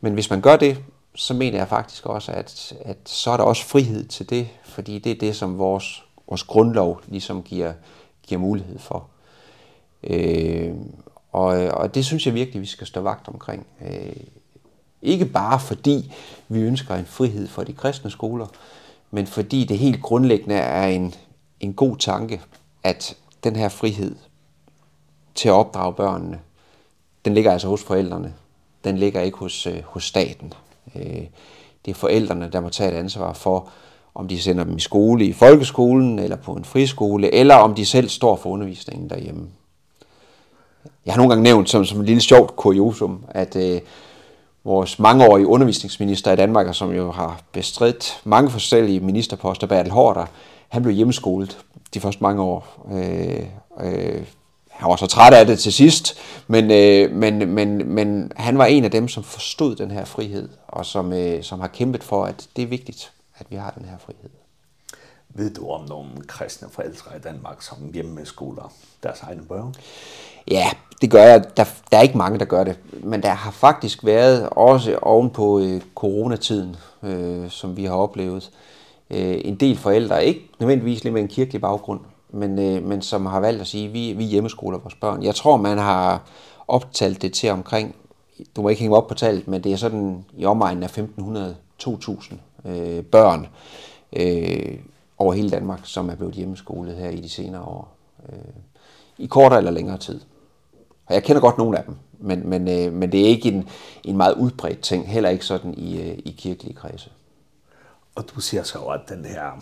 Men 0.00 0.14
hvis 0.14 0.30
man 0.30 0.40
gør 0.40 0.56
det, 0.56 0.78
så 1.14 1.34
mener 1.34 1.58
jeg 1.58 1.68
faktisk 1.68 2.06
også, 2.06 2.32
at, 2.32 2.72
at 2.80 2.96
så 3.04 3.30
er 3.30 3.36
der 3.36 3.44
også 3.44 3.64
frihed 3.64 4.04
til 4.04 4.30
det, 4.30 4.48
fordi 4.64 4.98
det 4.98 5.12
er 5.12 5.18
det, 5.18 5.36
som 5.36 5.58
vores, 5.58 6.04
vores 6.28 6.42
grundlov 6.42 7.00
ligesom 7.08 7.42
giver, 7.42 7.72
giver 8.26 8.40
mulighed 8.40 8.78
for. 8.78 9.06
Øh, 10.04 10.74
og, 11.32 11.46
og 11.48 11.94
det 11.94 12.04
synes 12.04 12.26
jeg 12.26 12.34
virkelig, 12.34 12.60
vi 12.60 12.66
skal 12.66 12.86
stå 12.86 13.00
vagt 13.00 13.28
omkring. 13.28 13.66
Øh, 13.86 14.16
ikke 15.02 15.26
bare 15.26 15.60
fordi 15.60 16.12
vi 16.48 16.60
ønsker 16.60 16.94
en 16.94 17.06
frihed 17.06 17.48
for 17.48 17.64
de 17.64 17.72
kristne 17.72 18.10
skoler, 18.10 18.46
men 19.10 19.26
fordi 19.26 19.64
det 19.64 19.78
helt 19.78 20.02
grundlæggende 20.02 20.54
er 20.54 20.86
en, 20.86 21.14
en 21.60 21.74
god 21.74 21.96
tanke, 21.96 22.40
at 22.82 23.16
den 23.44 23.56
her 23.56 23.68
frihed 23.68 24.16
til 25.40 25.48
at 25.48 25.52
opdrage 25.52 25.92
børnene, 25.92 26.40
den 27.24 27.34
ligger 27.34 27.52
altså 27.52 27.68
hos 27.68 27.82
forældrene. 27.82 28.34
Den 28.84 28.98
ligger 28.98 29.20
ikke 29.20 29.38
hos, 29.38 29.66
øh, 29.66 29.82
hos 29.84 30.04
staten. 30.04 30.52
Øh, 30.96 31.24
det 31.84 31.90
er 31.90 31.94
forældrene, 31.94 32.50
der 32.52 32.60
må 32.60 32.68
tage 32.68 32.92
et 32.92 32.96
ansvar 32.96 33.32
for, 33.32 33.68
om 34.14 34.28
de 34.28 34.40
sender 34.40 34.64
dem 34.64 34.76
i 34.76 34.80
skole 34.80 35.24
i 35.24 35.32
folkeskolen 35.32 36.18
eller 36.18 36.36
på 36.36 36.52
en 36.52 36.64
friskole, 36.64 37.34
eller 37.34 37.54
om 37.54 37.74
de 37.74 37.86
selv 37.86 38.08
står 38.08 38.36
for 38.36 38.50
undervisningen 38.50 39.10
derhjemme. 39.10 39.46
Jeg 41.06 41.14
har 41.14 41.18
nogle 41.18 41.30
gange 41.30 41.42
nævnt 41.42 41.70
som, 41.70 41.84
som 41.84 42.00
en 42.00 42.06
lille 42.06 42.20
sjovt 42.20 42.56
kuriosum, 42.56 43.24
at 43.28 43.56
øh, 43.56 43.80
vores 44.64 44.98
mangeårige 44.98 45.46
undervisningsminister 45.46 46.32
i 46.32 46.36
Danmark, 46.36 46.74
som 46.74 46.92
jo 46.92 47.10
har 47.10 47.40
bestridt 47.52 48.20
mange 48.24 48.50
forskellige 48.50 49.00
ministerposter, 49.00 49.66
Bertel 49.66 49.92
Hårder, 49.92 50.26
han 50.68 50.82
blev 50.82 50.94
hjemmeskolet 50.94 51.58
de 51.94 52.00
første 52.00 52.22
mange 52.22 52.42
år. 52.42 52.86
Øh, 52.92 53.46
øh, 53.80 54.22
han 54.80 54.90
var 54.90 54.96
så 54.96 55.06
træt 55.06 55.32
af 55.32 55.46
det 55.46 55.58
til 55.58 55.72
sidst, 55.72 56.18
men, 56.46 56.70
øh, 56.70 57.12
men, 57.12 57.54
men, 57.54 57.94
men 57.94 58.32
han 58.36 58.58
var 58.58 58.64
en 58.64 58.84
af 58.84 58.90
dem, 58.90 59.08
som 59.08 59.22
forstod 59.22 59.76
den 59.76 59.90
her 59.90 60.04
frihed, 60.04 60.48
og 60.68 60.86
som, 60.86 61.12
øh, 61.12 61.42
som 61.42 61.60
har 61.60 61.68
kæmpet 61.68 62.04
for, 62.04 62.24
at 62.24 62.48
det 62.56 62.62
er 62.62 62.66
vigtigt, 62.66 63.12
at 63.38 63.46
vi 63.50 63.56
har 63.56 63.70
den 63.70 63.84
her 63.84 63.96
frihed. 63.98 64.30
Ved 65.28 65.54
du 65.54 65.68
om 65.68 65.88
nogle 65.88 66.10
kristne 66.26 66.68
forældre 66.70 67.16
i 67.16 67.20
Danmark, 67.20 67.62
som 67.62 67.76
hjemmeskoler 67.94 68.72
deres 69.02 69.20
egne 69.20 69.42
børn? 69.42 69.74
Ja, 70.50 70.66
det 71.00 71.10
gør 71.10 71.22
jeg. 71.22 71.56
Der, 71.56 71.64
der 71.90 71.98
er 71.98 72.02
ikke 72.02 72.18
mange, 72.18 72.38
der 72.38 72.44
gør 72.44 72.64
det. 72.64 72.78
Men 72.92 73.22
der 73.22 73.28
har 73.28 73.50
faktisk 73.50 74.04
været, 74.04 74.48
også 74.50 74.98
oven 75.02 75.30
på 75.30 75.60
øh, 75.60 75.80
coronatiden, 75.94 76.76
øh, 77.02 77.50
som 77.50 77.76
vi 77.76 77.84
har 77.84 77.94
oplevet, 77.94 78.50
øh, 79.10 79.40
en 79.44 79.54
del 79.54 79.78
forældre, 79.78 80.24
ikke 80.24 80.50
nødvendigvis 80.58 81.04
lige 81.04 81.12
med 81.12 81.22
en 81.22 81.28
kirkelig 81.28 81.60
baggrund, 81.60 82.00
men, 82.32 82.58
øh, 82.58 82.82
men 82.84 83.02
som 83.02 83.26
har 83.26 83.40
valgt 83.40 83.60
at 83.60 83.66
sige, 83.66 83.88
vi, 83.88 84.12
vi 84.12 84.24
hjemmeskoler 84.24 84.78
vores 84.78 84.94
børn. 84.94 85.22
Jeg 85.22 85.34
tror, 85.34 85.56
man 85.56 85.78
har 85.78 86.22
optalt 86.68 87.22
det 87.22 87.32
til 87.32 87.50
omkring, 87.50 87.94
du 88.56 88.62
må 88.62 88.68
ikke 88.68 88.80
hænge 88.80 88.96
op 88.96 89.06
på 89.06 89.14
tallet, 89.14 89.48
men 89.48 89.64
det 89.64 89.72
er 89.72 89.76
sådan 89.76 90.24
i 90.36 90.44
omegnen 90.44 90.82
af 90.82 90.98
1500-2000 90.98 92.34
øh, 92.68 93.04
børn 93.04 93.46
øh, 94.12 94.78
over 95.18 95.32
hele 95.32 95.50
Danmark, 95.50 95.80
som 95.84 96.10
er 96.10 96.14
blevet 96.14 96.34
hjemmeskolet 96.34 96.96
her 96.96 97.08
i 97.08 97.20
de 97.20 97.28
senere 97.28 97.62
år. 97.62 97.96
Øh, 98.32 98.38
I 99.18 99.26
kortere 99.26 99.58
eller 99.58 99.70
længere 99.70 99.98
tid. 99.98 100.20
Og 101.06 101.14
jeg 101.14 101.22
kender 101.22 101.40
godt 101.40 101.58
nogle 101.58 101.78
af 101.78 101.84
dem, 101.84 101.94
men, 102.18 102.48
men, 102.48 102.68
øh, 102.68 102.92
men 102.92 103.12
det 103.12 103.20
er 103.20 103.26
ikke 103.26 103.48
en, 103.48 103.68
en 104.04 104.16
meget 104.16 104.34
udbredt 104.34 104.80
ting, 104.80 105.08
heller 105.08 105.30
ikke 105.30 105.46
sådan 105.46 105.74
i, 105.74 106.00
øh, 106.00 106.18
i 106.24 106.34
kirkelige 106.38 106.74
kredse 106.74 107.10
og 108.14 108.24
du 108.34 108.40
siger 108.40 108.62
så 108.62 108.78
at 108.78 109.00
den 109.08 109.24
her 109.24 109.60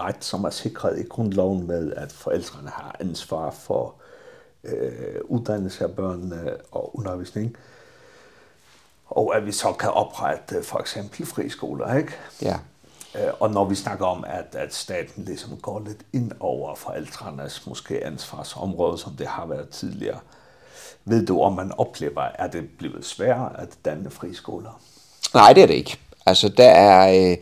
ret, 0.00 0.24
som 0.24 0.44
er 0.44 0.50
sikret 0.50 0.98
i 0.98 1.02
grundloven 1.02 1.66
med, 1.66 1.92
at 1.92 2.12
forældrene 2.12 2.70
har 2.70 2.96
ansvar 3.00 3.50
for 3.50 3.94
øh, 4.64 5.20
uddannelse 5.24 5.84
af 5.84 5.90
børnene 5.90 6.56
og 6.70 6.98
undervisning, 6.98 7.56
og 9.06 9.36
at 9.36 9.46
vi 9.46 9.52
så 9.52 9.72
kan 9.72 9.90
oprette 9.90 10.62
for 10.62 10.78
eksempel 10.78 11.26
friskoler, 11.26 11.96
ikke? 11.96 12.12
Ja. 12.42 12.58
Og 13.40 13.50
når 13.50 13.64
vi 13.64 13.74
snakker 13.74 14.06
om, 14.06 14.24
at, 14.26 14.54
at 14.54 14.74
staten 14.74 15.24
ligesom 15.24 15.56
går 15.56 15.82
lidt 15.86 16.00
ind 16.12 16.32
over 16.40 16.74
forældrenes 16.74 17.66
måske 17.66 18.04
ansvarsområde, 18.04 18.98
som 18.98 19.16
det 19.16 19.26
har 19.26 19.46
været 19.46 19.68
tidligere, 19.68 20.18
ved 21.04 21.26
du, 21.26 21.42
om 21.42 21.52
man 21.52 21.72
oplever, 21.78 22.20
at 22.20 22.52
det 22.52 22.68
blevet 22.78 23.04
sværere 23.04 23.60
at 23.60 23.68
danne 23.84 24.10
friskoler? 24.10 24.80
Nej, 25.34 25.52
det 25.52 25.62
er 25.62 25.66
det 25.66 25.74
ikke. 25.74 25.98
Altså, 26.26 26.48
der 26.48 26.70
er... 26.70 27.30
Øh 27.30 27.36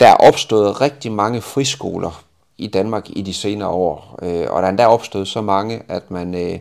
Der 0.00 0.06
er 0.06 0.14
opstået 0.14 0.80
rigtig 0.80 1.12
mange 1.12 1.40
friskoler 1.40 2.24
i 2.58 2.66
Danmark 2.66 3.06
i 3.10 3.22
de 3.22 3.34
senere 3.34 3.68
år, 3.68 4.18
øh, 4.22 4.46
og 4.50 4.62
der 4.62 4.66
er 4.66 4.68
endda 4.68 4.86
opstået 4.86 5.28
så 5.28 5.40
mange, 5.40 5.82
at 5.88 6.10
man 6.10 6.34
øh, 6.34 6.58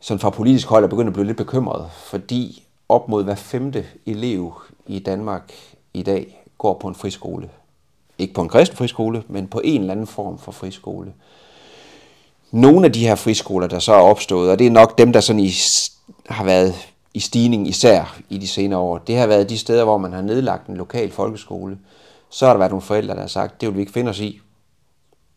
sådan 0.00 0.20
fra 0.20 0.30
politisk 0.30 0.68
hold 0.68 0.84
er 0.84 0.88
begyndt 0.88 1.06
at 1.06 1.12
blive 1.12 1.26
lidt 1.26 1.36
bekymret, 1.36 1.90
fordi 2.04 2.62
op 2.88 3.08
mod 3.08 3.24
hver 3.24 3.34
femte 3.34 3.86
elev 4.06 4.52
i 4.86 4.98
Danmark 4.98 5.52
i 5.94 6.02
dag 6.02 6.44
går 6.58 6.78
på 6.80 6.88
en 6.88 6.94
friskole. 6.94 7.50
Ikke 8.18 8.34
på 8.34 8.42
en 8.42 8.48
kristen 8.48 8.76
friskole, 8.76 9.22
men 9.28 9.46
på 9.46 9.60
en 9.64 9.80
eller 9.80 9.92
anden 9.92 10.06
form 10.06 10.38
for 10.38 10.52
friskole. 10.52 11.12
Nogle 12.50 12.86
af 12.86 12.92
de 12.92 13.06
her 13.06 13.14
friskoler, 13.14 13.66
der 13.66 13.78
så 13.78 13.92
er 13.92 14.02
opstået, 14.02 14.50
og 14.50 14.58
det 14.58 14.66
er 14.66 14.70
nok 14.70 14.98
dem, 14.98 15.12
der 15.12 15.20
sådan 15.20 15.40
i, 15.40 15.52
har 16.28 16.44
været 16.44 16.74
i 17.14 17.20
stigning 17.20 17.68
især 17.68 18.18
i 18.30 18.38
de 18.38 18.48
senere 18.48 18.80
år, 18.80 18.98
det 18.98 19.16
har 19.16 19.26
været 19.26 19.50
de 19.50 19.58
steder, 19.58 19.84
hvor 19.84 19.98
man 19.98 20.12
har 20.12 20.22
nedlagt 20.22 20.66
en 20.66 20.76
lokal 20.76 21.10
folkeskole, 21.10 21.72
øh, 21.72 21.99
så 22.30 22.46
har 22.46 22.52
der 22.52 22.58
været 22.58 22.70
nogle 22.70 22.82
forældre, 22.82 23.14
der 23.14 23.20
har 23.20 23.28
sagt, 23.28 23.60
det 23.60 23.68
vil 23.68 23.76
vi 23.76 23.80
ikke 23.80 23.92
finde 23.92 24.08
os 24.10 24.20
i. 24.20 24.40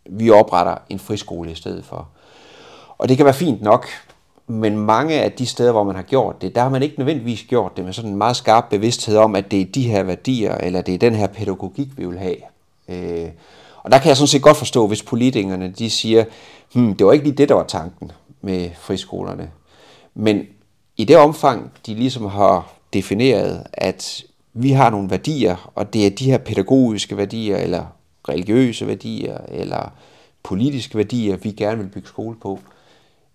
Vi 0.09 0.29
opretter 0.29 0.75
en 0.89 0.99
friskole 0.99 1.51
i 1.51 1.55
stedet 1.55 1.85
for. 1.85 2.07
Og 2.97 3.09
det 3.09 3.17
kan 3.17 3.25
være 3.25 3.33
fint 3.33 3.61
nok, 3.61 3.87
men 4.47 4.77
mange 4.77 5.21
af 5.21 5.31
de 5.31 5.45
steder, 5.45 5.71
hvor 5.71 5.83
man 5.83 5.95
har 5.95 6.03
gjort 6.03 6.41
det, 6.41 6.55
der 6.55 6.61
har 6.61 6.69
man 6.69 6.83
ikke 6.83 6.97
nødvendigvis 6.97 7.43
gjort 7.43 7.77
det 7.77 7.85
med 7.85 7.93
sådan 7.93 8.11
en 8.11 8.17
meget 8.17 8.35
skarp 8.35 8.65
bevidsthed 8.69 9.17
om, 9.17 9.35
at 9.35 9.51
det 9.51 9.61
er 9.61 9.65
de 9.65 9.87
her 9.87 10.03
værdier, 10.03 10.55
eller 10.55 10.81
det 10.81 10.93
er 10.93 10.97
den 10.99 11.15
her 11.15 11.27
pædagogik, 11.27 11.87
vi 11.97 12.05
vil 12.05 12.19
have. 12.19 12.35
Øh, 12.87 13.29
og 13.83 13.91
der 13.91 13.97
kan 13.97 14.07
jeg 14.07 14.17
sådan 14.17 14.27
set 14.27 14.41
godt 14.41 14.57
forstå, 14.57 14.87
hvis 14.87 15.03
politikerne 15.03 15.69
de 15.69 15.89
siger, 15.89 16.25
hmm, 16.73 16.95
det 16.95 17.07
var 17.07 17.13
ikke 17.13 17.25
lige 17.25 17.37
det, 17.37 17.49
der 17.49 17.55
var 17.55 17.63
tanken 17.63 18.11
med 18.41 18.69
friskolerne. 18.79 19.51
Men 20.13 20.45
i 20.97 21.03
det 21.03 21.17
omfang, 21.17 21.71
de 21.85 21.93
ligesom 21.93 22.25
har 22.25 22.73
defineret, 22.93 23.67
at 23.73 24.23
vi 24.53 24.71
har 24.71 24.89
nogle 24.89 25.09
værdier, 25.09 25.71
og 25.75 25.93
det 25.93 26.05
er 26.05 26.09
de 26.09 26.31
her 26.31 26.37
pædagogiske 26.37 27.17
værdier, 27.17 27.57
eller 27.57 27.85
religiøse 28.29 28.87
værdier, 28.87 29.37
eller 29.47 29.91
politiske 30.43 30.97
værdier, 30.97 31.37
vi 31.37 31.51
gerne 31.51 31.77
vil 31.77 31.89
bygge 31.89 32.07
skole 32.07 32.35
på, 32.41 32.59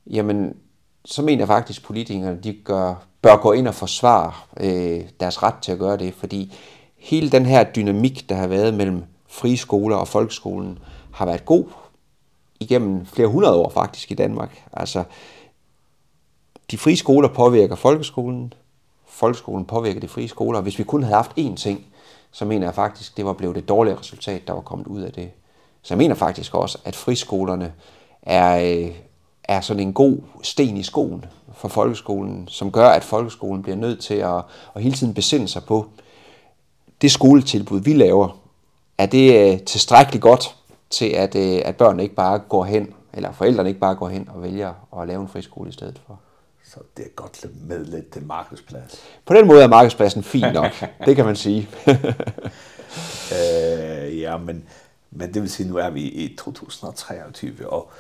jamen, 0.07 0.57
så 1.05 1.23
mener 1.23 1.41
jeg 1.41 1.49
faktisk, 1.49 1.81
at 1.81 1.87
politikerne 1.87 2.39
de 2.43 2.53
gør, 2.53 3.07
bør 3.23 3.37
gå 3.37 3.53
ind 3.53 3.69
og 3.69 3.75
forsvare 3.75 4.33
øh, 4.61 5.05
deres 5.21 5.43
ret 5.43 5.55
til 5.63 5.73
at 5.73 5.79
gøre 5.79 5.97
det, 5.97 6.15
fordi 6.15 6.55
hele 6.97 7.31
den 7.31 7.47
her 7.47 7.65
dynamik, 7.65 8.29
der 8.29 8.35
har 8.35 8.47
været 8.47 8.75
mellem 8.75 9.03
friskoler 9.29 9.97
og 9.97 10.09
folkeskolen, 10.09 10.79
har 11.13 11.27
været 11.27 11.45
god 11.45 11.65
igennem 12.61 13.07
flere 13.07 13.29
hundrede 13.29 13.55
år 13.55 13.71
faktisk 13.71 14.11
i 14.11 14.15
Danmark. 14.15 14.63
Altså, 14.73 15.05
de 16.71 16.79
frie 16.79 16.97
skoler 16.97 17.29
påvirker 17.29 17.77
folkeskolen, 17.77 18.53
folkeskolen 19.19 19.65
påvirker 19.65 20.01
de 20.01 20.09
frie 20.09 20.29
skoler. 20.29 20.61
Hvis 20.61 20.79
vi 20.79 20.85
kun 20.85 21.03
havde 21.03 21.17
haft 21.17 21.39
én 21.39 21.57
ting, 21.57 21.87
så 22.31 22.45
mener 22.45 22.67
jeg 22.67 22.75
faktisk, 22.75 23.17
det 23.17 23.25
var 23.25 23.33
blevet 23.33 23.57
det 23.57 23.69
dårlige 23.69 23.99
resultat, 23.99 24.47
der 24.47 24.53
var 24.53 24.61
kommet 24.61 24.87
ud 24.87 25.01
af 25.01 25.13
det. 25.13 25.31
Så 25.83 25.95
jeg 25.95 25.99
mener 25.99 26.15
faktisk 26.15 26.55
også, 26.55 26.79
at 26.85 26.97
friskolerne 26.97 27.73
er, 28.23 28.89
er 29.45 29.61
sådan 29.61 29.83
en 29.83 29.93
god 29.93 30.19
sten 30.43 30.77
i 30.77 30.83
skoen 30.83 31.25
for 31.55 31.69
folkeskolen, 31.69 32.49
som 32.49 32.73
gør, 32.73 32.89
at 32.89 33.05
folkeskolen 33.05 33.63
bliver 33.63 33.77
nødt 33.77 34.01
til 34.01 34.15
at, 34.15 34.43
at 34.75 34.83
hele 34.83 34.97
tiden 34.97 35.15
besinde 35.15 35.49
sig 35.49 35.65
på, 35.65 35.87
det 37.01 37.11
skoletilbud, 37.11 37.81
vi 37.81 37.93
laver, 37.93 38.39
er 38.99 39.07
det 39.07 39.65
tilstrækkeligt 39.65 40.23
godt 40.23 40.57
til, 40.91 41.07
at, 41.07 41.37
at 41.37 41.77
børnene 41.77 42.03
ikke 42.03 42.15
bare 42.15 42.39
går 42.39 42.65
hen, 42.65 42.95
eller 43.13 43.33
forældrene 43.33 43.69
ikke 43.69 43.81
bare 43.81 43.95
går 43.95 44.09
hen 44.09 44.29
og 44.35 44.43
vælger 44.43 44.73
at 45.01 45.09
lave 45.09 45.23
en 45.23 45.29
friskole 45.29 45.69
i 45.69 45.73
stedet 45.73 46.01
for? 46.07 46.19
Så 46.75 46.81
det 46.97 47.05
er 47.05 47.11
godt 47.11 47.47
med 47.69 47.85
lidt 47.85 48.11
til 48.11 48.27
markedsplads. 48.27 49.05
På 49.27 49.35
den 49.35 49.47
måde 49.47 49.63
er 49.63 49.69
markedspladsen 49.69 50.23
fin 50.23 50.53
nok, 50.53 50.73
det 51.07 51.17
kan 51.17 51.25
man 51.25 51.37
sige. 51.37 51.69
øh, 53.37 54.21
ja, 54.21 54.37
men, 54.37 54.69
men 55.11 55.35
det 55.35 55.43
vil 55.43 55.51
sige, 55.51 55.69
nu 55.69 55.77
er 55.77 55.91
vi 55.91 56.03
i 56.03 56.37
2023, 56.37 57.71
og, 57.71 57.91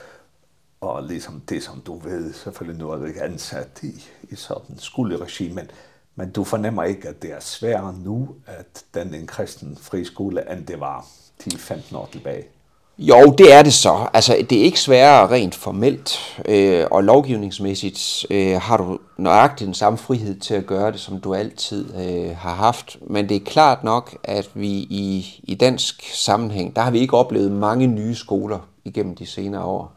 og 0.81 1.03
ligesom 1.03 1.41
det, 1.49 1.63
som 1.63 1.81
du 1.81 1.99
ved, 1.99 2.33
selvfølgelig 2.33 2.81
nu 2.81 2.91
er 2.91 2.97
du 2.97 3.05
ikke 3.05 3.23
ansat 3.23 3.83
i, 3.83 4.05
i 4.23 4.37
sådan 4.37 4.63
en 4.69 4.79
skoleregi, 4.79 5.53
men, 5.53 5.71
men 6.15 6.31
du 6.31 6.45
fornemmer 6.45 6.85
ikke, 6.85 7.09
at 7.09 7.23
det 7.23 7.33
er 7.33 7.41
sværere 7.41 7.95
nu 7.95 8.35
at 8.47 8.85
den 8.95 9.15
en 9.15 9.27
kristen 9.27 9.77
friskole, 9.77 10.53
end 10.53 10.67
det 10.67 10.81
var 10.81 11.07
10-15 11.43 11.97
år 11.97 12.09
tilbage. 12.13 12.58
Jo, 13.01 13.35
det 13.39 13.53
er 13.53 13.63
det 13.63 13.73
så. 13.73 14.09
Altså, 14.15 14.37
det 14.51 14.59
er 14.59 14.63
ikke 14.63 14.81
sværere 14.81 15.31
rent 15.31 15.55
formelt, 15.55 16.37
øh, 16.49 16.87
og 16.91 17.05
lovgivningsmæssigt 17.05 18.27
øh, 18.31 18.61
har 18.61 18.77
du 18.77 18.99
nøjagtigt 19.17 19.67
den 19.67 19.75
samme 19.75 19.99
frihed 19.99 20.41
til 20.41 20.55
at 20.55 20.67
gøre 20.67 20.93
det, 20.93 21.01
som 21.01 21.21
du 21.21 21.35
altid 21.35 21.95
øh, 21.95 22.37
har 22.37 22.55
haft. 22.55 22.97
Men 23.07 23.29
det 23.29 23.37
er 23.37 23.45
klart 23.45 23.85
nok, 23.85 24.17
at 24.25 24.51
vi 24.55 24.69
i, 24.71 25.41
i 25.43 25.55
dansk 25.55 26.11
sammenhæng, 26.15 26.77
der 26.77 26.83
har 26.83 26.91
vi 26.91 26.99
ikke 26.99 27.17
oplevet 27.17 27.53
mange 27.53 27.87
nye 27.87 28.15
skoler 28.15 28.59
igennem 28.85 29.17
de 29.17 29.27
senere 29.27 29.63
år. 29.63 29.93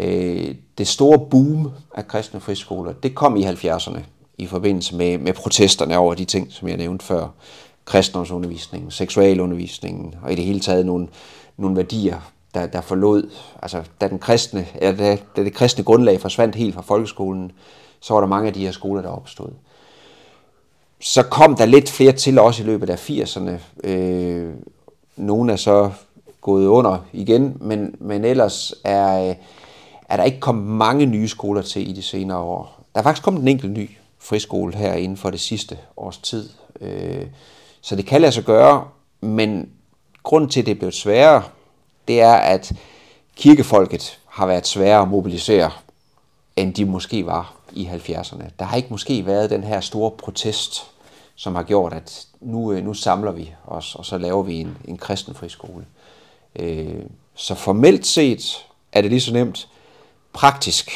Øh, 0.00 0.54
det 0.78 0.88
store 0.88 1.18
boom 1.30 1.70
af 1.94 2.08
kristne 2.08 2.40
friskoler, 2.40 2.92
det 2.92 3.14
kom 3.14 3.36
i 3.36 3.44
70'erne 3.44 3.98
i 4.38 4.46
forbindelse 4.46 4.96
med, 4.96 5.18
med 5.18 5.32
protesterne 5.32 5.98
over 5.98 6.14
de 6.14 6.24
ting, 6.24 6.46
som 6.50 6.68
jeg 6.68 6.76
nævnte 6.76 7.04
før. 7.04 7.28
Kristendomsundervisningen, 7.84 8.90
seksualundervisningen 8.90 10.14
og 10.22 10.32
i 10.32 10.34
det 10.34 10.44
hele 10.44 10.60
taget 10.60 10.86
nogle 10.86 11.08
nogle 11.56 11.76
værdier, 11.76 12.32
der, 12.54 12.66
der 12.66 12.80
forlod, 12.80 13.30
altså 13.62 13.82
da, 14.00 14.08
den 14.08 14.18
kristne, 14.18 14.66
ja, 14.80 14.92
da, 14.92 15.18
da 15.36 15.44
det 15.44 15.54
kristne 15.54 15.84
grundlag 15.84 16.20
forsvandt 16.20 16.54
helt 16.54 16.74
fra 16.74 16.82
folkeskolen, 16.82 17.52
så 18.00 18.14
var 18.14 18.20
der 18.20 18.28
mange 18.28 18.46
af 18.48 18.54
de 18.54 18.64
her 18.64 18.72
skoler, 18.72 19.02
der 19.02 19.08
opstod. 19.08 19.48
Så 21.00 21.22
kom 21.22 21.56
der 21.56 21.66
lidt 21.66 21.90
flere 21.90 22.12
til 22.12 22.38
også 22.38 22.62
i 22.62 22.66
løbet 22.66 22.90
af 22.90 23.10
80'erne. 23.10 23.86
Øh, 23.88 24.54
nogle 25.16 25.52
er 25.52 25.56
så 25.56 25.90
gået 26.40 26.66
under 26.66 26.98
igen, 27.12 27.56
men, 27.60 27.94
men 28.00 28.24
ellers 28.24 28.74
er, 28.84 29.34
er 30.08 30.16
der 30.16 30.24
ikke 30.24 30.40
kommet 30.40 30.66
mange 30.66 31.06
nye 31.06 31.28
skoler 31.28 31.62
til 31.62 31.90
i 31.90 31.92
de 31.92 32.02
senere 32.02 32.38
år. 32.38 32.84
Der 32.94 33.00
er 33.00 33.02
faktisk 33.02 33.24
kommet 33.24 33.42
en 33.42 33.48
enkelt 33.48 33.72
ny 33.72 33.90
friskole 34.18 34.74
her 34.74 34.92
inden 34.92 35.16
for 35.16 35.30
det 35.30 35.40
sidste 35.40 35.78
års 35.96 36.18
tid. 36.18 36.48
Øh, 36.80 37.26
så 37.80 37.96
det 37.96 38.06
kan 38.06 38.20
lade 38.20 38.32
sig 38.32 38.44
gøre, 38.44 38.84
men 39.20 39.68
grund 40.24 40.50
til, 40.50 40.60
at 40.60 40.66
det 40.66 40.72
er 40.72 40.78
blevet 40.78 40.94
sværere, 40.94 41.42
det 42.08 42.20
er, 42.20 42.34
at 42.34 42.72
kirkefolket 43.36 44.18
har 44.26 44.46
været 44.46 44.66
sværere 44.66 45.02
at 45.02 45.08
mobilisere, 45.08 45.70
end 46.56 46.74
de 46.74 46.84
måske 46.84 47.26
var 47.26 47.54
i 47.72 47.86
70'erne. 47.86 48.44
Der 48.58 48.64
har 48.64 48.76
ikke 48.76 48.88
måske 48.90 49.26
været 49.26 49.50
den 49.50 49.64
her 49.64 49.80
store 49.80 50.10
protest, 50.10 50.90
som 51.34 51.54
har 51.54 51.62
gjort, 51.62 51.92
at 51.92 52.26
nu, 52.40 52.80
nu 52.80 52.94
samler 52.94 53.32
vi 53.32 53.54
os, 53.66 53.94
og 53.94 54.04
så 54.04 54.18
laver 54.18 54.42
vi 54.42 54.54
en, 54.54 54.76
en 54.84 54.98
kristenfri 54.98 55.48
skole. 55.48 55.86
Øh, 56.56 57.02
så 57.34 57.54
formelt 57.54 58.06
set 58.06 58.66
er 58.92 59.00
det 59.00 59.10
lige 59.10 59.20
så 59.20 59.32
nemt. 59.32 59.68
Praktisk 60.32 60.90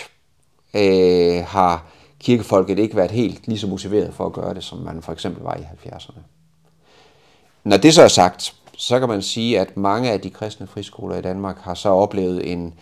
øh, 0.74 1.44
har 1.46 1.84
kirkefolket 2.20 2.78
ikke 2.78 2.96
været 2.96 3.10
helt 3.10 3.48
lige 3.48 3.58
så 3.58 3.66
motiveret 3.66 4.14
for 4.14 4.26
at 4.26 4.32
gøre 4.32 4.54
det, 4.54 4.64
som 4.64 4.78
man 4.78 5.02
for 5.02 5.12
eksempel 5.12 5.42
var 5.42 5.54
i 5.54 5.60
70'erne. 5.60 6.18
Når 7.64 7.76
det 7.76 7.94
så 7.94 8.02
er 8.02 8.08
sagt, 8.08 8.54
så 8.78 8.98
kan 8.98 9.08
man 9.08 9.22
sige, 9.22 9.60
at 9.60 9.76
mange 9.76 10.10
af 10.10 10.20
de 10.20 10.30
kristne 10.30 10.66
friskoler 10.66 11.16
i 11.16 11.22
Danmark 11.22 11.58
har 11.58 11.74
så 11.74 11.88
oplevet 11.88 12.52
en, 12.52 12.74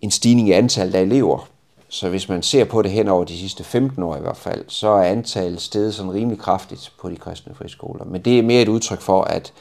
en 0.00 0.10
stigning 0.10 0.48
i 0.48 0.52
antallet 0.52 0.94
af 0.94 1.02
elever. 1.02 1.48
Så 1.88 2.08
hvis 2.08 2.28
man 2.28 2.42
ser 2.42 2.64
på 2.64 2.82
det 2.82 2.90
hen 2.90 3.08
over 3.08 3.24
de 3.24 3.38
sidste 3.38 3.64
15 3.64 4.02
år 4.02 4.16
i 4.16 4.20
hvert 4.20 4.36
fald, 4.36 4.64
så 4.68 4.88
er 4.88 5.02
antallet 5.04 5.60
steget 5.60 5.94
sådan 5.94 6.12
rimelig 6.12 6.38
kraftigt 6.38 6.92
på 7.00 7.10
de 7.10 7.16
kristne 7.16 7.54
friskoler. 7.54 8.04
Men 8.04 8.22
det 8.22 8.38
er 8.38 8.42
mere 8.42 8.62
et 8.62 8.68
udtryk 8.68 9.00
for, 9.00 9.22
at 9.22 9.52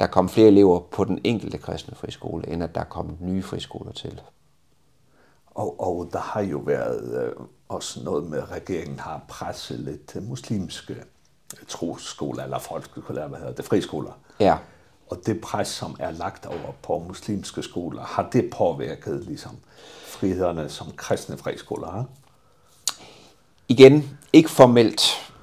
der 0.00 0.06
kom 0.06 0.28
flere 0.28 0.48
elever 0.48 0.80
på 0.80 1.04
den 1.04 1.20
enkelte 1.24 1.58
kristne 1.58 1.94
friskole, 1.94 2.48
end 2.48 2.62
at 2.62 2.74
der 2.74 2.84
kom 2.84 3.16
nye 3.20 3.42
friskoler 3.42 3.92
til. 3.92 4.20
Og, 5.46 5.80
og 5.80 6.08
der 6.12 6.20
har 6.20 6.40
jo 6.40 6.58
været 6.58 7.24
øh, 7.24 7.32
også 7.68 8.00
noget 8.04 8.30
med, 8.30 8.38
at 8.38 8.50
regeringen 8.50 8.98
har 8.98 9.24
presset 9.28 9.80
lidt 9.80 10.28
muslimske 10.28 10.96
troskoler, 11.68 12.44
eller 12.44 12.58
folkeskoler, 12.58 13.28
hvad 13.28 13.38
hedder 13.38 13.52
det, 13.52 13.64
friskoler, 13.64 14.12
Ja. 14.40 14.56
Og 15.10 15.18
det 15.26 15.40
pres, 15.40 15.68
som 15.68 15.96
er 15.98 16.10
lagt 16.10 16.46
over 16.46 16.72
på 16.82 17.04
muslimske 17.08 17.62
skoler, 17.62 18.02
har 18.02 18.28
det 18.32 18.50
påvirket 18.50 19.24
ligesom 19.26 19.56
frihederne 20.06 20.68
som 20.68 20.86
kristne 20.96 21.38
friskoler 21.38 21.90
har? 21.90 22.04
Igen, 23.68 24.18
ikke 24.32 24.50
formelt, 24.50 25.00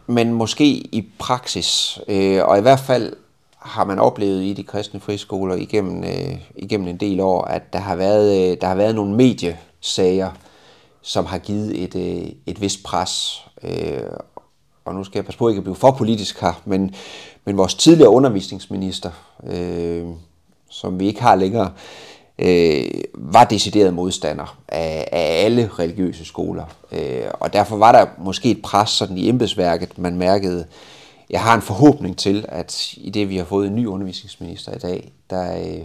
men 0.07 0.33
måske 0.33 0.65
i 0.65 1.09
praksis. 1.19 1.99
Øh, 2.07 2.43
og 2.43 2.57
i 2.57 2.61
hvert 2.61 2.79
fald 2.79 3.15
har 3.63 3.83
man 3.83 3.99
oplevet 3.99 4.43
i 4.43 4.53
de 4.53 4.63
kristne 4.63 4.99
friskoler 4.99 5.55
igennem 5.55 6.03
øh, 6.03 6.37
igennem 6.55 6.87
en 6.87 6.97
del 6.97 7.19
år 7.19 7.41
at 7.41 7.73
der 7.73 7.79
har 7.79 7.95
været 7.95 8.51
øh, 8.51 8.57
der 8.61 8.67
har 8.67 8.75
været 8.75 8.95
nogle 8.95 9.15
mediesager 9.15 10.31
som 11.01 11.25
har 11.25 11.37
givet 11.37 11.83
et 11.83 11.95
øh, 11.95 12.31
et 12.45 12.61
vist 12.61 12.83
pres 12.83 13.45
øh, 13.63 14.01
og 14.85 14.95
nu 14.95 15.03
skal 15.03 15.17
jeg 15.17 15.25
passe 15.25 15.37
på 15.37 15.49
ikke 15.49 15.57
at 15.57 15.63
blive 15.63 15.75
for 15.75 15.91
politisk 15.91 16.41
her, 16.41 16.61
men, 16.65 16.95
men 17.45 17.57
vores 17.57 17.75
tidligere 17.75 18.09
undervisningsminister, 18.09 19.11
øh, 19.43 20.05
som 20.69 20.99
vi 20.99 21.07
ikke 21.07 21.21
har 21.21 21.35
længere, 21.35 21.71
øh, 22.39 22.85
var 23.13 23.43
decideret 23.43 23.93
modstander 23.93 24.57
af, 24.67 25.07
af 25.11 25.45
alle 25.45 25.69
religiøse 25.79 26.25
skoler. 26.25 26.65
Øh, 26.91 27.23
og 27.33 27.53
derfor 27.53 27.77
var 27.77 27.91
der 27.91 28.05
måske 28.17 28.51
et 28.51 28.61
pres 28.61 28.89
sådan 28.89 29.17
i 29.17 29.29
embedsværket, 29.29 29.97
man 29.97 30.15
mærkede, 30.15 30.65
jeg 31.29 31.41
har 31.41 31.55
en 31.55 31.61
forhåbning 31.61 32.17
til, 32.17 32.45
at 32.49 32.93
i 32.93 33.09
det 33.09 33.29
vi 33.29 33.37
har 33.37 33.45
fået 33.45 33.67
en 33.67 33.75
ny 33.75 33.85
undervisningsminister 33.85 34.75
i 34.75 34.79
dag, 34.79 35.11
der, 35.29 35.77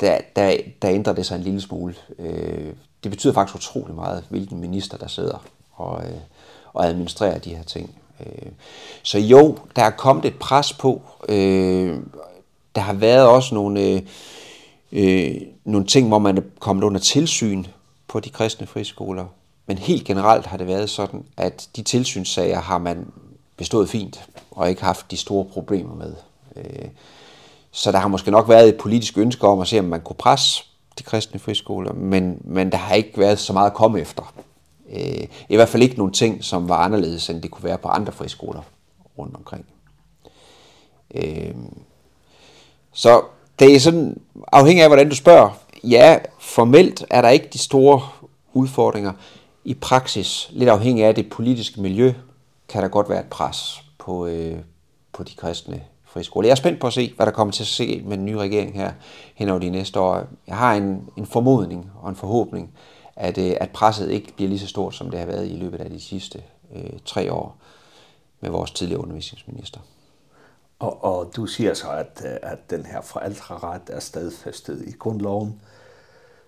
der, 0.00 0.18
der, 0.36 0.56
der 0.82 0.90
ændrer 0.90 1.12
det 1.12 1.26
sig 1.26 1.36
en 1.36 1.42
lille 1.42 1.60
smule. 1.60 1.94
Øh, 2.18 2.72
det 3.04 3.10
betyder 3.10 3.32
faktisk 3.32 3.56
utrolig 3.56 3.94
meget, 3.94 4.24
hvilken 4.30 4.60
minister 4.60 4.98
der 4.98 5.06
sidder. 5.06 5.44
Og, 5.72 6.02
øh, 6.04 6.18
og 6.74 6.86
administrere 6.86 7.38
de 7.38 7.54
her 7.54 7.62
ting. 7.62 7.94
Øh, 8.20 8.52
så 9.02 9.18
jo, 9.18 9.58
der 9.76 9.82
er 9.82 9.90
kommet 9.90 10.24
et 10.24 10.38
pres 10.38 10.72
på. 10.72 11.02
Øh, 11.28 11.98
der 12.74 12.80
har 12.80 12.92
været 12.92 13.26
også 13.26 13.54
nogle, 13.54 14.02
øh, 14.92 15.40
nogle 15.64 15.86
ting, 15.86 16.08
hvor 16.08 16.18
man 16.18 16.38
er 16.38 16.42
kommet 16.58 16.84
under 16.84 17.00
tilsyn 17.00 17.64
på 18.08 18.20
de 18.20 18.30
kristne 18.30 18.66
friskoler. 18.66 19.26
Men 19.66 19.78
helt 19.78 20.04
generelt 20.04 20.46
har 20.46 20.56
det 20.56 20.66
været 20.66 20.90
sådan, 20.90 21.24
at 21.36 21.68
de 21.76 21.82
tilsynssager 21.82 22.60
har 22.60 22.78
man 22.78 23.06
bestået 23.56 23.88
fint 23.88 24.28
og 24.50 24.70
ikke 24.70 24.82
haft 24.82 25.10
de 25.10 25.16
store 25.16 25.44
problemer 25.44 25.94
med. 25.94 26.14
Øh, 26.56 26.88
så 27.70 27.92
der 27.92 27.98
har 27.98 28.08
måske 28.08 28.30
nok 28.30 28.48
været 28.48 28.68
et 28.68 28.76
politisk 28.76 29.18
ønske 29.18 29.46
om 29.46 29.60
at 29.60 29.68
se, 29.68 29.78
om 29.78 29.84
man 29.84 30.00
kunne 30.00 30.16
presse 30.16 30.64
de 30.98 31.02
kristne 31.02 31.40
friskoler, 31.40 31.92
men, 31.92 32.40
men 32.44 32.72
der 32.72 32.78
har 32.78 32.94
ikke 32.94 33.18
været 33.18 33.38
så 33.38 33.52
meget 33.52 33.66
at 33.66 33.74
komme 33.74 34.00
efter 34.00 34.34
øh, 34.94 35.26
i 35.48 35.56
hvert 35.56 35.68
fald 35.68 35.82
ikke 35.82 35.96
nogle 35.96 36.12
ting, 36.12 36.44
som 36.44 36.68
var 36.68 36.76
anderledes, 36.76 37.30
end 37.30 37.42
det 37.42 37.50
kunne 37.50 37.64
være 37.64 37.78
på 37.78 37.88
andre 37.88 38.12
friskoler 38.12 38.62
rundt 39.18 39.36
omkring. 39.36 39.66
Øh, 41.14 41.54
så 42.92 43.22
det 43.58 43.74
er 43.74 43.80
sådan, 43.80 44.20
afhængig 44.52 44.82
af 44.82 44.88
hvordan 44.88 45.08
du 45.08 45.14
spørger, 45.14 45.50
ja, 45.84 46.18
formelt 46.38 47.04
er 47.10 47.22
der 47.22 47.28
ikke 47.28 47.48
de 47.52 47.58
store 47.58 48.02
udfordringer. 48.52 49.12
I 49.64 49.74
praksis, 49.74 50.48
lidt 50.52 50.70
afhængig 50.70 51.04
af 51.04 51.14
det 51.14 51.30
politiske 51.30 51.80
miljø, 51.80 52.12
kan 52.68 52.82
der 52.82 52.88
godt 52.88 53.08
være 53.08 53.20
et 53.20 53.30
pres 53.30 53.82
på, 53.98 54.26
øh, 54.26 54.58
på 55.12 55.22
de 55.22 55.34
kristne 55.36 55.82
friskoler. 56.04 56.48
Jeg 56.48 56.52
er 56.52 56.56
spændt 56.56 56.80
på 56.80 56.86
at 56.86 56.92
se, 56.92 57.12
hvad 57.16 57.26
der 57.26 57.32
kommer 57.32 57.52
til 57.52 57.62
at 57.62 57.66
se 57.66 58.02
med 58.06 58.16
den 58.16 58.24
nye 58.24 58.38
regering 58.38 58.74
her 58.74 58.92
hen 59.34 59.48
over 59.48 59.58
de 59.58 59.70
næste 59.70 60.00
år. 60.00 60.22
Jeg 60.46 60.56
har 60.56 60.74
en, 60.74 61.08
en 61.16 61.26
formodning 61.26 61.90
og 62.02 62.10
en 62.10 62.16
forhåbning 62.16 62.70
at, 63.16 63.38
at 63.38 63.70
presset 63.70 64.10
ikke 64.10 64.32
bliver 64.36 64.48
lige 64.48 64.58
så 64.58 64.66
stort, 64.66 64.94
som 64.94 65.10
det 65.10 65.18
har 65.18 65.26
været 65.26 65.50
i 65.50 65.56
løbet 65.56 65.80
af 65.80 65.90
de 65.90 66.00
sidste 66.00 66.42
øh, 66.74 66.90
tre 67.04 67.32
år 67.32 67.56
med 68.40 68.50
vores 68.50 68.70
tidligere 68.70 69.00
undervisningsminister. 69.00 69.80
Og, 70.78 71.04
og 71.04 71.32
du 71.36 71.46
siger 71.46 71.74
så, 71.74 71.90
at, 71.90 72.22
at 72.42 72.70
den 72.70 72.86
her 72.86 73.00
forældreret 73.00 73.82
er 73.88 74.00
stadfæstet 74.00 74.88
i 74.88 74.92
grundloven, 74.92 75.60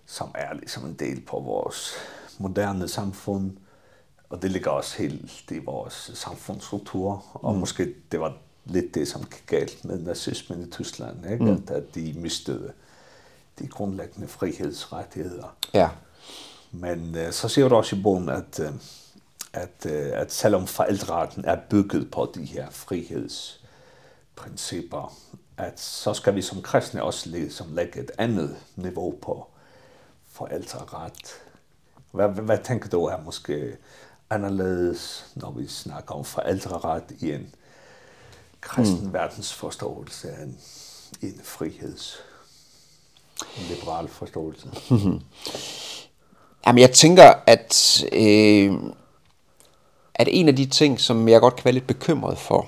som 0.06 0.30
er 0.34 0.54
ligesom 0.54 0.86
en 0.86 0.94
del 0.94 1.20
på 1.20 1.40
vores 1.40 1.92
moderne 2.38 2.88
samfund, 2.88 3.56
og 4.30 4.42
det 4.42 4.50
ligger 4.50 4.70
også 4.70 4.98
helt 4.98 5.50
i 5.50 5.58
vores 5.58 6.10
samfundsstruktur, 6.14 7.24
og 7.34 7.54
mm. 7.54 7.60
måske 7.60 7.94
det 8.12 8.20
var 8.20 8.36
lidt 8.64 8.94
det, 8.94 9.08
som 9.08 9.24
gik 9.24 9.44
galt 9.46 9.84
med 9.84 9.98
nazismen 9.98 10.62
i 10.62 10.70
Tyskland, 10.70 11.30
ikke? 11.32 11.44
Mm. 11.44 11.50
At, 11.50 11.70
at 11.70 11.94
de 11.94 12.14
mistede 12.16 12.72
de 13.58 13.68
grundlæggende 13.68 14.28
frihedsrettigheder. 14.28 15.56
Ja. 15.74 15.88
Men 16.70 17.16
uh, 17.26 17.30
så 17.30 17.48
ser 17.48 17.68
du 17.68 17.74
også 17.74 17.96
i 17.96 18.02
bogen, 18.02 18.28
at, 18.28 18.60
uh, 18.60 18.66
at, 19.52 19.86
uh, 19.86 20.20
at 20.20 20.32
selvom 20.32 20.66
forældreretten 20.66 21.44
er 21.44 21.58
bygget 21.70 22.10
på 22.10 22.32
de 22.34 22.44
her 22.44 22.70
frihedsprincipper, 22.70 25.16
at 25.56 25.80
så 25.80 26.14
skal 26.14 26.34
vi 26.34 26.42
som 26.42 26.62
kristne 26.62 27.02
også 27.02 27.28
ligesom 27.28 27.74
lægge 27.74 28.00
et 28.00 28.10
andet 28.18 28.56
niveau 28.76 29.14
på 29.22 29.46
forældreret. 30.32 31.42
Hvad, 32.10 32.28
hvad, 32.28 32.44
hvad 32.44 32.58
tænker 32.64 32.88
du 32.88 33.04
er 33.04 33.22
måske 33.22 33.76
anderledes, 34.30 35.26
når 35.34 35.50
vi 35.50 35.66
snakker 35.66 36.14
om 36.14 36.24
forældreret 36.24 37.04
i 37.20 37.32
en 37.32 37.54
kristen 38.60 39.06
mm. 39.06 39.12
verdensforståelse 39.12 40.30
af 40.30 40.42
en, 40.42 40.58
en 41.22 41.40
friheds, 41.44 42.16
en 43.58 43.62
liberal 43.62 44.08
forståelse? 44.08 44.70
Jamen, 46.66 46.80
jeg 46.80 46.90
tænker, 46.90 47.32
at, 47.46 48.04
øh, 48.12 48.72
at 50.14 50.28
en 50.30 50.48
af 50.48 50.56
de 50.56 50.66
ting, 50.66 51.00
som 51.00 51.28
jeg 51.28 51.40
godt 51.40 51.56
kan 51.56 51.64
være 51.64 51.74
lidt 51.74 51.86
bekymret 51.86 52.38
for, 52.38 52.66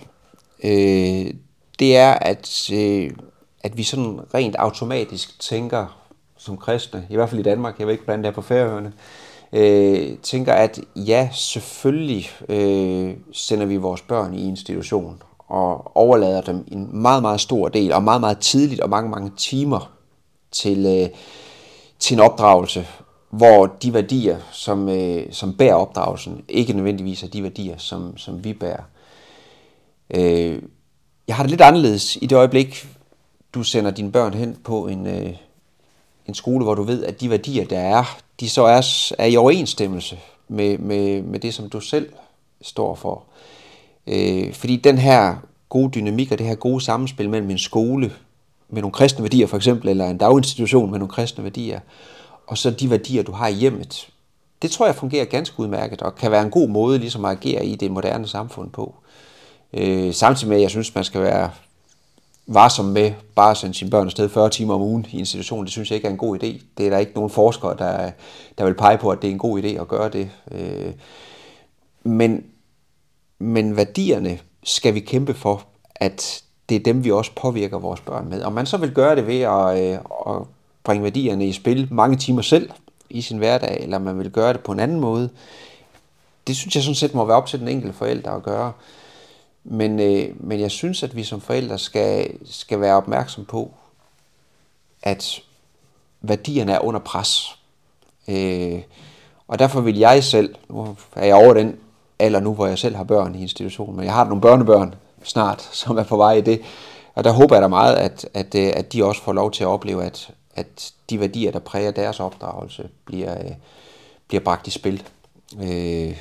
øh, 0.64 1.34
det 1.78 1.96
er, 1.96 2.12
at, 2.12 2.70
øh, 2.72 3.10
at 3.64 3.76
vi 3.76 3.82
sådan 3.82 4.20
rent 4.34 4.56
automatisk 4.56 5.40
tænker 5.40 5.98
som 6.36 6.56
kristne, 6.56 7.06
i 7.10 7.14
hvert 7.14 7.28
fald 7.28 7.40
i 7.40 7.44
Danmark, 7.44 7.78
jeg 7.78 7.86
ved 7.86 7.94
ikke, 7.94 8.04
hvordan 8.04 8.22
det 8.22 8.28
er 8.28 8.32
på 8.32 8.42
færøerne, 8.42 8.92
øh, 9.52 10.18
tænker, 10.22 10.52
at 10.52 10.80
ja, 10.96 11.28
selvfølgelig 11.32 12.30
øh, 12.48 13.14
sender 13.32 13.66
vi 13.66 13.76
vores 13.76 14.02
børn 14.02 14.34
i 14.34 14.48
institution 14.48 15.22
og 15.48 15.96
overlader 15.96 16.40
dem 16.40 16.64
en 16.72 17.02
meget, 17.02 17.22
meget 17.22 17.40
stor 17.40 17.68
del, 17.68 17.92
og 17.92 18.02
meget, 18.02 18.20
meget 18.20 18.38
tidligt 18.38 18.80
og 18.80 18.90
mange, 18.90 19.10
mange 19.10 19.32
timer 19.36 19.92
til, 20.52 20.86
øh, 20.86 21.08
til 21.98 22.14
en 22.14 22.20
opdragelse, 22.20 22.86
hvor 23.30 23.66
de 23.66 23.94
værdier 23.94 24.38
som 24.52 24.88
øh, 24.88 25.32
som 25.32 25.56
bærer 25.56 25.74
opdragelsen 25.74 26.44
ikke 26.48 26.72
nødvendigvis 26.72 27.22
er 27.22 27.28
de 27.28 27.42
værdier 27.42 27.78
som 27.78 28.16
som 28.16 28.44
vi 28.44 28.52
bærer. 28.52 28.82
Øh, 30.10 30.62
jeg 31.28 31.36
har 31.36 31.42
det 31.42 31.50
lidt 31.50 31.60
anderledes 31.60 32.16
i 32.16 32.26
det 32.26 32.36
øjeblik 32.36 32.88
du 33.54 33.62
sender 33.62 33.90
dine 33.90 34.12
børn 34.12 34.34
hen 34.34 34.56
på 34.64 34.86
en 34.86 35.06
øh, 35.06 35.32
en 36.26 36.34
skole 36.34 36.64
hvor 36.64 36.74
du 36.74 36.82
ved 36.82 37.04
at 37.04 37.20
de 37.20 37.30
værdier 37.30 37.64
der 37.64 37.78
er, 37.78 38.18
de 38.40 38.48
så 38.48 38.62
er 38.62 39.12
er 39.18 39.26
i 39.26 39.36
overensstemmelse 39.36 40.18
med 40.48 40.78
med 40.78 41.22
med 41.22 41.40
det 41.40 41.54
som 41.54 41.70
du 41.70 41.80
selv 41.80 42.12
står 42.62 42.94
for. 42.94 43.24
Eh 44.06 44.54
fordi 44.54 44.76
den 44.76 44.98
her 44.98 45.36
gode 45.68 45.90
dynamik 45.90 46.32
og 46.32 46.38
det 46.38 46.46
her 46.46 46.54
gode 46.54 46.80
samspil 46.80 47.30
mellem 47.30 47.50
en 47.50 47.58
skole 47.58 48.12
med 48.68 48.82
nogle 48.82 48.92
kristne 48.92 49.22
værdier 49.22 49.46
for 49.46 49.56
eksempel 49.56 49.88
eller 49.88 50.10
en 50.10 50.18
daginstitution 50.18 50.90
med 50.90 50.98
nogle 50.98 51.12
kristne 51.12 51.44
værdier 51.44 51.80
og 52.48 52.58
så 52.58 52.70
de 52.70 52.90
værdier, 52.90 53.22
du 53.22 53.32
har 53.32 53.48
i 53.48 53.52
hjemmet. 53.52 54.08
Det 54.62 54.70
tror 54.70 54.86
jeg 54.86 54.94
fungerer 54.94 55.24
ganske 55.24 55.60
udmærket, 55.60 56.02
og 56.02 56.14
kan 56.14 56.30
være 56.30 56.42
en 56.42 56.50
god 56.50 56.68
måde 56.68 56.98
ligesom 56.98 57.24
at 57.24 57.30
agere 57.30 57.66
i 57.66 57.76
det 57.76 57.90
moderne 57.90 58.26
samfund 58.26 58.70
på. 58.70 58.94
Øh, 59.72 60.14
samtidig 60.14 60.48
med, 60.48 60.56
at 60.56 60.62
jeg 60.62 60.70
synes, 60.70 60.94
man 60.94 61.04
skal 61.04 61.22
være 61.22 61.50
varsom 62.46 62.84
med 62.84 63.12
bare 63.34 63.50
at 63.50 63.56
sende 63.56 63.74
sine 63.74 63.90
børn 63.90 64.06
afsted 64.06 64.28
40 64.28 64.50
timer 64.50 64.74
om 64.74 64.82
ugen 64.82 65.06
i 65.10 65.18
institutionen. 65.18 65.64
Det 65.64 65.72
synes 65.72 65.90
jeg 65.90 65.96
ikke 65.96 66.08
er 66.08 66.12
en 66.12 66.18
god 66.18 66.36
idé. 66.36 66.62
Det 66.78 66.86
er 66.86 66.90
der 66.90 66.98
ikke 66.98 67.12
nogen 67.14 67.30
forskere, 67.30 67.76
der, 67.78 68.10
der 68.58 68.64
vil 68.64 68.74
pege 68.74 68.98
på, 68.98 69.10
at 69.10 69.22
det 69.22 69.28
er 69.28 69.32
en 69.32 69.38
god 69.38 69.62
idé 69.62 69.80
at 69.80 69.88
gøre 69.88 70.08
det. 70.08 70.30
Øh, 70.50 70.92
men, 72.02 72.44
men 73.38 73.76
værdierne 73.76 74.38
skal 74.62 74.94
vi 74.94 75.00
kæmpe 75.00 75.34
for, 75.34 75.64
at 75.94 76.42
det 76.68 76.74
er 76.74 76.80
dem, 76.80 77.04
vi 77.04 77.10
også 77.10 77.30
påvirker 77.36 77.78
vores 77.78 78.00
børn 78.00 78.28
med. 78.28 78.42
Og 78.42 78.52
man 78.52 78.66
så 78.66 78.76
vil 78.76 78.94
gøre 78.94 79.16
det 79.16 79.26
ved 79.26 79.40
at, 79.40 80.00
at 80.26 80.42
bringe 80.88 81.04
værdierne 81.04 81.46
i 81.46 81.52
spil 81.52 81.88
mange 81.90 82.16
timer 82.16 82.42
selv 82.42 82.70
i 83.10 83.22
sin 83.22 83.38
hverdag, 83.38 83.82
eller 83.82 83.98
man 83.98 84.18
vil 84.18 84.30
gøre 84.30 84.52
det 84.52 84.60
på 84.60 84.72
en 84.72 84.80
anden 84.80 85.00
måde. 85.00 85.30
Det 86.46 86.56
synes 86.56 86.74
jeg 86.74 86.82
sådan 86.82 86.94
set 86.94 87.14
må 87.14 87.24
være 87.24 87.36
op 87.36 87.46
til 87.46 87.60
den 87.60 87.68
enkelte 87.68 87.96
forælder 87.96 88.30
at 88.30 88.42
gøre. 88.42 88.72
Men, 89.64 90.00
øh, 90.00 90.28
men 90.36 90.60
jeg 90.60 90.70
synes, 90.70 91.02
at 91.02 91.16
vi 91.16 91.24
som 91.24 91.40
forældre 91.40 91.78
skal, 91.78 92.38
skal 92.44 92.80
være 92.80 92.94
opmærksom 92.94 93.44
på, 93.44 93.70
at 95.02 95.40
værdierne 96.20 96.72
er 96.72 96.84
under 96.84 97.00
pres. 97.00 97.58
Øh, 98.28 98.82
og 99.48 99.58
derfor 99.58 99.80
vil 99.80 99.98
jeg 99.98 100.24
selv, 100.24 100.54
nu 100.68 100.96
er 101.16 101.26
jeg 101.26 101.34
over 101.34 101.54
den 101.54 101.76
alder 102.18 102.40
nu, 102.40 102.54
hvor 102.54 102.66
jeg 102.66 102.78
selv 102.78 102.96
har 102.96 103.04
børn 103.04 103.34
i 103.34 103.42
institutionen, 103.42 103.96
men 103.96 104.04
jeg 104.04 104.14
har 104.14 104.24
nogle 104.24 104.40
børnebørn 104.40 104.94
snart, 105.22 105.62
som 105.82 105.98
er 105.98 106.04
på 106.04 106.16
vej 106.16 106.32
i 106.32 106.40
det. 106.40 106.60
Og 107.14 107.24
der 107.24 107.30
håber 107.30 107.54
jeg 107.54 107.62
da 107.62 107.68
meget, 107.68 107.96
at, 107.96 108.28
at, 108.34 108.54
at 108.54 108.92
de 108.92 109.04
også 109.04 109.22
får 109.22 109.32
lov 109.32 109.50
til 109.50 109.64
at 109.64 109.68
opleve, 109.68 110.04
at, 110.04 110.30
at 110.58 110.92
de 111.10 111.20
værdier, 111.20 111.50
der 111.50 111.58
præger 111.58 111.90
deres 111.90 112.20
opdragelse, 112.20 112.88
bliver, 113.04 113.44
øh, 113.44 113.52
bliver 114.28 114.44
bragt 114.44 114.66
i 114.66 114.70
spil. 114.70 115.02
Øh, 115.62 116.16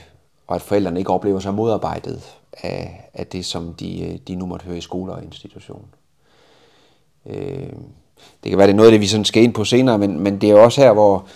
og 0.48 0.56
at 0.56 0.62
forældrene 0.62 1.00
ikke 1.00 1.12
oplever 1.12 1.40
sig 1.40 1.54
modarbejdet 1.54 2.22
af, 2.54 3.10
af 3.14 3.28
det, 3.28 3.46
som 3.46 3.74
de, 3.74 4.20
de 4.28 4.36
nu 4.36 4.46
måtte 4.46 4.66
høre 4.66 4.78
i 4.78 4.82
skoler 4.82 5.14
og 5.14 5.24
institutioner. 5.24 5.88
Øh, 7.26 7.74
det 8.44 8.50
kan 8.50 8.58
være, 8.58 8.68
det 8.68 8.74
er 8.74 8.78
noget 8.78 8.90
af 8.90 8.92
det, 8.92 9.02
vi 9.02 9.08
sådan 9.08 9.26
skal 9.26 9.44
ind 9.44 9.54
på 9.54 9.66
senere, 9.66 9.98
men, 9.98 10.20
men 10.20 10.42
det 10.42 10.50
er 10.50 10.56
også 10.56 10.82
her, 10.82 10.94
hvor, 10.94 11.28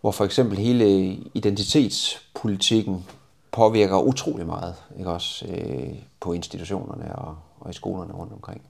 hvor 0.00 0.10
for 0.10 0.24
eksempel 0.24 0.58
hele 0.58 1.18
identitetspolitikken 1.34 3.04
påvirker 3.52 3.98
utrolig 3.98 4.46
meget 4.46 4.74
ikke 4.98 5.10
også, 5.10 5.46
øh, 5.46 5.94
på 6.20 6.32
institutionerne 6.32 7.16
og, 7.16 7.36
og 7.60 7.70
i 7.70 7.72
skolerne 7.72 8.12
rundt 8.12 8.32
omkring. 8.32 8.62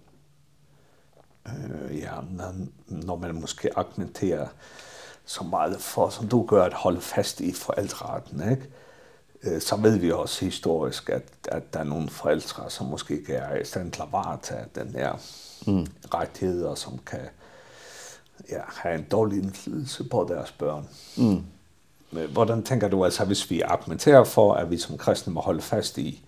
Uh, 1.47 1.99
ja, 1.99 2.21
men 2.21 2.73
når 2.87 3.17
man 3.17 3.41
måske 3.41 3.79
argumenterer 3.79 4.47
så 5.25 5.45
meget 5.45 5.81
for, 5.81 6.09
som 6.09 6.29
du 6.29 6.47
gør, 6.47 6.65
at 6.65 6.73
holde 6.73 7.01
fast 7.01 7.41
i 7.41 7.53
forældreretten, 7.53 8.51
ikke? 8.51 8.67
Uh, 9.47 9.61
så 9.61 9.77
ved 9.77 9.99
vi 9.99 10.13
også 10.13 10.45
historisk, 10.45 11.09
at, 11.09 11.25
at 11.49 11.75
der 11.75 11.81
er 11.81 11.85
nogle 11.85 12.09
forældre, 12.09 12.71
som 12.71 12.87
måske 12.87 13.19
ikke 13.19 13.35
er 13.35 13.57
i 13.57 13.65
stand 13.65 13.93
til 13.93 14.03
at 14.03 14.13
varetage 14.13 14.65
den 14.75 14.89
her 14.89 15.13
mm. 15.67 15.87
rettighed, 16.15 16.65
og 16.65 16.79
som 16.79 16.99
kan 17.07 17.29
ja, 18.51 18.61
have 18.67 18.95
en 18.95 19.05
dårlig 19.11 19.43
indflydelse 19.43 20.05
på 20.05 20.27
deres 20.29 20.53
børn. 20.53 20.89
Mm. 21.17 21.45
Hvordan 22.33 22.63
tænker 22.63 22.89
du, 22.89 23.05
altså, 23.05 23.25
hvis 23.25 23.51
vi 23.51 23.61
argumenterer 23.61 24.25
for, 24.25 24.55
at 24.55 24.71
vi 24.71 24.79
som 24.79 24.99
kristne 24.99 25.33
må 25.33 25.41
holde 25.41 25.63
fast 25.63 25.99
i 25.99 26.25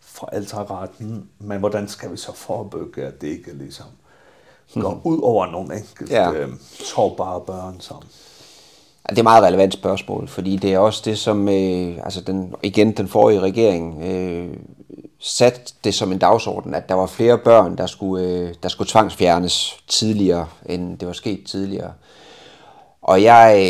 forældreretten, 0.00 1.30
men 1.38 1.58
hvordan 1.58 1.88
skal 1.88 2.12
vi 2.12 2.16
så 2.16 2.32
forebygge, 2.32 3.04
at 3.04 3.20
det 3.20 3.28
ikke 3.28 3.52
ligesom 3.52 3.86
går 4.74 5.00
ud 5.04 5.18
over 5.22 5.46
nogle 5.46 5.76
enkelte 5.76 6.14
ja. 6.14 6.32
øh, 6.32 6.48
sårbare 6.84 7.40
børn 7.40 7.80
som 7.80 8.02
det 9.10 9.18
er 9.18 9.20
et 9.20 9.24
meget 9.24 9.44
relevant 9.44 9.72
spørgsmål, 9.72 10.28
fordi 10.28 10.56
det 10.56 10.72
er 10.72 10.78
også 10.78 11.02
det 11.04 11.18
som 11.18 11.48
øh, 11.48 11.98
altså 12.04 12.20
den 12.20 12.54
igen 12.62 12.92
den 12.92 13.08
forrige 13.08 13.40
regering 13.40 14.02
øh, 14.02 14.56
sat 15.18 15.74
det 15.84 15.94
som 15.94 16.12
en 16.12 16.18
dagsorden 16.18 16.74
at 16.74 16.88
der 16.88 16.94
var 16.94 17.06
flere 17.06 17.38
børn 17.38 17.78
der 17.78 17.86
skulle 17.86 18.26
øh, 18.26 18.54
der 18.62 18.68
skulle 18.68 18.88
tvangsfjernes 18.88 19.76
tidligere 19.88 20.48
end 20.66 20.98
det 20.98 21.08
var 21.08 21.14
sket 21.14 21.44
tidligere. 21.46 21.92
Og 23.02 23.22
jeg 23.22 23.62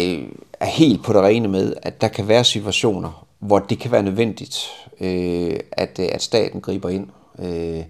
er 0.61 0.66
helt 0.66 1.05
på 1.05 1.12
det 1.12 1.22
rene 1.22 1.48
med 1.48 1.74
at 1.82 2.01
der 2.01 2.09
kan 2.09 2.28
være 2.28 2.44
situationer 2.44 3.26
hvor 3.38 3.59
det 3.59 3.78
kan 3.78 3.92
være 3.92 4.03
nødvendigt 4.03 4.66
øh, 5.01 5.61
at 5.72 5.98
at 5.98 6.22
staten 6.22 6.61
griber 6.61 6.88
ind. 6.88 7.09
Øh, 7.38 7.84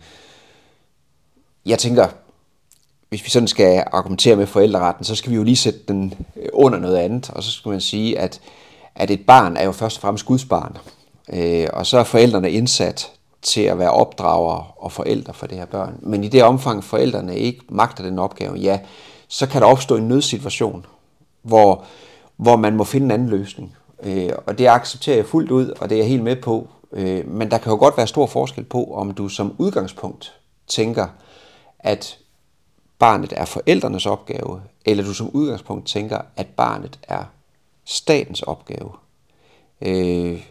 jeg 1.66 1.78
tænker 1.78 2.06
hvis 3.10 3.24
vi 3.24 3.30
sådan 3.30 3.48
skal 3.48 3.84
argumentere 3.92 4.36
med 4.36 4.46
forældreretten, 4.46 5.04
så 5.04 5.14
skal 5.14 5.30
vi 5.30 5.36
jo 5.36 5.42
lige 5.42 5.56
sætte 5.56 5.80
den 5.88 6.14
under 6.52 6.78
noget 6.78 6.96
andet, 6.96 7.30
og 7.30 7.42
så 7.42 7.50
skal 7.50 7.70
man 7.70 7.80
sige, 7.80 8.18
at, 8.18 8.40
at 8.94 9.10
et 9.10 9.26
barn 9.26 9.56
er 9.56 9.64
jo 9.64 9.72
først 9.72 9.96
og 9.96 10.00
fremmest 10.00 10.26
Guds 10.26 10.44
barn, 10.44 10.76
øh, 11.32 11.66
og 11.72 11.86
så 11.86 11.98
er 11.98 12.04
forældrene 12.04 12.50
indsat 12.50 13.10
til 13.42 13.60
at 13.60 13.78
være 13.78 13.90
opdrager 13.90 14.82
og 14.84 14.92
forældre 14.92 15.34
for 15.34 15.46
det 15.46 15.58
her 15.58 15.64
børn. 15.64 15.98
Men 16.02 16.24
i 16.24 16.28
det 16.28 16.42
omfang, 16.42 16.84
forældrene 16.84 17.38
ikke 17.38 17.60
magter 17.68 18.04
den 18.04 18.18
opgave, 18.18 18.56
ja, 18.56 18.80
så 19.28 19.46
kan 19.46 19.60
der 19.60 19.66
opstå 19.66 19.96
en 19.96 20.08
nødsituation, 20.08 20.86
hvor, 21.42 21.84
hvor 22.36 22.56
man 22.56 22.76
må 22.76 22.84
finde 22.84 23.04
en 23.04 23.10
anden 23.10 23.28
løsning. 23.28 23.76
Øh, 24.02 24.30
og 24.46 24.58
det 24.58 24.66
accepterer 24.66 25.16
jeg 25.16 25.26
fuldt 25.26 25.50
ud, 25.50 25.72
og 25.80 25.90
det 25.90 25.96
er 25.96 26.00
jeg 26.00 26.08
helt 26.08 26.22
med 26.22 26.36
på. 26.36 26.68
Øh, 26.92 27.28
men 27.28 27.50
der 27.50 27.58
kan 27.58 27.72
jo 27.72 27.78
godt 27.78 27.96
være 27.96 28.06
stor 28.06 28.26
forskel 28.26 28.64
på, 28.64 28.84
om 28.94 29.10
du 29.10 29.28
som 29.28 29.54
udgangspunkt 29.58 30.34
tænker, 30.68 31.06
at 31.78 32.18
barnet 33.00 33.32
er 33.36 33.44
forældrenes 33.44 34.06
opgave, 34.06 34.60
eller 34.84 35.04
du 35.04 35.14
som 35.14 35.30
udgangspunkt 35.30 35.86
tænker, 35.86 36.18
at 36.36 36.46
barnet 36.46 36.98
er 37.02 37.24
statens 37.84 38.42
opgave. 38.42 38.90
Øh, 39.82 40.42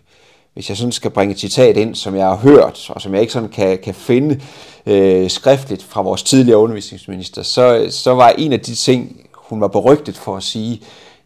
hvis 0.54 0.70
jeg 0.70 0.78
sådan 0.78 0.92
skal 0.92 1.12
bringe 1.12 1.34
et 1.34 1.40
citat 1.40 1.78
ind, 1.78 1.96
som 1.96 2.16
jeg 2.16 2.26
har 2.26 2.36
hørt, 2.36 2.90
og 2.90 3.02
som 3.02 3.14
jeg 3.14 3.22
ikke 3.22 3.34
sådan 3.34 3.50
kan, 3.50 3.80
kan 3.84 3.94
finde 3.94 4.42
øh, 4.86 5.30
skriftligt 5.30 5.84
fra 5.84 6.02
vores 6.02 6.24
tidligere 6.24 6.60
undervisningsminister, 6.60 7.44
så, 7.44 7.88
så 7.90 8.14
var 8.14 8.30
en 8.30 8.54
af 8.54 8.60
de 8.60 8.76
ting, 8.76 9.30
hun 9.34 9.62
var 9.62 9.68
berygtet 9.68 10.18
for 10.18 10.38
at 10.38 10.44
sige, 10.44 10.82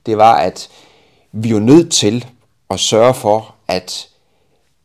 det 0.06 0.18
var, 0.18 0.36
at 0.36 0.70
vi 1.32 1.50
er 1.50 1.54
jo 1.54 1.60
nødt 1.60 1.92
til 1.92 2.26
at 2.70 2.80
sørge 2.80 3.14
for, 3.14 3.56
at 3.68 4.08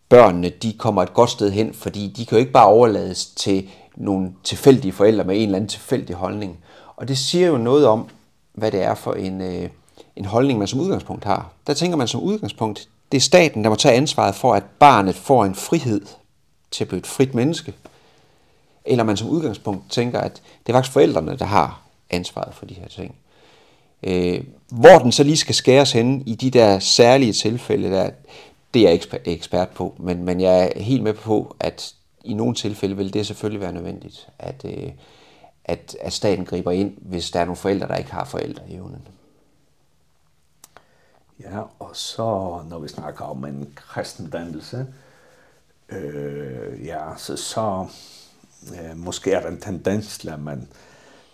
børnene 0.08 0.48
de 0.48 0.72
kommer 0.72 1.02
et 1.02 1.14
godt 1.14 1.30
sted 1.30 1.50
hen, 1.50 1.74
fordi 1.74 2.06
de 2.06 2.26
kan 2.26 2.36
jo 2.36 2.40
ikke 2.40 2.52
bare 2.52 2.66
overlades 2.66 3.26
til 3.26 3.68
nogle 3.98 4.32
tilfældige 4.44 4.92
forældre 4.92 5.24
med 5.24 5.36
en 5.36 5.42
eller 5.42 5.56
anden 5.56 5.68
tilfældig 5.68 6.16
holdning. 6.16 6.58
Og 6.96 7.08
det 7.08 7.18
siger 7.18 7.46
jo 7.46 7.56
noget 7.56 7.86
om, 7.86 8.08
hvad 8.52 8.70
det 8.70 8.82
er 8.82 8.94
for 8.94 9.12
en, 9.12 9.40
øh, 9.40 9.68
en 10.16 10.24
holdning, 10.24 10.58
man 10.58 10.68
som 10.68 10.80
udgangspunkt 10.80 11.24
har. 11.24 11.52
Der 11.66 11.74
tænker 11.74 11.96
man 11.96 12.08
som 12.08 12.20
udgangspunkt, 12.20 12.88
det 13.12 13.16
er 13.16 13.22
staten, 13.22 13.64
der 13.64 13.70
må 13.70 13.76
tage 13.76 13.94
ansvaret 13.94 14.34
for, 14.34 14.54
at 14.54 14.64
barnet 14.78 15.14
får 15.14 15.44
en 15.44 15.54
frihed 15.54 16.00
til 16.70 16.84
at 16.84 16.88
blive 16.88 16.98
et 16.98 17.06
frit 17.06 17.34
menneske. 17.34 17.74
Eller 18.84 19.04
man 19.04 19.16
som 19.16 19.28
udgangspunkt 19.28 19.90
tænker, 19.90 20.20
at 20.20 20.42
det 20.66 20.72
er 20.72 20.76
faktisk 20.76 20.92
forældrene, 20.92 21.36
der 21.36 21.44
har 21.44 21.82
ansvaret 22.10 22.54
for 22.54 22.66
de 22.66 22.74
her 22.74 22.88
ting. 22.88 23.14
Øh, 24.02 24.44
hvor 24.68 24.98
den 24.98 25.12
så 25.12 25.22
lige 25.22 25.36
skal 25.36 25.54
skæres 25.54 25.92
hen 25.92 26.22
i 26.26 26.34
de 26.34 26.50
der 26.50 26.78
særlige 26.78 27.32
tilfælde, 27.32 27.90
der, 27.90 28.10
det 28.74 28.82
er 28.86 28.90
jeg 28.90 29.00
ekspert 29.24 29.68
på, 29.68 29.94
men, 29.98 30.24
men 30.24 30.40
jeg 30.40 30.72
er 30.76 30.82
helt 30.82 31.02
med 31.02 31.14
på, 31.14 31.56
at 31.60 31.94
i 32.28 32.34
nogle 32.34 32.54
tilfælde 32.54 32.96
vil 32.96 33.14
det 33.14 33.26
selvfølgelig 33.26 33.60
være 33.60 33.72
nødvendigt, 33.72 34.28
at, 34.38 34.64
øh, 34.64 34.92
at, 35.64 35.96
at 36.00 36.12
staten 36.12 36.44
griber 36.44 36.70
ind, 36.70 36.96
hvis 37.00 37.30
der 37.30 37.40
er 37.40 37.44
nogle 37.44 37.56
forældre, 37.56 37.88
der 37.88 37.96
ikke 37.96 38.12
har 38.12 38.24
forældreevnen. 38.24 39.08
Ja, 41.40 41.60
og 41.78 41.90
så 41.96 42.60
når 42.68 42.78
vi 42.78 42.88
snakker 42.88 43.24
om 43.24 43.44
en 43.44 43.72
kristendannelse, 43.76 44.86
øh, 45.88 46.86
ja, 46.86 47.16
så, 47.16 47.36
så 47.36 47.86
øh, 48.74 48.96
måske 48.96 49.32
er 49.32 49.40
der 49.40 49.48
en 49.48 49.60
tendens 49.60 50.18
til, 50.18 50.28
at 50.28 50.40
man 50.40 50.68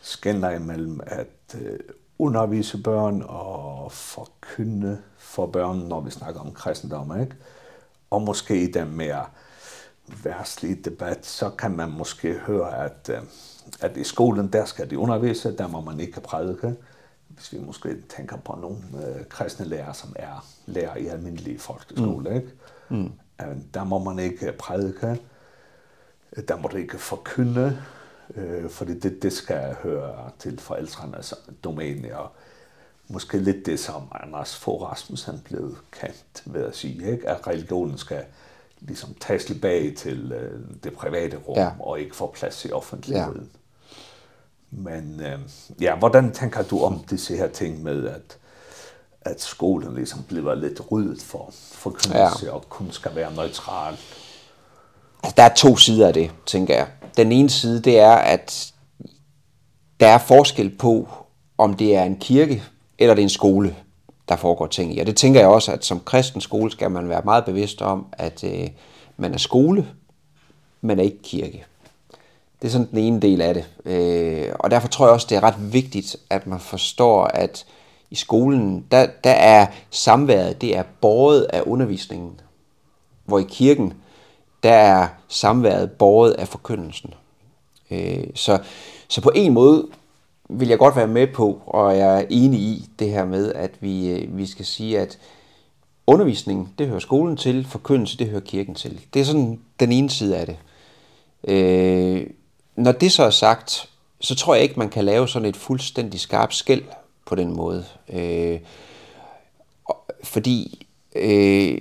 skænder 0.02 0.50
imellem 0.50 1.00
at 1.06 1.56
øh, 1.60 1.78
undervise 2.18 2.82
børn 2.82 3.22
og 3.28 3.92
forkynde 3.92 4.98
for 5.16 5.46
børn, 5.46 5.76
når 5.76 6.00
vi 6.00 6.10
snakker 6.10 6.40
om 6.40 6.52
kristendom, 6.52 7.20
ikke? 7.20 7.36
Og 8.10 8.22
måske 8.22 8.62
i 8.62 8.72
den 8.72 8.96
mere 8.96 9.24
världslig 10.06 10.84
debatt 10.84 11.26
så 11.26 11.50
kan 11.50 11.76
man 11.76 11.90
måske 11.90 12.34
høre, 12.34 12.84
at, 12.84 13.10
at 13.80 13.96
i 13.96 14.04
skolen, 14.04 14.52
der 14.52 14.64
skal 14.64 14.90
de 14.90 14.98
undervise, 14.98 15.56
der 15.56 15.66
må 15.66 15.80
man 15.80 16.00
ikke 16.00 16.20
prædike. 16.20 16.76
Hvis 17.28 17.52
vi 17.52 17.58
måske 17.58 17.96
tænker 18.16 18.36
på 18.36 18.58
nogle 18.60 18.76
øh, 19.06 19.26
kristne 19.26 19.66
lærer, 19.66 19.92
som 19.92 20.12
er 20.16 20.46
lærer 20.66 20.96
i 20.96 21.06
almindelige 21.06 21.58
folkeskole, 21.58 22.30
mm. 22.30 22.36
ikke? 22.36 22.48
Mm. 22.88 23.12
Der 23.74 23.84
må 23.84 23.98
man 23.98 24.18
ikke 24.18 24.52
prædike, 24.52 25.20
der 26.48 26.56
må 26.56 26.68
du 26.68 26.76
ikke 26.76 26.98
forkynde, 26.98 27.78
øh, 28.34 28.70
fordi 28.70 28.98
det, 28.98 29.22
det 29.22 29.32
skal 29.32 29.74
høre 29.82 30.30
til 30.38 30.60
forældrenes 30.60 31.34
domæne, 31.64 32.18
og 32.18 32.30
måske 33.08 33.38
lidt 33.38 33.66
det, 33.66 33.80
som 33.80 34.02
Anders 34.12 34.56
Fogh 34.56 34.82
Rasmussen 34.82 35.42
blev 35.44 35.76
kendt 35.90 36.42
ved 36.46 36.64
at 36.64 36.76
sige, 36.76 37.12
ikke? 37.12 37.28
at 37.28 37.46
religionen 37.46 37.98
skal 37.98 38.24
liksom 38.88 39.14
tages 39.20 39.44
tilbage 39.44 39.94
til 39.94 40.32
øh, 40.32 40.60
det 40.84 40.92
private 40.92 41.36
rum 41.36 41.56
ja. 41.56 41.70
og 41.80 42.00
ikke 42.00 42.16
få 42.16 42.34
plads 42.36 42.64
i 42.64 42.72
offentligheden. 42.72 43.50
Ja. 43.52 43.58
Men 44.70 45.20
øh, 45.20 45.38
ja, 45.80 45.96
hvordan 45.96 46.32
tænker 46.32 46.62
du 46.62 46.84
om 46.84 47.04
disse 47.10 47.36
her 47.36 47.48
ting 47.48 47.82
med, 47.82 48.08
at, 48.08 48.38
at 49.20 49.40
skolen 49.40 49.94
liksom 49.94 50.22
bliver 50.22 50.54
lidt 50.54 50.80
ryddet 50.92 51.22
for 51.22 51.50
for 51.72 51.90
kunst 51.90 52.42
ja. 52.42 52.50
og 52.50 52.68
kun 52.68 52.92
skal 52.92 53.14
være 53.14 53.34
neutral? 53.34 53.96
Altså, 55.22 55.34
der 55.36 55.42
er 55.42 55.54
to 55.54 55.76
sider 55.76 56.06
af 56.06 56.14
det, 56.14 56.30
tænker 56.46 56.74
jeg. 56.74 56.86
Den 57.16 57.32
ene 57.32 57.50
side, 57.50 57.82
det 57.82 57.98
er, 57.98 58.14
at 58.14 58.72
der 60.00 60.06
er 60.06 60.18
forskel 60.18 60.76
på, 60.76 61.08
om 61.58 61.74
det 61.74 61.96
er 61.96 62.02
en 62.02 62.16
kirke 62.16 62.62
eller 62.98 63.14
det 63.14 63.22
er 63.22 63.26
en 63.26 63.30
skole 63.30 63.76
der 64.28 64.36
foregår 64.36 64.66
ting 64.66 64.96
i. 64.96 64.98
Og 64.98 65.06
det 65.06 65.16
tænker 65.16 65.40
jeg 65.40 65.48
også, 65.48 65.72
at 65.72 65.84
som 65.84 66.00
kristen 66.00 66.40
skole 66.40 66.70
skal 66.70 66.90
man 66.90 67.08
være 67.08 67.22
meget 67.24 67.44
bevidst 67.44 67.82
om, 67.82 68.06
at 68.12 68.44
øh, 68.44 68.68
man 69.16 69.34
er 69.34 69.38
skole, 69.38 69.88
men 70.80 70.98
er 70.98 71.02
ikke 71.02 71.22
kirke. 71.22 71.64
Det 72.62 72.68
er 72.68 72.72
sådan 72.72 72.88
den 72.90 72.98
ene 72.98 73.20
del 73.20 73.40
af 73.40 73.54
det. 73.54 73.64
Øh, 73.84 74.54
og 74.58 74.70
derfor 74.70 74.88
tror 74.88 75.06
jeg 75.06 75.12
også, 75.12 75.26
det 75.30 75.36
er 75.36 75.42
ret 75.42 75.72
vigtigt, 75.72 76.16
at 76.30 76.46
man 76.46 76.60
forstår, 76.60 77.24
at 77.24 77.66
i 78.10 78.14
skolen, 78.14 78.86
der, 78.90 79.06
der 79.24 79.30
er 79.30 79.66
samværet, 79.90 80.60
det 80.60 80.76
er 80.76 80.82
båret 81.00 81.42
af 81.42 81.62
undervisningen. 81.66 82.40
Hvor 83.24 83.38
i 83.38 83.46
kirken, 83.48 83.92
der 84.62 84.72
er 84.72 85.08
samværet 85.28 85.92
båret 85.92 86.32
af 86.32 86.48
forkyndelsen. 86.48 87.14
Øh, 87.90 88.24
så, 88.34 88.58
så 89.08 89.20
på 89.20 89.32
en 89.34 89.52
måde 89.52 89.86
vil 90.48 90.68
jeg 90.68 90.78
godt 90.78 90.96
være 90.96 91.06
med 91.06 91.26
på, 91.26 91.62
og 91.66 91.98
jeg 91.98 92.20
er 92.20 92.26
enig 92.30 92.60
i 92.60 92.90
det 92.98 93.10
her 93.10 93.24
med, 93.24 93.52
at 93.52 93.70
vi, 93.80 94.26
vi 94.28 94.46
skal 94.46 94.64
sige, 94.64 94.98
at 94.98 95.18
undervisning, 96.06 96.74
det 96.78 96.86
hører 96.88 96.98
skolen 96.98 97.36
til, 97.36 97.66
forkyndelse, 97.66 98.18
det 98.18 98.26
hører 98.26 98.40
kirken 98.40 98.74
til. 98.74 99.00
Det 99.14 99.20
er 99.20 99.24
sådan 99.24 99.60
den 99.80 99.92
ene 99.92 100.10
side 100.10 100.36
af 100.36 100.46
det. 100.46 100.56
Øh, 101.48 102.26
når 102.76 102.92
det 102.92 103.12
så 103.12 103.22
er 103.22 103.30
sagt, 103.30 103.90
så 104.20 104.34
tror 104.34 104.54
jeg 104.54 104.62
ikke, 104.62 104.78
man 104.78 104.90
kan 104.90 105.04
lave 105.04 105.28
sådan 105.28 105.48
et 105.48 105.56
fuldstændig 105.56 106.20
skarpt 106.20 106.54
skæld 106.54 106.84
på 107.26 107.34
den 107.34 107.56
måde. 107.56 107.84
Øh, 108.08 108.60
fordi 110.24 110.86
øh, 111.16 111.78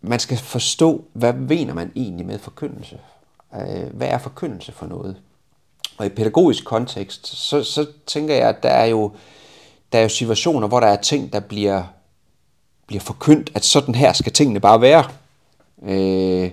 man 0.00 0.18
skal 0.18 0.38
forstå, 0.38 1.04
hvad 1.12 1.32
mener 1.32 1.74
man 1.74 1.92
egentlig 1.96 2.26
med 2.26 2.38
forkyndelse? 2.38 2.98
Øh, 3.54 3.86
hvad 3.92 4.08
er 4.08 4.18
forkyndelse 4.18 4.72
for 4.72 4.86
noget? 4.86 5.16
og 5.98 6.06
i 6.06 6.08
pædagogisk 6.08 6.64
kontekst, 6.64 7.26
så, 7.26 7.64
så 7.64 7.86
tænker 8.06 8.34
jeg, 8.34 8.48
at 8.48 8.62
der 8.62 8.68
er 8.68 8.86
jo, 8.86 9.12
der 9.92 9.98
er 9.98 10.02
jo 10.02 10.08
situationer, 10.08 10.68
hvor 10.68 10.80
der 10.80 10.86
er 10.86 10.96
ting, 10.96 11.32
der 11.32 11.40
bliver, 11.40 11.82
bliver 12.86 13.00
forkyndt, 13.00 13.50
at 13.54 13.64
sådan 13.64 13.94
her 13.94 14.12
skal 14.12 14.32
tingene 14.32 14.60
bare 14.60 14.80
være. 14.80 15.04
Øh, 15.82 16.50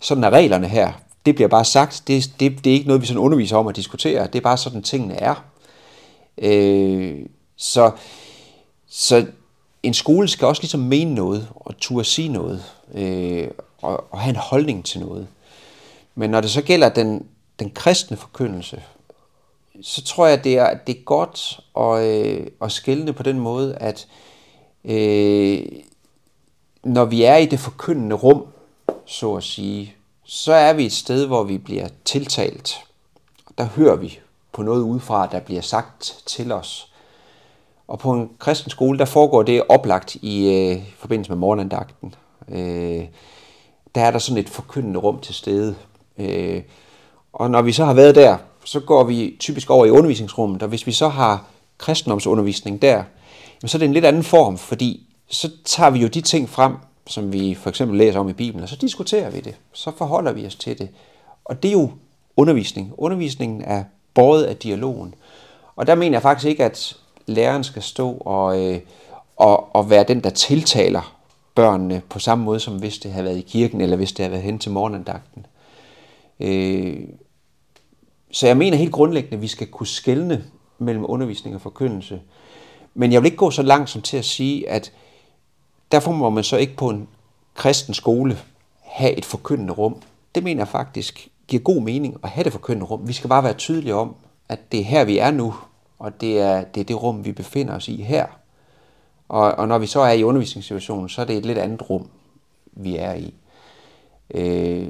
sådan 0.00 0.24
er 0.24 0.30
reglerne 0.30 0.68
her. 0.68 0.92
Det 1.26 1.34
bliver 1.34 1.48
bare 1.48 1.64
sagt. 1.64 2.02
Det, 2.06 2.32
det, 2.40 2.64
det 2.64 2.70
er 2.70 2.74
ikke 2.74 2.86
noget, 2.86 3.02
vi 3.02 3.06
sådan 3.06 3.18
underviser 3.18 3.56
om 3.56 3.66
at 3.66 3.76
diskutere. 3.76 4.26
Det 4.26 4.34
er 4.34 4.40
bare 4.40 4.58
sådan, 4.58 4.82
tingene 4.82 5.14
er. 5.14 5.44
Øh, 6.38 7.18
så, 7.56 7.90
så 8.88 9.26
en 9.82 9.94
skole 9.94 10.28
skal 10.28 10.46
også 10.46 10.62
ligesom 10.62 10.80
mene 10.80 11.14
noget, 11.14 11.48
og 11.54 11.76
turde 11.78 12.04
sige 12.04 12.28
noget, 12.28 12.64
øh, 12.94 13.48
og, 13.82 14.12
og 14.12 14.20
have 14.20 14.30
en 14.30 14.36
holdning 14.36 14.84
til 14.84 15.00
noget. 15.00 15.26
Men 16.14 16.30
når 16.30 16.40
det 16.40 16.50
så 16.50 16.62
gælder 16.62 16.88
den, 16.88 17.26
den 17.62 17.70
kristne 17.70 18.16
forkyndelse, 18.16 18.82
så 19.82 20.04
tror 20.04 20.26
jeg, 20.26 20.44
det 20.44 20.58
er, 20.58 20.74
det 20.86 20.98
er 20.98 21.02
godt 21.04 21.60
at, 21.76 22.04
øh, 22.04 22.46
at 22.62 22.72
skille 22.72 23.12
på 23.12 23.22
den 23.22 23.40
måde, 23.40 23.74
at 23.74 24.08
øh, 24.84 25.66
når 26.84 27.04
vi 27.04 27.22
er 27.22 27.36
i 27.36 27.46
det 27.46 27.60
forkyndende 27.60 28.16
rum, 28.16 28.46
så 29.06 29.34
at 29.34 29.42
sige, 29.42 29.94
så 30.24 30.52
er 30.52 30.72
vi 30.72 30.86
et 30.86 30.92
sted, 30.92 31.26
hvor 31.26 31.42
vi 31.42 31.58
bliver 31.58 31.88
tiltalt. 32.04 32.76
Der 33.58 33.64
hører 33.64 33.96
vi 33.96 34.18
på 34.52 34.62
noget 34.62 34.82
udefra, 34.82 35.26
der 35.26 35.40
bliver 35.40 35.60
sagt 35.60 36.22
til 36.26 36.52
os. 36.52 36.92
Og 37.88 37.98
på 37.98 38.12
en 38.12 38.30
kristen 38.38 38.70
skole, 38.70 38.98
der 38.98 39.04
foregår 39.04 39.42
det 39.42 39.62
oplagt 39.68 40.14
i 40.14 40.54
øh, 40.54 40.82
forbindelse 40.98 41.30
med 41.30 41.38
morgenandagten. 41.38 42.14
Øh, 42.48 43.04
der 43.94 44.00
er 44.00 44.10
der 44.10 44.18
sådan 44.18 44.40
et 44.40 44.48
forkyndende 44.48 45.00
rum 45.00 45.20
til 45.20 45.34
stede. 45.34 45.76
Øh, 46.18 46.62
Og 47.32 47.50
når 47.50 47.62
vi 47.62 47.72
så 47.72 47.84
har 47.84 47.94
været 47.94 48.14
der, 48.14 48.36
så 48.64 48.80
går 48.80 49.04
vi 49.04 49.36
typisk 49.40 49.70
over 49.70 49.86
i 49.86 49.90
undervisningsrummet, 49.90 50.62
og 50.62 50.68
hvis 50.68 50.86
vi 50.86 50.92
så 50.92 51.08
har 51.08 51.44
kristendomsundervisning 51.78 52.82
der, 52.82 53.02
så 53.64 53.76
er 53.76 53.78
det 53.78 53.86
en 53.86 53.92
lidt 53.92 54.04
anden 54.04 54.22
form, 54.22 54.58
fordi 54.58 55.06
så 55.28 55.50
tager 55.64 55.90
vi 55.90 55.98
jo 55.98 56.08
de 56.08 56.20
ting 56.20 56.48
frem, 56.48 56.74
som 57.06 57.32
vi 57.32 57.54
for 57.54 57.68
eksempel 57.68 57.98
læser 57.98 58.20
om 58.20 58.28
i 58.28 58.32
Bibelen, 58.32 58.62
og 58.62 58.68
så 58.68 58.76
diskuterer 58.76 59.30
vi 59.30 59.40
det, 59.40 59.54
så 59.72 59.90
forholder 59.98 60.32
vi 60.32 60.46
os 60.46 60.54
til 60.54 60.78
det. 60.78 60.88
Og 61.44 61.62
det 61.62 61.68
er 61.68 61.72
jo 61.72 61.90
undervisning. 62.36 62.92
Undervisningen 62.98 63.62
er 63.62 63.84
båret 64.14 64.44
af 64.44 64.56
dialogen. 64.56 65.14
Og 65.76 65.86
der 65.86 65.94
mener 65.94 66.14
jeg 66.14 66.22
faktisk 66.22 66.48
ikke, 66.48 66.64
at 66.64 66.96
læreren 67.26 67.64
skal 67.64 67.82
stå 67.82 68.12
og, 68.20 68.64
øh, 68.64 68.80
og, 69.36 69.76
og 69.76 69.90
være 69.90 70.04
den, 70.08 70.20
der 70.20 70.30
tiltaler 70.30 71.16
børnene 71.54 72.02
på 72.08 72.18
samme 72.18 72.44
måde, 72.44 72.60
som 72.60 72.76
hvis 72.76 72.98
det 72.98 73.12
havde 73.12 73.24
været 73.24 73.38
i 73.38 73.40
kirken, 73.40 73.80
eller 73.80 73.96
hvis 73.96 74.12
det 74.12 74.18
havde 74.18 74.32
været 74.32 74.44
hen 74.44 74.58
til 74.58 74.70
morgenandagten. 74.70 75.46
Øh, 76.40 77.08
så 78.30 78.46
jeg 78.46 78.56
mener 78.56 78.76
helt 78.76 78.92
grundlæggende, 78.92 79.36
at 79.36 79.42
vi 79.42 79.48
skal 79.48 79.66
kunne 79.66 79.86
skelne 79.86 80.44
mellem 80.78 81.04
undervisning 81.08 81.54
og 81.54 81.60
forkyndelse. 81.60 82.20
Men 82.94 83.12
jeg 83.12 83.22
vil 83.22 83.26
ikke 83.26 83.36
gå 83.36 83.50
så 83.50 83.62
langt 83.62 83.90
som 83.90 84.02
til 84.02 84.16
at 84.16 84.24
sige, 84.24 84.68
at 84.68 84.92
derfor 85.92 86.12
må 86.12 86.30
man 86.30 86.44
så 86.44 86.56
ikke 86.56 86.76
på 86.76 86.90
en 86.90 87.08
kristen 87.54 87.94
skole 87.94 88.38
have 88.80 89.12
et 89.12 89.24
forkyndende 89.24 89.72
rum. 89.72 90.02
Det 90.34 90.42
mener 90.42 90.60
jeg 90.60 90.68
faktisk 90.68 91.28
giver 91.48 91.62
god 91.62 91.82
mening 91.82 92.16
at 92.22 92.28
have 92.28 92.44
det 92.44 92.52
forkyndende 92.52 92.86
rum. 92.86 93.08
Vi 93.08 93.12
skal 93.12 93.28
bare 93.28 93.44
være 93.44 93.54
tydelige 93.54 93.94
om, 93.94 94.14
at 94.48 94.72
det 94.72 94.80
er 94.80 94.84
her, 94.84 95.04
vi 95.04 95.18
er 95.18 95.30
nu, 95.30 95.54
og 95.98 96.20
det 96.20 96.40
er, 96.40 96.64
det 96.64 96.80
er 96.80 96.84
det 96.84 97.02
rum, 97.02 97.24
vi 97.24 97.32
befinder 97.32 97.74
os 97.74 97.88
i 97.88 98.02
her. 98.02 98.26
Og, 99.28 99.52
og 99.52 99.68
når 99.68 99.78
vi 99.78 99.86
så 99.86 100.00
er 100.00 100.12
i 100.12 100.24
undervisningssituationen, 100.24 101.08
så 101.08 101.20
er 101.20 101.24
det 101.24 101.36
et 101.36 101.46
lidt 101.46 101.58
andet 101.58 101.90
rum, 101.90 102.08
vi 102.72 102.96
er 102.96 103.14
i. 103.14 103.34
Øh, 104.34 104.88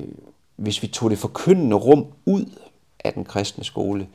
hvis 0.63 0.83
vi 0.83 0.87
tog 0.87 1.11
det 1.11 1.19
forkyndende 1.19 1.77
rum 1.77 2.07
ud 2.27 2.45
af 3.05 3.13
den 3.13 3.25
kristne 3.25 3.65
skole, 3.65 4.07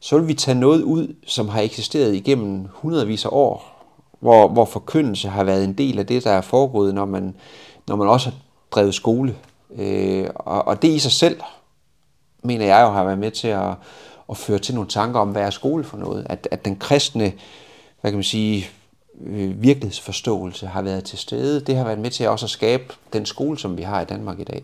så 0.00 0.18
vil 0.18 0.28
vi 0.28 0.34
tage 0.34 0.54
noget 0.54 0.82
ud, 0.82 1.14
som 1.26 1.48
har 1.48 1.60
eksisteret 1.60 2.14
igennem 2.14 2.68
hundredvis 2.70 3.24
af 3.24 3.28
år, 3.32 3.84
hvor, 4.20 4.48
hvor 4.48 4.64
forkyndelse 4.64 5.28
har 5.28 5.44
været 5.44 5.64
en 5.64 5.72
del 5.72 5.98
af 5.98 6.06
det, 6.06 6.24
der 6.24 6.30
er 6.30 6.40
foregået, 6.40 6.94
når 6.94 7.04
man, 7.04 7.34
når 7.88 7.96
man 7.96 8.08
også 8.08 8.30
har 8.30 8.36
drevet 8.70 8.94
skole. 8.94 9.36
Øh, 9.76 10.28
og, 10.34 10.68
og 10.68 10.82
det 10.82 10.88
i 10.88 10.98
sig 10.98 11.12
selv, 11.12 11.40
mener 12.42 12.66
jeg 12.66 12.82
jo, 12.82 12.90
har 12.90 13.04
været 13.04 13.18
med 13.18 13.30
til 13.30 13.48
at, 13.48 13.74
at 14.30 14.36
føre 14.36 14.58
til 14.58 14.74
nogle 14.74 14.90
tanker 14.90 15.20
om, 15.20 15.28
hvad 15.28 15.42
er 15.42 15.50
skole 15.50 15.84
for 15.84 15.96
noget. 15.96 16.26
At, 16.28 16.48
at 16.50 16.64
den 16.64 16.76
kristne, 16.76 17.32
hvad 18.00 18.10
kan 18.10 18.18
man 18.18 18.24
sige, 18.24 18.66
øh, 19.20 19.62
virkelighedsforståelse 19.62 20.66
har 20.66 20.82
været 20.82 21.04
til 21.04 21.18
stede. 21.18 21.60
Det 21.60 21.76
har 21.76 21.84
været 21.84 21.98
med 21.98 22.10
til 22.10 22.28
også 22.28 22.46
at 22.46 22.50
skabe 22.50 22.94
den 23.12 23.26
skole, 23.26 23.58
som 23.58 23.76
vi 23.76 23.82
har 23.82 24.00
i 24.00 24.04
Danmark 24.04 24.40
i 24.40 24.44
dag. 24.44 24.62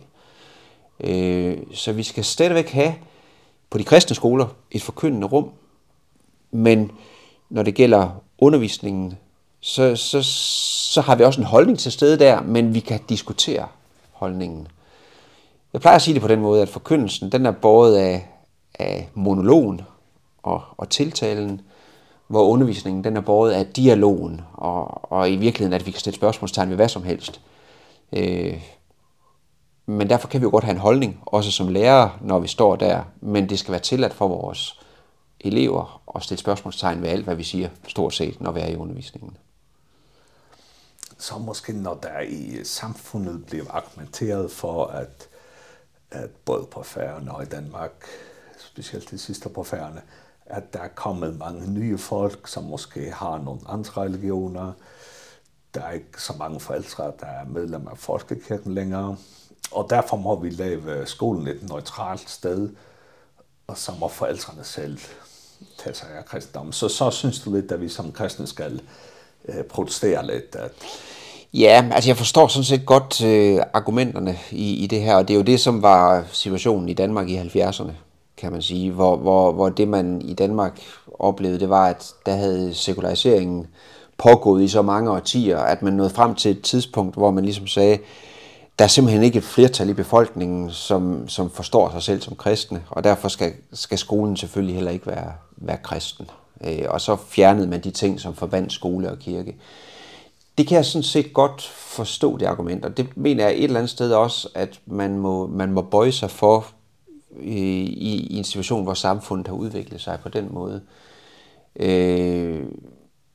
Øh, 1.00 1.58
så 1.74 1.92
vi 1.92 2.02
skal 2.02 2.24
stadigvæk 2.24 2.70
have 2.70 2.94
på 3.70 3.78
de 3.78 3.84
kristne 3.84 4.16
skoler 4.16 4.46
et 4.70 4.82
forkyndende 4.82 5.26
rum, 5.26 5.50
men 6.50 6.90
når 7.50 7.62
det 7.62 7.74
gælder 7.74 8.22
undervisningen, 8.38 9.18
så, 9.60 9.96
så, 9.96 10.22
så 10.92 11.00
har 11.00 11.16
vi 11.16 11.24
også 11.24 11.40
en 11.40 11.46
holdning 11.46 11.78
til 11.78 11.92
stede 11.92 12.18
der, 12.18 12.42
men 12.42 12.74
vi 12.74 12.80
kan 12.80 13.00
diskutere 13.08 13.66
holdningen. 14.12 14.68
Jeg 15.72 15.80
plejer 15.80 15.96
at 15.96 16.02
sige 16.02 16.14
det 16.14 16.22
på 16.22 16.28
den 16.28 16.40
måde, 16.40 16.62
at 16.62 16.68
forkyndelsen 16.68 17.32
den 17.32 17.46
er 17.46 17.50
båret 17.50 17.96
af, 17.96 18.28
af 18.78 19.08
monologen 19.14 19.80
og, 20.42 20.62
og 20.76 20.88
tiltalen, 20.88 21.60
hvor 22.26 22.42
undervisningen 22.42 23.04
den 23.04 23.16
er 23.16 23.20
båret 23.20 23.52
af 23.52 23.66
dialogen, 23.66 24.40
og, 24.54 25.12
og 25.12 25.30
i 25.30 25.36
virkeligheden, 25.36 25.72
at 25.72 25.86
vi 25.86 25.90
kan 25.90 26.00
stille 26.00 26.16
spørgsmålstegn 26.16 26.68
ved 26.68 26.76
hvad 26.76 26.88
som 26.88 27.02
helst. 27.02 27.40
Øh, 28.12 28.60
Men 29.88 30.10
derfor 30.10 30.28
kan 30.28 30.40
vi 30.40 30.42
jo 30.42 30.50
godt 30.50 30.64
have 30.64 30.74
en 30.74 30.80
holdning, 30.80 31.22
også 31.26 31.50
som 31.50 31.68
lærer, 31.68 32.18
når 32.20 32.38
vi 32.38 32.48
står 32.48 32.76
der. 32.76 33.04
Men 33.20 33.48
det 33.48 33.58
skal 33.58 33.72
være 33.72 33.80
tilladt 33.80 34.14
for 34.14 34.28
vores 34.28 34.80
elever 35.40 36.02
at 36.16 36.22
stille 36.22 36.40
spørgsmålstegn 36.40 37.02
ved 37.02 37.08
alt, 37.08 37.24
hvad 37.24 37.34
vi 37.34 37.42
siger, 37.42 37.68
stort 37.88 38.14
set, 38.14 38.40
når 38.40 38.52
vi 38.52 38.60
er 38.60 38.66
i 38.66 38.76
undervisningen. 38.76 39.36
Så 41.18 41.38
måske 41.38 41.72
når 41.72 41.94
der 41.94 42.20
i 42.20 42.64
samfundet 42.64 43.46
bliver 43.46 43.70
argumenteret 43.70 44.50
for, 44.50 44.86
at, 44.86 45.28
at 46.10 46.30
både 46.30 46.66
på 46.70 46.82
færgerne 46.82 47.34
og 47.34 47.42
i 47.42 47.46
Danmark, 47.46 48.04
specielt 48.58 49.10
det 49.10 49.20
sidste 49.20 49.48
på 49.48 49.62
færgerne, 49.62 50.02
at 50.46 50.72
der 50.72 50.80
er 50.80 50.88
kommet 50.88 51.38
mange 51.38 51.70
nye 51.70 51.98
folk, 51.98 52.48
som 52.48 52.64
måske 52.64 53.12
har 53.12 53.38
nogle 53.38 53.60
andre 53.66 54.02
religioner. 54.02 54.72
Der 55.74 55.82
er 55.82 55.92
ikke 55.92 56.22
så 56.22 56.32
mange 56.38 56.60
forældre, 56.60 57.12
der 57.20 57.26
er 57.26 57.44
medlem 57.44 57.88
af 57.88 57.98
Folkekirken 57.98 58.74
længere. 58.74 59.16
Og 59.70 59.86
derfor 59.90 60.16
må 60.16 60.40
vi 60.40 60.50
lave 60.50 61.06
skolen 61.06 61.48
et 61.48 61.68
neutralt 61.68 62.30
sted, 62.30 62.68
og 63.66 63.78
så 63.78 63.92
må 64.00 64.08
forældrene 64.08 64.64
selv 64.64 64.98
tage 65.78 65.94
sig 65.94 66.08
af 66.18 66.24
kristendommen. 66.24 66.72
Så, 66.72 66.88
så 66.88 67.10
synes 67.10 67.40
du 67.40 67.54
lidt, 67.54 67.72
at 67.72 67.80
vi 67.80 67.88
som 67.88 68.12
kristne 68.12 68.46
skal 68.46 68.80
øh, 69.48 69.64
protestere 69.64 70.26
lidt, 70.26 70.56
at 70.56 70.72
Ja, 71.54 71.88
altså 71.92 72.10
jeg 72.10 72.16
forstår 72.16 72.46
sådan 72.46 72.64
set 72.64 72.86
godt 72.86 73.24
øh, 73.24 73.60
argumenterne 73.72 74.38
i 74.50 74.74
i 74.74 74.86
det 74.86 75.00
her, 75.00 75.16
og 75.16 75.28
det 75.28 75.34
er 75.34 75.38
jo 75.38 75.44
det 75.44 75.60
som 75.60 75.82
var 75.82 76.24
situationen 76.32 76.88
i 76.88 76.94
Danmark 76.94 77.28
i 77.28 77.38
70'erne, 77.38 77.90
kan 78.36 78.52
man 78.52 78.62
sige, 78.62 78.90
hvor 78.90 79.16
hvor 79.16 79.52
hvor 79.52 79.68
det 79.68 79.88
man 79.88 80.22
i 80.22 80.34
Danmark 80.34 80.80
oplevede, 81.18 81.60
det 81.60 81.68
var 81.68 81.86
at 81.86 82.12
der 82.26 82.34
havde 82.34 82.74
sekulariseringen 82.74 83.66
pågået 84.18 84.62
i 84.62 84.68
så 84.68 84.82
mange 84.82 85.10
årtier, 85.10 85.58
at 85.58 85.82
man 85.82 85.92
nåede 85.92 86.10
frem 86.10 86.34
til 86.34 86.50
et 86.50 86.62
tidspunkt, 86.62 87.14
hvor 87.14 87.30
man 87.30 87.44
ligesom 87.44 87.66
sagde, 87.66 87.98
der 88.78 88.84
er 88.84 88.88
simpelthen 88.88 89.22
ikke 89.22 89.38
et 89.38 89.44
flertal 89.44 89.88
i 89.88 89.92
befolkningen, 89.92 90.70
som, 90.70 91.28
som 91.28 91.50
forstår 91.50 91.90
sig 91.90 92.02
selv 92.02 92.20
som 92.20 92.36
kristne, 92.36 92.82
og 92.90 93.04
derfor 93.04 93.28
skal, 93.28 93.52
skal 93.72 93.98
skolen 93.98 94.36
selvfølgelig 94.36 94.74
heller 94.74 94.90
ikke 94.90 95.06
være, 95.06 95.32
være 95.56 95.76
kristen. 95.76 96.30
Øh, 96.64 96.84
og 96.88 97.00
så 97.00 97.16
fjernede 97.16 97.66
man 97.66 97.80
de 97.80 97.90
ting, 97.90 98.20
som 98.20 98.34
forbandt 98.34 98.72
skole 98.72 99.10
og 99.10 99.18
kirke. 99.18 99.56
Det 100.58 100.66
kan 100.66 100.76
jeg 100.76 100.84
sådan 100.84 101.02
set 101.02 101.32
godt 101.32 101.62
forstå, 101.76 102.36
det 102.36 102.46
argument, 102.46 102.84
og 102.84 102.96
det 102.96 103.16
mener 103.16 103.44
jeg 103.44 103.54
et 103.54 103.64
eller 103.64 103.80
andet 103.80 103.90
sted 103.90 104.12
også, 104.12 104.48
at 104.54 104.80
man 104.86 105.18
må, 105.18 105.46
man 105.46 105.72
må 105.72 105.82
bøje 105.82 106.12
sig 106.12 106.30
for 106.30 106.66
øh, 107.36 107.46
i, 107.46 108.26
i 108.30 108.36
en 108.38 108.44
situation, 108.44 108.82
hvor 108.82 108.94
samfundet 108.94 109.46
har 109.46 109.54
udviklet 109.54 110.00
sig 110.00 110.18
på 110.22 110.28
den 110.28 110.48
måde. 110.50 110.80
Øh, 111.76 112.62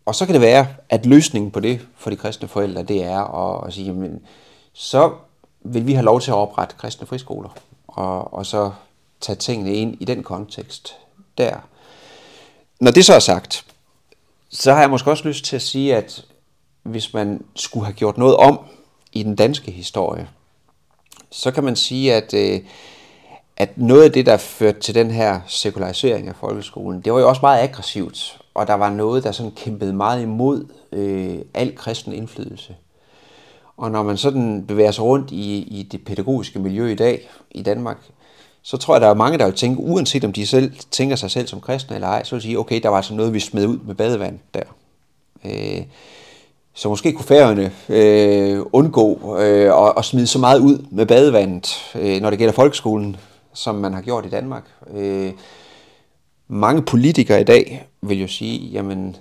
og 0.06 0.16
så 0.16 0.26
kan 0.26 0.34
det 0.34 0.42
være, 0.42 0.68
at 0.90 1.06
løsningen 1.06 1.52
på 1.52 1.60
det 1.60 1.88
for 1.96 2.10
de 2.10 2.16
kristne 2.16 2.48
forældre, 2.48 2.84
det 2.84 3.04
er 3.04 3.20
at, 3.20 3.68
at 3.68 3.74
sige, 3.74 3.86
jamen, 3.86 4.20
så 4.74 5.12
vil 5.64 5.88
vi 5.88 5.94
have 5.94 6.06
lov 6.06 6.22
til 6.22 6.32
at 6.32 6.36
oprette 6.38 6.76
kristne 6.78 7.08
friskoler 7.08 7.50
og, 7.88 8.34
og 8.34 8.46
så 8.46 8.72
tage 9.22 9.36
tingene 9.36 9.74
ind 9.74 9.98
i 10.00 10.06
den 10.06 10.24
kontekst 10.24 10.96
der. 11.38 11.58
Når 12.80 12.92
det 12.92 13.06
så 13.06 13.14
er 13.14 13.20
sagt, 13.20 13.66
så 14.50 14.74
har 14.74 14.80
jeg 14.80 14.90
måske 14.90 15.12
også 15.12 15.28
lyst 15.28 15.46
til 15.46 15.56
at 15.56 15.62
sige, 15.62 15.96
at 15.96 16.26
hvis 16.84 17.14
man 17.14 17.46
skulle 17.56 17.86
have 17.86 17.94
gjort 17.94 18.18
noget 18.18 18.36
om 18.36 18.60
i 19.14 19.24
den 19.24 19.36
danske 19.36 19.72
historie, 19.72 20.30
så 21.30 21.52
kan 21.52 21.64
man 21.64 21.76
sige, 21.76 22.14
at, 22.14 22.34
øh, 22.34 22.62
at 23.58 23.78
noget 23.78 24.04
af 24.04 24.12
det, 24.12 24.26
der 24.26 24.38
førte 24.38 24.80
til 24.80 24.96
den 24.96 25.12
her 25.12 25.42
sekularisering 25.48 26.28
af 26.28 26.36
folkeskolen, 26.36 27.02
det 27.02 27.14
var 27.14 27.20
jo 27.20 27.30
også 27.30 27.42
meget 27.42 27.64
aggressivt, 27.64 28.42
og 28.54 28.68
der 28.68 28.74
var 28.74 28.90
noget, 28.90 29.24
der 29.24 29.32
sådan 29.32 29.52
kæmpede 29.52 29.94
meget 29.94 30.22
imod 30.22 30.66
øh, 30.92 31.40
al 31.54 31.76
kristen 31.76 32.14
indflydelse 32.14 32.76
Og 33.78 33.92
når 33.92 34.04
man 34.04 34.18
sådan 34.18 34.66
bevæger 34.68 34.92
sig 34.92 35.04
rundt 35.04 35.32
i, 35.32 35.58
i 35.58 35.84
det 35.84 36.06
pædagogiske 36.06 36.60
miljø 36.60 36.88
i 36.88 36.96
dag 36.96 37.30
i 37.52 37.62
Danmark, 37.62 37.98
så 38.62 38.78
tror 38.78 38.94
jeg, 38.94 39.02
der 39.02 39.08
er 39.08 39.14
mange, 39.14 39.38
der 39.38 39.46
vil 39.46 39.54
tænke, 39.54 39.82
uanset 39.82 40.24
om 40.26 40.34
de 40.34 40.48
selv 40.48 40.72
tænker 40.92 41.16
sig 41.16 41.32
selv 41.32 41.48
som 41.48 41.62
kristne 41.62 41.96
eller 41.96 42.08
ej, 42.08 42.24
så 42.24 42.36
vil 42.36 42.42
sige, 42.42 42.60
okay, 42.60 42.82
der 42.84 42.90
var 42.90 42.98
altså 42.98 43.14
noget, 43.14 43.34
vi 43.34 43.40
smed 43.40 43.66
ud 43.66 43.78
med 43.78 43.96
badevand 43.96 44.40
der. 44.54 44.64
Øh, 45.46 45.84
så 46.74 46.90
måske 46.90 47.14
kunne 47.14 47.26
færøerne 47.26 47.72
øh, 47.90 48.66
undgå 48.74 49.38
øh, 49.40 49.88
at, 49.88 49.94
at 49.98 50.06
smide 50.06 50.28
så 50.28 50.40
meget 50.40 50.60
ud 50.60 50.86
med 50.92 51.06
badevandet, 51.06 51.92
øh, 51.96 52.22
når 52.22 52.30
det 52.30 52.40
gælder 52.40 52.54
folkeskolen, 52.54 53.16
som 53.54 53.76
man 53.76 53.94
har 53.94 54.02
gjort 54.02 54.26
i 54.26 54.30
Danmark. 54.30 54.64
Øh, 54.94 55.32
mange 56.48 56.82
politikere 56.82 57.42
i 57.42 57.44
dag 57.44 57.88
vil 58.02 58.22
jo 58.22 58.28
sige, 58.28 58.70
jamen, 58.70 59.16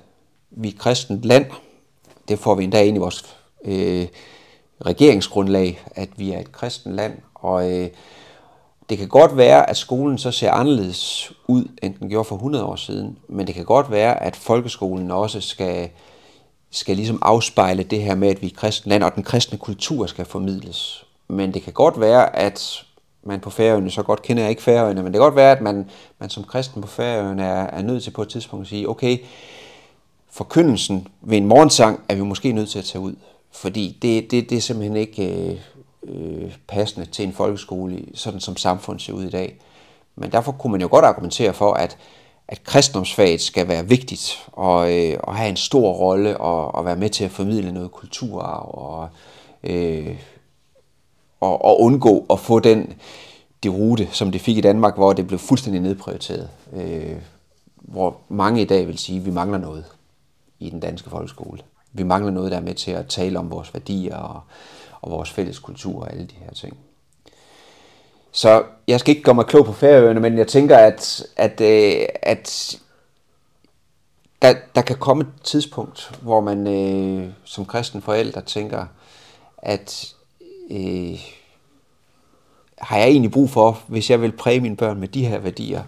vi 0.51 0.69
er 0.69 0.79
kristent 0.79 1.25
land, 1.25 1.47
det 2.29 2.39
får 2.39 2.55
vi 2.55 2.65
endda 2.65 2.83
ind 2.83 2.97
i 2.97 3.01
vores 3.01 3.37
øh, 3.65 4.07
regeringsgrundlag, 4.87 5.85
at 5.95 6.09
vi 6.17 6.33
er 6.33 6.41
et 6.41 6.53
kristen 6.53 6.97
land, 6.97 7.19
og 7.35 7.71
øh, 7.71 7.89
det 8.89 8.99
kan 8.99 9.09
godt 9.09 9.37
være, 9.37 9.71
at 9.71 9.77
skolen 9.77 10.19
så 10.19 10.31
ser 10.31 10.51
anderledes 10.51 11.33
ud, 11.49 11.65
end 11.83 11.95
den 11.95 12.09
gjorde 12.09 12.25
for 12.25 12.35
100 12.35 12.65
år 12.65 12.77
siden, 12.77 13.19
men 13.29 13.47
det 13.47 13.55
kan 13.55 13.65
godt 13.65 13.91
være, 13.91 14.23
at 14.23 14.37
folkeskolen 14.37 15.11
også 15.11 15.41
skal, 15.41 15.89
skal 16.71 16.97
ligesom 16.97 17.19
afspejle 17.23 17.83
det 17.83 18.03
her 18.03 18.15
med, 18.15 18.29
at 18.29 18.43
vi 18.43 18.47
er 18.47 18.51
et 18.51 18.57
kristent 18.57 18.91
land, 18.91 19.03
og 19.03 19.15
den 19.15 19.23
kristne 19.23 19.59
kultur 19.59 20.07
skal 20.07 20.25
formidles. 20.25 21.05
Men 21.29 21.55
det 21.55 21.63
kan 21.63 21.73
godt 21.73 22.01
være, 22.01 22.37
at 22.37 22.85
man 23.23 23.41
på 23.41 23.51
Færøerne, 23.51 23.91
så 23.91 24.03
godt 24.03 24.23
kender 24.23 24.43
jeg 24.43 24.51
ikke 24.51 24.63
Færøerne, 24.63 25.03
men 25.03 25.07
det 25.07 25.13
kan 25.13 25.25
godt 25.25 25.37
være, 25.37 25.53
at 25.53 25.61
man, 25.61 25.91
man 26.19 26.31
som 26.31 26.45
kristen 26.45 26.83
på 26.83 26.89
Færøerne 26.89 27.43
er, 27.43 27.67
er 27.67 27.83
nødt 27.83 28.03
til 28.03 28.11
på 28.11 28.23
et 28.23 28.29
tidspunkt 28.29 28.65
at 28.65 28.69
sige, 28.69 28.89
okay, 28.89 29.19
forkyndelsen 30.31 31.09
ved 31.21 31.39
en 31.39 31.47
morgensang 31.47 32.01
er 32.09 32.15
vi 32.15 32.23
måske 32.23 32.53
nødt 32.53 32.71
til 32.71 32.79
at 32.79 32.85
tage 32.85 33.03
ud. 33.03 33.15
Fordi 33.53 33.99
det, 34.03 34.31
det, 34.31 34.51
det 34.51 34.57
er 34.57 34.61
simpelthen 34.61 34.97
ikke 34.97 35.61
øh, 36.03 36.57
passende 36.69 37.07
til 37.07 37.25
en 37.25 37.33
folkeskole, 37.33 38.05
sådan 38.15 38.41
som 38.41 38.57
samfundet 38.57 39.03
ser 39.03 39.13
ud 39.13 39.25
i 39.25 39.31
dag. 39.31 39.59
Men 40.17 40.33
derfor 40.33 40.53
kunne 40.53 40.71
man 40.71 40.81
jo 40.81 40.89
godt 40.91 41.05
argumentere 41.05 41.55
for, 41.55 41.73
at, 41.73 41.97
at 42.49 42.65
kristendomsfaget 42.65 43.41
skal 43.41 43.69
være 43.69 43.89
vigtigt 43.89 44.49
og, 44.53 44.93
øh, 44.99 45.17
og 45.23 45.37
have 45.37 45.49
en 45.49 45.57
stor 45.57 45.93
rolle 45.93 46.39
og, 46.39 46.75
og 46.75 46.85
være 46.85 46.97
med 46.97 47.11
til 47.11 47.25
at 47.25 47.31
formidle 47.31 47.73
noget 47.73 47.93
kulturarv 47.93 48.71
og, 48.75 49.09
øh, 49.65 50.17
og, 51.41 51.65
og 51.65 51.81
undgå 51.81 52.27
at 52.31 52.41
få 52.41 52.59
den 52.59 52.95
de 53.63 53.69
rute, 53.69 54.09
som 54.13 54.33
det 54.33 54.41
fik 54.41 54.57
i 54.57 54.61
Danmark, 54.61 54.97
hvor 54.97 55.13
det 55.13 55.27
blev 55.27 55.39
fuldstændig 55.39 55.83
nedprioriteret. 55.83 56.51
Øh, 56.73 57.17
hvor 57.77 58.17
mange 58.29 58.63
i 58.63 58.65
dag 58.65 58.87
vil 58.87 58.99
sige, 58.99 59.19
at 59.19 59.27
vi 59.27 59.31
mangler 59.31 59.59
noget 59.59 59.85
i 60.59 60.71
den 60.71 60.81
danske 60.81 61.11
folkeskole 61.11 61.61
vi 61.93 62.03
mangler 62.03 62.31
noget, 62.31 62.53
der 62.53 62.57
er 62.59 62.63
med 62.63 62.75
til 62.75 62.91
at 62.91 63.07
tale 63.07 63.39
om 63.39 63.51
vores 63.51 63.75
værdier 63.75 64.17
og, 64.17 64.41
og 65.01 65.11
vores 65.11 65.31
fælles 65.31 65.59
kultur 65.59 66.01
og 66.01 66.13
alle 66.13 66.27
de 66.27 66.35
her 66.45 66.51
ting. 66.55 66.77
Så 68.33 68.65
jeg 68.89 69.01
skal 69.01 69.11
ikke 69.11 69.23
gøre 69.23 69.35
mig 69.35 69.47
klog 69.47 69.67
på 69.67 69.73
færøerne, 69.73 70.21
men 70.21 70.39
jeg 70.39 70.49
tænker, 70.49 70.77
at, 70.77 71.27
at, 71.37 71.61
øh, 71.61 72.07
at 72.23 72.77
der, 74.43 74.55
der 74.75 74.83
kan 74.83 74.97
komme 74.97 75.23
et 75.23 75.43
tidspunkt, 75.45 76.19
hvor 76.23 76.41
man 76.41 76.67
øh, 76.67 77.31
som 77.45 77.65
kristen 77.65 78.03
forælder 78.03 78.41
tænker, 78.41 78.87
at 79.59 80.15
øh, 80.71 81.21
har 82.79 82.97
jeg 82.97 83.09
egentlig 83.09 83.33
brug 83.33 83.51
for, 83.51 83.81
hvis 83.87 84.11
jeg 84.11 84.23
vil 84.23 84.33
præge 84.33 84.61
mine 84.61 84.77
børn 84.77 85.01
med 85.01 85.09
de 85.09 85.27
her 85.27 85.39
værdier, 85.39 85.83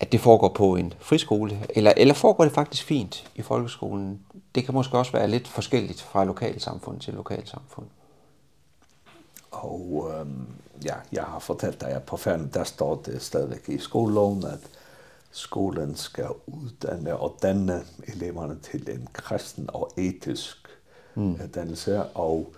at 0.00 0.12
det 0.12 0.20
foregår 0.20 0.48
på 0.48 0.76
en 0.76 0.94
friskole, 0.98 1.66
eller, 1.70 1.92
eller 1.96 2.14
foregår 2.14 2.44
det 2.44 2.52
faktisk 2.52 2.84
fint 2.84 3.30
i 3.34 3.42
folkeskolen. 3.42 4.20
Det 4.54 4.64
kan 4.64 4.74
måske 4.74 4.98
også 4.98 5.12
være 5.12 5.28
lidt 5.28 5.48
forskelligt 5.48 6.00
fra 6.02 6.24
lokalsamfund 6.24 7.00
til 7.00 7.14
lokalsamfund. 7.14 7.86
Og 9.50 10.10
øhm, 10.14 10.46
ja, 10.84 10.94
jeg 11.12 11.24
har 11.24 11.38
fortalt 11.38 11.80
dig, 11.80 11.88
at 11.88 12.02
på 12.02 12.16
færden, 12.16 12.50
der 12.54 12.64
står 12.64 13.02
det 13.06 13.22
stadigvæk 13.22 13.68
i 13.68 13.78
skoleloven, 13.78 14.44
at 14.44 14.60
skolen 15.30 15.96
skal 15.96 16.28
uddanne 16.46 17.16
og 17.16 17.36
danne 17.42 17.82
eleverne 18.06 18.58
til 18.58 18.90
en 18.90 19.08
kristen 19.12 19.70
og 19.72 19.90
etisk 19.96 20.68
mm. 21.14 21.38
dannelse, 21.54 22.04
og 22.04 22.54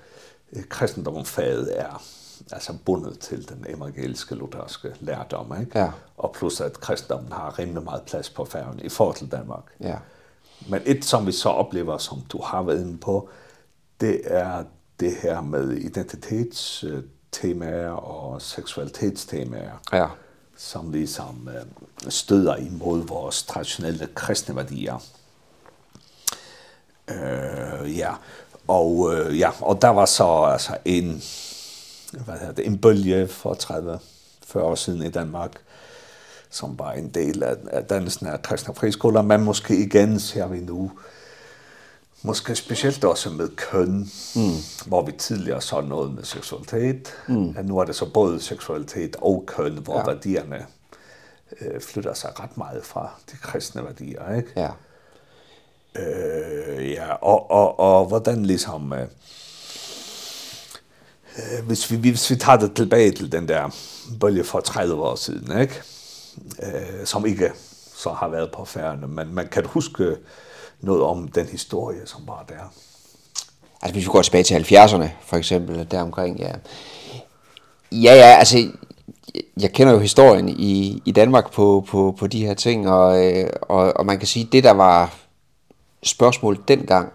kristendomfaget 0.68 1.80
er 1.80 2.02
altså 2.52 2.74
bundet 2.84 3.18
til 3.18 3.48
den 3.48 3.66
evangeliske 3.68 4.34
lutherske 4.34 4.94
lærdom, 5.00 5.54
ikke? 5.60 5.78
Ja. 5.78 5.90
Og 6.16 6.32
plus 6.32 6.60
at 6.60 6.80
kristendommen 6.80 7.32
har 7.32 7.58
rimelig 7.58 7.82
meget 7.82 8.02
plads 8.02 8.30
på 8.30 8.44
færgen 8.44 8.80
i 8.80 8.88
forhold 8.88 9.16
til 9.16 9.30
Danmark. 9.30 9.64
Ja. 9.80 9.96
Men 10.68 10.82
et, 10.86 11.04
som 11.04 11.26
vi 11.26 11.32
så 11.32 11.48
oplever, 11.48 11.98
som 11.98 12.18
du 12.32 12.42
har 12.42 12.62
været 12.62 12.80
inde 12.80 12.98
på, 12.98 13.28
det 14.00 14.20
er 14.24 14.64
det 15.00 15.16
her 15.22 15.40
med 15.40 15.72
identitetstemaer 15.72 17.90
og 17.90 18.42
seksualitetstemaer. 18.42 19.80
Ja 19.92 20.06
som 20.60 20.90
ligesom 20.90 21.48
øh, 21.54 22.10
støder 22.10 22.56
imod 22.56 23.06
vores 23.06 23.42
traditionelle 23.42 24.08
kristne 24.14 24.56
værdier. 24.56 25.04
Øh, 27.08 27.98
ja. 27.98 28.14
Og 28.68 29.14
øh, 29.14 29.38
ja, 29.38 29.50
og 29.60 29.82
der 29.82 29.88
var 29.88 30.06
så 30.06 30.48
altså 30.52 30.76
en 30.84 31.22
hvad 32.12 32.38
hedder 32.38 32.54
det, 32.54 32.66
en 32.66 32.78
bølge 32.78 33.28
for 33.28 33.54
30-40 34.54 34.58
år 34.58 34.74
siden 34.74 35.02
i 35.02 35.10
Danmark, 35.10 35.52
som 36.50 36.78
var 36.78 36.92
en 36.92 37.08
del 37.08 37.42
af, 37.42 37.56
af 37.70 37.84
dansen 37.84 38.26
af 38.26 38.42
kristne 38.42 38.74
friskoler, 38.74 39.22
men 39.22 39.44
måske 39.44 39.76
igen 39.76 40.20
ser 40.20 40.46
vi 40.46 40.60
nu, 40.60 40.90
måske 42.22 42.56
specielt 42.56 43.04
også 43.04 43.30
med 43.30 43.48
køn, 43.56 44.10
mm. 44.36 44.86
hvor 44.86 45.02
vi 45.04 45.12
tidligere 45.12 45.60
så 45.60 45.80
noget 45.80 46.14
med 46.14 46.24
seksualitet, 46.24 47.14
mm. 47.28 47.54
at 47.56 47.66
nu 47.66 47.78
er 47.78 47.84
det 47.84 47.96
så 47.96 48.12
både 48.12 48.40
seksualitet 48.40 49.16
og 49.22 49.44
køn, 49.46 49.72
hvor 49.72 49.98
ja. 49.98 50.04
værdierne 50.04 50.66
øh, 51.60 51.80
flytter 51.80 52.14
sig 52.14 52.40
ret 52.40 52.56
meget 52.56 52.84
fra 52.84 53.10
de 53.32 53.36
kristne 53.36 53.84
værdier, 53.84 54.36
ikke? 54.36 54.50
Ja. 54.56 54.70
Øh, 55.96 56.90
ja, 56.90 57.12
og, 57.12 57.50
og, 57.50 57.80
og 57.80 58.06
hvordan 58.06 58.46
ligesom... 58.46 58.92
Øh, 58.92 59.06
eh 61.58 61.66
hvis, 61.66 61.90
vi, 61.90 61.96
hvis 61.96 62.30
vi 62.30 62.36
tager 62.36 62.58
det 62.58 62.74
tilbage 62.74 63.10
til 63.10 63.32
den 63.32 63.48
der 63.48 63.76
bølge 64.20 64.44
for 64.44 64.60
30 64.60 64.94
år 64.94 65.14
siden, 65.14 65.60
ikke? 65.60 65.74
Eh 66.62 67.04
som 67.04 67.26
ikke 67.26 67.50
så 67.94 68.10
har 68.12 68.28
været 68.28 68.50
på 68.52 68.64
færne, 68.64 69.06
men 69.06 69.34
man 69.34 69.48
kan 69.48 69.64
huske 69.66 70.16
noget 70.80 71.02
om 71.02 71.28
den 71.28 71.46
historie, 71.46 72.06
som 72.06 72.22
var 72.26 72.44
der. 72.48 72.72
Altså 73.82 73.92
hvis 73.92 74.04
vi 74.04 74.10
går 74.10 74.22
tilbage 74.22 74.44
til 74.44 74.54
70'erne, 74.54 75.08
for 75.26 75.36
eksempel, 75.36 75.86
deromkring, 75.90 76.38
ja. 76.40 76.52
Ja, 77.92 78.14
ja, 78.14 78.36
altså, 78.38 78.68
jeg 79.60 79.72
kender 79.72 79.92
jo 79.92 79.98
historien 79.98 80.48
i, 80.48 81.02
i 81.04 81.12
Danmark 81.12 81.52
på, 81.52 81.84
på, 81.88 82.14
på 82.18 82.26
de 82.26 82.46
her 82.46 82.54
ting, 82.54 82.88
og, 82.88 83.34
og, 83.62 83.96
og 83.96 84.06
man 84.06 84.18
kan 84.18 84.28
sige, 84.28 84.48
det 84.52 84.64
der 84.64 84.70
var 84.70 85.14
spørgsmål 86.02 86.58
dengang, 86.68 87.12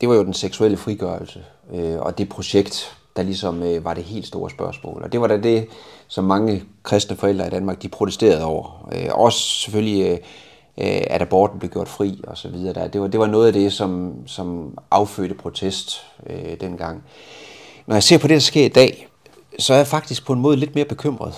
det 0.00 0.08
var 0.08 0.14
jo 0.14 0.24
den 0.24 0.34
seksuelle 0.34 0.76
frigørelse, 0.76 1.44
øh, 1.74 1.98
og 1.98 2.18
det 2.18 2.28
projekt, 2.28 2.96
der 3.16 3.22
ligesom 3.22 3.62
øh, 3.62 3.84
var 3.84 3.94
det 3.94 4.04
helt 4.04 4.26
store 4.26 4.50
spørgsmål. 4.50 5.02
Og 5.02 5.12
det 5.12 5.20
var 5.20 5.26
da 5.26 5.36
det, 5.36 5.66
som 6.08 6.24
mange 6.24 6.62
kristne 6.82 7.16
forældre 7.16 7.46
i 7.46 7.50
Danmark, 7.50 7.82
de 7.82 7.88
protesterede 7.88 8.44
over. 8.44 8.88
Øh, 8.92 9.08
også 9.12 9.38
selvfølgelig, 9.38 10.10
øh, 10.78 11.00
at 11.06 11.22
aborten 11.22 11.58
blev 11.58 11.70
gjort 11.70 11.88
fri 11.88 12.20
og 12.26 12.38
så 12.38 12.48
videre. 12.48 12.74
Der. 12.74 12.88
Det, 12.88 13.00
var, 13.00 13.06
det 13.06 13.20
var 13.20 13.26
noget 13.26 13.46
af 13.46 13.52
det, 13.52 13.72
som, 13.72 14.14
som 14.26 14.78
affødte 14.90 15.34
protest 15.34 16.02
øh, 16.26 16.60
dengang. 16.60 17.02
Når 17.86 17.94
jeg 17.94 18.02
ser 18.02 18.18
på 18.18 18.28
det, 18.28 18.34
der 18.34 18.40
sker 18.40 18.64
i 18.64 18.68
dag, 18.68 19.08
så 19.58 19.72
er 19.72 19.76
jeg 19.76 19.86
faktisk 19.86 20.26
på 20.26 20.32
en 20.32 20.40
måde 20.40 20.56
lidt 20.56 20.74
mere 20.74 20.84
bekymret. 20.84 21.34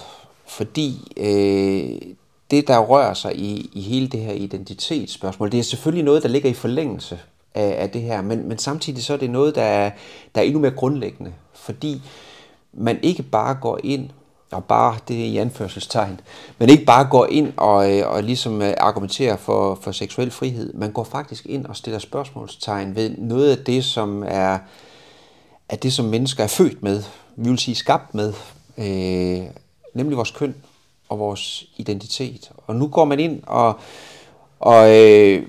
Fordi 0.46 1.12
øh, 1.16 2.12
det, 2.50 2.68
der 2.68 2.78
rører 2.78 3.14
sig 3.14 3.36
i, 3.36 3.70
i 3.72 3.80
hele 3.80 4.08
det 4.08 4.20
her 4.20 4.32
identitetsspørgsmål, 4.32 5.52
det 5.52 5.58
er 5.58 5.62
selvfølgelig 5.62 6.04
noget, 6.04 6.22
der 6.22 6.28
ligger 6.28 6.50
i 6.50 6.54
forlængelse 6.54 7.18
af, 7.54 7.82
af 7.82 7.90
det 7.90 8.02
her, 8.02 8.22
men, 8.22 8.48
men 8.48 8.58
samtidig 8.58 9.04
så 9.04 9.12
er 9.12 9.16
det 9.16 9.30
noget, 9.30 9.54
der 9.54 9.62
er, 9.62 9.90
der 10.34 10.40
er 10.40 10.44
endnu 10.44 10.60
mere 10.60 10.70
grundlæggende 10.70 11.32
fordi 11.68 12.02
man 12.72 12.98
ikke 13.02 13.22
bare 13.22 13.54
går 13.54 13.78
ind 13.84 14.10
og 14.50 14.64
bare 14.64 14.98
det 15.08 15.20
er 15.20 15.24
i 15.24 15.36
anførselstegn, 15.36 16.20
men 16.58 16.68
ikke 16.68 16.84
bare 16.84 17.04
går 17.04 17.26
ind 17.26 17.52
og, 17.56 17.76
og 18.04 18.22
ligesom 18.22 18.62
argumenterer 18.76 19.36
for, 19.36 19.78
for 19.82 19.92
seksuel 19.92 20.30
frihed. 20.30 20.72
Man 20.72 20.92
går 20.92 21.04
faktisk 21.04 21.46
ind 21.46 21.66
og 21.66 21.76
stiller 21.76 21.98
spørgsmålstegn 21.98 22.94
ved 22.94 23.10
noget 23.18 23.56
af 23.56 23.64
det, 23.64 23.84
som 23.84 24.22
er, 24.26 24.58
er 25.68 25.76
det, 25.76 25.92
som 25.92 26.04
mennesker 26.04 26.44
er 26.44 26.48
født 26.48 26.82
med, 26.82 27.02
vi 27.36 27.48
vil 27.48 27.58
sige 27.58 27.74
skabt 27.74 28.14
med, 28.14 28.32
øh, 28.78 29.46
nemlig 29.94 30.16
vores 30.16 30.30
køn 30.30 30.54
og 31.08 31.18
vores 31.18 31.64
identitet. 31.76 32.50
Og 32.66 32.76
nu 32.76 32.88
går 32.88 33.04
man 33.04 33.20
ind 33.20 33.42
og, 33.46 33.78
og, 34.60 34.96
øh, 34.96 35.46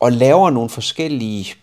og 0.00 0.12
laver 0.12 0.50
nogle 0.50 0.70
forskellige 0.70 1.54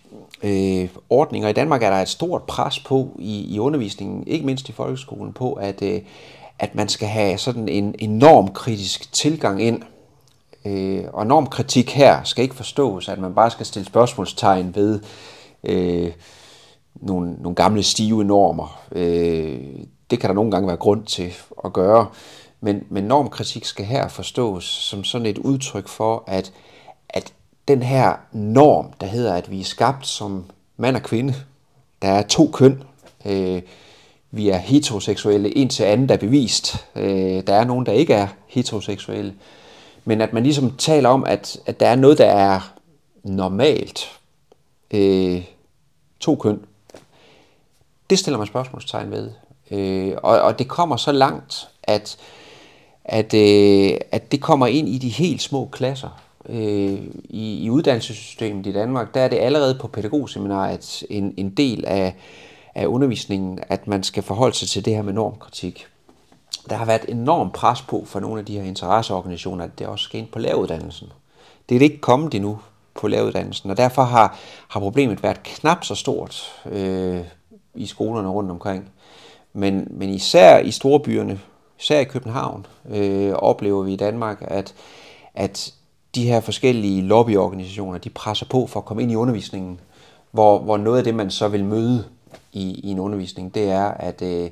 øh, 0.43 0.89
ordninger. 1.09 1.49
I 1.49 1.53
Danmark 1.53 1.83
er 1.83 1.89
der 1.89 1.97
et 1.97 2.09
stort 2.09 2.43
pres 2.43 2.79
på 2.79 3.15
i, 3.19 3.55
i 3.55 3.59
undervisningen, 3.59 4.27
ikke 4.27 4.45
mindst 4.45 4.69
i 4.69 4.71
folkeskolen, 4.71 5.33
på 5.33 5.53
at, 5.53 5.81
øh, 5.81 6.01
at 6.59 6.75
man 6.75 6.89
skal 6.89 7.07
have 7.07 7.37
sådan 7.37 7.69
en 7.69 7.95
enorm 7.99 8.53
kritisk 8.53 9.13
tilgang 9.13 9.63
ind. 9.63 9.81
Øh, 10.65 11.03
og 11.13 11.23
enorm 11.23 11.47
kritik 11.47 11.91
her 11.91 12.23
skal 12.23 12.43
ikke 12.43 12.55
forstås, 12.55 13.09
at 13.09 13.19
man 13.19 13.35
bare 13.35 13.51
skal 13.51 13.65
stille 13.65 13.85
spørgsmålstegn 13.85 14.75
ved 14.75 14.99
øh, 15.63 16.11
nogle, 16.95 17.33
nogle 17.33 17.55
gamle 17.55 17.83
stive 17.83 18.23
normer. 18.23 18.81
Øh, 18.91 19.59
det 20.11 20.19
kan 20.19 20.29
der 20.29 20.33
nogle 20.33 20.51
gange 20.51 20.67
være 20.67 20.77
grund 20.77 21.05
til 21.05 21.33
at 21.65 21.73
gøre. 21.73 22.07
Men, 22.61 22.83
men 22.89 23.03
normkritik 23.03 23.65
skal 23.65 23.85
her 23.85 24.07
forstås 24.07 24.63
som 24.63 25.03
sådan 25.03 25.27
et 25.27 25.37
udtryk 25.37 25.87
for, 25.87 26.23
at, 26.27 26.53
at 27.09 27.33
den 27.67 27.83
her 27.83 28.15
norm, 28.31 28.93
der 29.01 29.07
hedder, 29.07 29.33
at 29.33 29.51
vi 29.51 29.59
er 29.59 29.63
skabt 29.63 30.07
som 30.07 30.45
mand 30.77 30.95
og 30.95 31.03
kvinde. 31.03 31.33
Der 32.01 32.07
er 32.07 32.21
to 32.21 32.49
køn. 32.53 32.83
Øh, 33.25 33.61
vi 34.31 34.49
er 34.49 34.57
heteroseksuelle 34.57 35.57
en 35.57 35.69
til 35.69 35.83
anden, 35.83 36.09
der 36.09 36.15
er 36.15 36.19
bevist. 36.19 36.85
Øh, 36.95 37.43
der 37.47 37.53
er 37.53 37.65
nogen, 37.65 37.85
der 37.85 37.91
ikke 37.91 38.13
er 38.13 38.27
heteroseksuelle. 38.47 39.33
Men 40.05 40.21
at 40.21 40.33
man 40.33 40.43
ligesom 40.43 40.75
taler 40.75 41.09
om, 41.09 41.25
at, 41.25 41.59
at 41.65 41.79
der 41.79 41.87
er 41.87 41.95
noget, 41.95 42.17
der 42.17 42.25
er 42.25 42.73
normalt. 43.23 44.19
Øh, 44.91 45.43
to 46.19 46.35
køn. 46.35 46.59
Det 48.09 48.19
stiller 48.19 48.37
man 48.37 48.47
spørgsmålstegn 48.47 49.11
ved. 49.11 49.31
Øh, 49.71 50.13
og, 50.23 50.41
og 50.41 50.59
det 50.59 50.67
kommer 50.67 50.97
så 50.97 51.11
langt, 51.11 51.69
at, 51.83 52.17
at, 53.05 53.33
øh, 53.33 53.97
at 54.11 54.31
det 54.31 54.41
kommer 54.41 54.67
ind 54.67 54.89
i 54.89 54.97
de 54.97 55.09
helt 55.09 55.41
små 55.41 55.69
klasser 55.71 56.26
øh, 56.49 56.99
i, 57.29 57.63
i 57.63 57.69
uddannelsessystemet 57.69 58.65
i 58.65 58.71
Danmark, 58.71 59.13
der 59.13 59.21
er 59.21 59.27
det 59.27 59.37
allerede 59.37 59.77
på 59.81 59.87
pædagogseminariet 59.87 61.03
en, 61.09 61.33
en 61.37 61.49
del 61.49 61.85
af, 61.87 62.15
af 62.75 62.85
undervisningen, 62.85 63.59
at 63.67 63.87
man 63.87 64.03
skal 64.03 64.23
forholde 64.23 64.55
sig 64.55 64.67
til 64.67 64.85
det 64.85 64.95
her 64.95 65.01
med 65.01 65.13
normkritik. 65.13 65.87
Der 66.69 66.75
har 66.75 66.85
været 66.85 67.05
enorm 67.07 67.51
pres 67.51 67.81
på 67.81 68.03
for 68.05 68.19
nogle 68.19 68.39
af 68.39 68.45
de 68.45 68.59
her 68.59 68.63
interesseorganisationer, 68.63 69.63
at 69.63 69.79
det 69.79 69.87
også 69.87 70.03
skal 70.03 70.19
ind 70.19 70.27
på 70.27 70.39
læreruddannelsen. 70.39 71.07
Det 71.69 71.75
er 71.75 71.79
det 71.79 71.85
ikke 71.85 72.01
kommet 72.01 72.33
endnu 72.33 72.59
på 72.95 73.07
læreruddannelsen, 73.07 73.71
og 73.71 73.77
derfor 73.77 74.03
har, 74.03 74.37
har 74.67 74.79
problemet 74.79 75.23
været 75.23 75.43
knap 75.43 75.83
så 75.83 75.95
stort 75.95 76.63
øh, 76.65 77.21
i 77.75 77.85
skolerne 77.85 78.29
rundt 78.29 78.51
omkring. 78.51 78.89
Men, 79.53 79.87
men 79.89 80.09
især 80.09 80.59
i 80.59 80.71
store 80.71 80.99
byerne, 80.99 81.39
især 81.79 81.99
i 81.99 82.03
København, 82.03 82.65
øh, 82.89 83.31
oplever 83.33 83.83
vi 83.83 83.93
i 83.93 83.95
Danmark, 83.95 84.37
at, 84.41 84.73
at 85.35 85.73
de 86.17 86.25
her 86.25 86.39
forskellige 86.39 87.01
lobbyorganisationer, 87.01 87.97
de 87.97 88.09
presser 88.09 88.45
på 88.45 88.67
for 88.67 88.79
at 88.79 88.85
komme 88.85 89.03
ind 89.03 89.11
i 89.11 89.15
undervisningen, 89.15 89.79
hvor 90.31 90.59
hvor 90.59 90.77
noget 90.77 90.97
af 90.97 91.03
det 91.03 91.15
man 91.15 91.31
så 91.31 91.47
vil 91.47 91.65
møde 91.65 92.05
i 92.53 92.81
i 92.83 92.89
en 92.91 92.99
undervisning, 92.99 93.55
det 93.55 93.69
er 93.69 93.85
at 93.85 94.21
øh, 94.21 94.49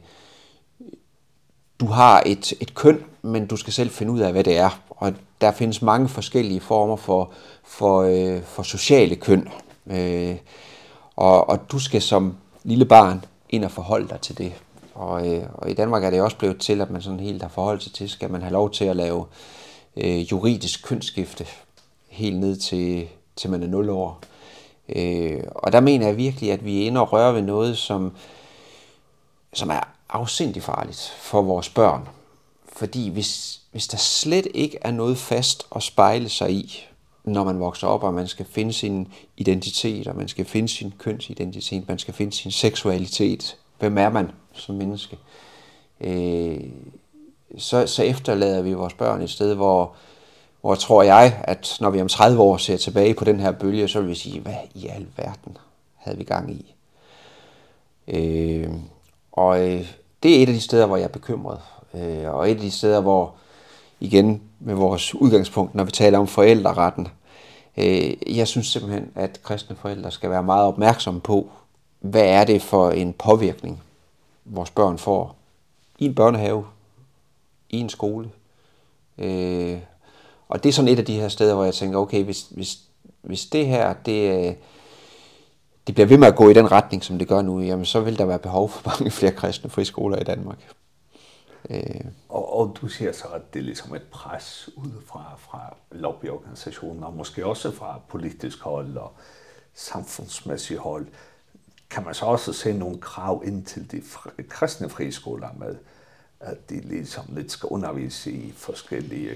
du 1.79 1.85
har 1.85 2.23
et 2.25 2.53
et 2.59 2.75
køn, 2.75 3.03
men 3.21 3.47
du 3.47 3.57
skal 3.57 3.73
selv 3.73 3.89
finde 3.89 4.11
ud 4.11 4.19
af 4.19 4.31
hvad 4.31 4.43
det 4.43 4.57
er. 4.57 4.81
Og 4.89 5.13
der 5.41 5.51
findes 5.51 5.81
mange 5.81 6.09
forskellige 6.09 6.59
former 6.59 6.95
for 6.95 7.31
for 7.63 8.01
øh, 8.01 8.43
for 8.43 8.63
sociale 8.63 9.15
køn. 9.15 9.47
Øh, 9.87 10.35
og 11.15 11.49
og 11.49 11.71
du 11.71 11.79
skal 11.79 12.01
som 12.01 12.35
lille 12.63 12.85
barn 12.85 13.25
ind 13.49 13.65
og 13.65 13.71
forholde 13.71 14.07
dig 14.07 14.19
til 14.19 14.37
det. 14.37 14.53
Og 14.93 15.27
øh, 15.27 15.43
og 15.53 15.69
i 15.69 15.73
Danmark 15.73 16.03
er 16.03 16.09
det 16.09 16.21
også 16.21 16.37
blevet 16.37 16.59
til 16.59 16.81
at 16.81 16.89
man 16.89 17.01
sådan 17.01 17.19
helt 17.19 17.41
har 17.41 17.49
forholdt 17.49 17.83
sig 17.83 17.93
til, 17.93 18.09
skal 18.09 18.31
man 18.31 18.41
have 18.41 18.53
lov 18.53 18.71
til 18.71 18.85
at 18.85 18.95
lave 18.95 19.19
øh, 19.19 19.64
øh, 19.97 20.31
juridisk 20.31 20.83
kønsskifte 20.83 21.47
helt 22.07 22.39
ned 22.39 22.55
til 22.55 23.07
til 23.35 23.49
man 23.49 23.63
er 23.63 23.67
0 23.67 23.89
år. 23.89 24.21
Øh, 24.89 25.43
og 25.55 25.71
der 25.71 25.79
mener 25.79 26.07
jeg 26.07 26.17
virkelig 26.17 26.51
at 26.51 26.65
vi 26.65 26.81
er 26.81 26.87
inde 26.87 27.01
og 27.01 27.13
rører 27.13 27.31
ved 27.31 27.41
noget 27.41 27.77
som 27.77 28.11
som 29.53 29.69
er 29.69 29.79
afsindig 30.09 30.63
farligt 30.63 31.13
for 31.19 31.41
vores 31.41 31.69
børn. 31.69 32.07
Fordi 32.65 33.09
hvis 33.09 33.61
hvis 33.71 33.87
der 33.87 33.97
slet 33.97 34.47
ikke 34.53 34.77
er 34.81 34.91
noget 34.91 35.17
fast 35.17 35.67
at 35.75 35.83
spejle 35.83 36.29
sig 36.29 36.51
i, 36.51 36.85
når 37.23 37.43
man 37.43 37.59
vokser 37.59 37.87
op, 37.87 38.03
og 38.03 38.13
man 38.13 38.27
skal 38.27 38.45
finde 38.45 38.73
sin 38.73 39.07
identitet, 39.37 40.07
og 40.07 40.15
man 40.15 40.27
skal 40.27 40.45
finde 40.45 40.69
sin 40.69 40.93
kønsidentitet, 40.97 41.87
man 41.87 41.99
skal 41.99 42.13
finde 42.13 42.33
sin 42.33 42.51
seksualitet. 42.51 43.57
Hvem 43.79 43.97
er 43.97 44.09
man 44.09 44.31
som 44.53 44.75
menneske? 44.75 45.17
Øh, 46.01 46.59
så, 47.57 47.87
så 47.87 48.03
efterlader 48.03 48.61
vi 48.61 48.73
vores 48.73 48.93
børn 48.93 49.21
et 49.21 49.29
sted, 49.29 49.55
hvor, 49.55 49.93
hvor 50.61 50.75
tror 50.75 51.03
jeg, 51.03 51.41
at 51.43 51.77
når 51.81 51.89
vi 51.89 52.01
om 52.01 52.07
30 52.07 52.41
år 52.41 52.57
ser 52.57 52.77
tilbage 52.77 53.13
på 53.13 53.25
den 53.25 53.39
her 53.39 53.51
bølge, 53.51 53.87
så 53.87 53.99
vil 53.99 54.09
vi 54.09 54.15
sige, 54.15 54.39
hvad 54.39 54.55
i 54.73 54.87
al 54.87 55.07
verden 55.17 55.57
havde 55.95 56.17
vi 56.17 56.23
gang 56.23 56.51
i? 56.51 56.75
Øh, 58.07 58.69
og 59.31 59.69
øh, 59.69 59.87
det 60.23 60.37
er 60.37 60.43
et 60.43 60.47
af 60.47 60.53
de 60.53 60.61
steder, 60.61 60.85
hvor 60.85 60.97
jeg 60.97 61.03
er 61.03 61.09
bekymret. 61.09 61.59
Øh, 61.93 62.35
og 62.35 62.51
et 62.51 62.55
af 62.55 62.61
de 62.61 62.71
steder, 62.71 63.01
hvor 63.01 63.33
igen 63.99 64.41
med 64.59 64.75
vores 64.75 65.15
udgangspunkt, 65.15 65.75
når 65.75 65.83
vi 65.83 65.91
taler 65.91 66.19
om 66.19 66.27
forældreretten, 66.27 67.07
øh, 67.77 68.37
jeg 68.37 68.47
synes 68.47 68.67
simpelthen, 68.67 69.11
at 69.15 69.39
kristne 69.43 69.75
forældre 69.75 70.11
skal 70.11 70.29
være 70.29 70.43
meget 70.43 70.67
opmærksomme 70.67 71.21
på, 71.21 71.49
hvad 71.99 72.25
er 72.25 72.43
det 72.43 72.61
for 72.61 72.91
en 72.91 73.13
påvirkning, 73.13 73.81
vores 74.45 74.71
børn 74.71 74.97
får 74.97 75.35
i 75.99 76.05
en 76.05 76.15
børnehave, 76.15 76.65
i 77.69 77.79
en 77.79 77.89
skole. 77.89 78.29
Øh, 79.17 79.79
og 80.47 80.63
det 80.63 80.69
er 80.69 80.73
sådan 80.73 80.91
et 80.91 80.99
af 80.99 81.05
de 81.05 81.19
her 81.19 81.27
steder, 81.27 81.55
hvor 81.55 81.63
jeg 81.63 81.73
tænker, 81.73 81.99
okay, 81.99 82.23
hvis, 82.23 82.47
hvis, 82.51 82.77
hvis 83.21 83.45
det 83.45 83.67
her, 83.67 83.93
det, 83.93 84.57
det 85.87 85.95
bliver 85.95 86.07
ved 86.07 86.17
med 86.17 86.27
at 86.27 86.35
gå 86.35 86.49
i 86.49 86.53
den 86.53 86.71
retning, 86.71 87.03
som 87.03 87.19
det 87.19 87.27
gør 87.27 87.41
nu, 87.41 87.61
jamen 87.61 87.85
så 87.85 87.99
vil 87.99 88.17
der 88.17 88.25
være 88.25 88.39
behov 88.39 88.69
for 88.69 88.89
mange 88.89 89.11
flere 89.11 89.31
kristne 89.31 89.69
friskoler 89.69 90.17
i 90.17 90.23
Danmark. 90.23 90.73
Øh. 91.69 92.01
Og, 92.29 92.57
og 92.59 92.77
du 92.81 92.87
ser 92.87 93.11
så, 93.11 93.27
at 93.27 93.53
det 93.53 93.59
er 93.59 93.63
ligesom 93.63 93.95
et 93.95 94.03
pres 94.11 94.69
udefra 94.75 95.35
fra 95.37 95.75
lobbyorganisationer, 95.91 97.07
og 97.07 97.13
måske 97.13 97.45
også 97.45 97.71
fra 97.71 97.99
politisk 98.07 98.59
hold 98.59 98.97
og 98.97 99.11
samfundsmæssigt 99.73 100.79
hold. 100.79 101.07
Kan 101.89 102.03
man 102.03 102.13
så 102.13 102.25
også 102.25 102.53
se 102.53 102.73
nogle 102.73 102.97
krav 102.97 103.43
ind 103.45 103.65
til 103.65 103.91
de 103.91 104.01
fri, 104.01 104.29
kristne 104.49 104.89
friskoler 104.89 105.49
med, 105.57 105.75
at 106.39 106.69
de 106.69 106.81
liksom 106.83 107.23
lidt 107.35 107.51
skal 107.51 107.67
undervise 107.67 108.31
i 108.31 108.53
forskellige 108.57 109.31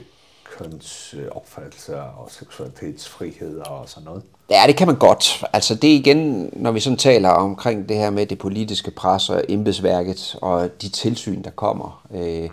kønsopfattelser 0.58 2.02
og 2.02 2.32
seksualitetsfrihed 2.32 3.60
og 3.60 3.90
sådan 3.90 4.06
noget. 4.06 4.24
Ja, 4.50 4.64
det 4.68 4.76
kan 4.76 4.88
man 4.88 4.96
godt. 4.96 5.44
Altså 5.54 5.76
det 5.76 5.88
igen, 5.88 6.50
når 6.54 6.72
vi 6.72 6.80
sådan 6.80 6.98
taler 6.98 7.30
omkring 7.30 7.90
det 7.90 7.98
her 7.98 8.10
med 8.10 8.26
det 8.26 8.38
politiske 8.38 8.92
pres 8.92 9.30
og 9.30 9.44
embedsværket 9.50 10.36
og 10.42 10.82
de 10.82 10.90
tilsyn, 10.90 11.44
der 11.44 11.50
kommer, 11.50 12.06
øh, 12.14 12.50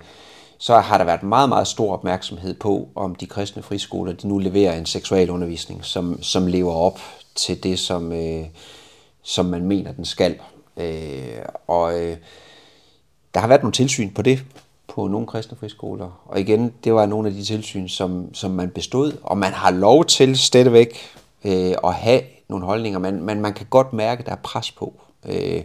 så 0.59 0.79
har 0.79 0.99
der 0.99 1.05
været 1.05 1.23
meget, 1.23 1.49
meget 1.49 1.69
stor 1.69 1.93
opmærksomhed 1.93 2.55
på, 2.55 2.89
om 2.95 3.15
de 3.15 3.27
kristne 3.27 3.63
friskoler 3.63 4.13
de 4.13 4.29
nu 4.29 4.39
leverer 4.39 4.79
en 4.79 4.87
seksualundervisning, 4.87 5.85
som, 5.85 6.23
som 6.23 6.47
lever 6.47 6.73
op 6.73 7.01
til 7.35 7.63
det, 7.63 7.79
som, 7.79 8.13
øh, 8.13 8.45
som 9.23 9.47
man 9.47 9.65
mener, 9.65 9.93
den 9.93 10.05
skal. 10.05 10.39
Øh, 10.77 11.39
og... 11.67 12.01
Øh, 12.01 12.17
der 13.37 13.41
har 13.41 13.49
været 13.49 13.63
nogle 13.63 13.73
tilsyn 13.73 14.11
på 14.11 14.23
det 14.23 14.45
på 14.89 15.07
nogle 15.07 15.27
kristne 15.27 15.57
friskoler. 15.57 16.23
Og 16.27 16.41
igen, 16.41 16.73
det 16.85 16.95
var 16.95 17.07
nogle 17.07 17.29
af 17.29 17.35
de 17.35 17.45
tilsyn, 17.45 17.89
som, 17.89 18.35
som 18.35 18.51
man 18.51 18.71
bestod, 18.71 19.19
og 19.23 19.39
man 19.39 19.53
har 19.53 19.71
lov 19.71 20.05
til 20.05 20.39
stadigvæk 20.39 20.99
øh, 21.45 21.75
at 21.85 21.95
have 21.95 22.21
nogle 22.49 22.65
holdninger, 22.65 22.99
men, 22.99 23.23
men 23.23 23.41
man 23.41 23.53
kan 23.53 23.67
godt 23.71 23.93
mærke, 23.93 24.21
at 24.21 24.27
der 24.27 24.33
er 24.33 24.37
pres 24.43 24.73
på. 24.73 25.01
Øh, 25.27 25.63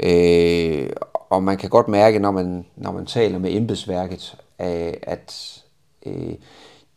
øh, 0.00 0.90
og 1.30 1.42
man 1.42 1.56
kan 1.56 1.70
godt 1.70 1.88
mærke, 1.88 2.18
når 2.18 2.30
man, 2.30 2.66
når 2.76 2.92
man 2.92 3.06
taler 3.06 3.38
med 3.38 3.54
embedsværket, 3.54 4.36
øh, 4.60 4.92
at 5.02 5.58
øh, 6.06 6.34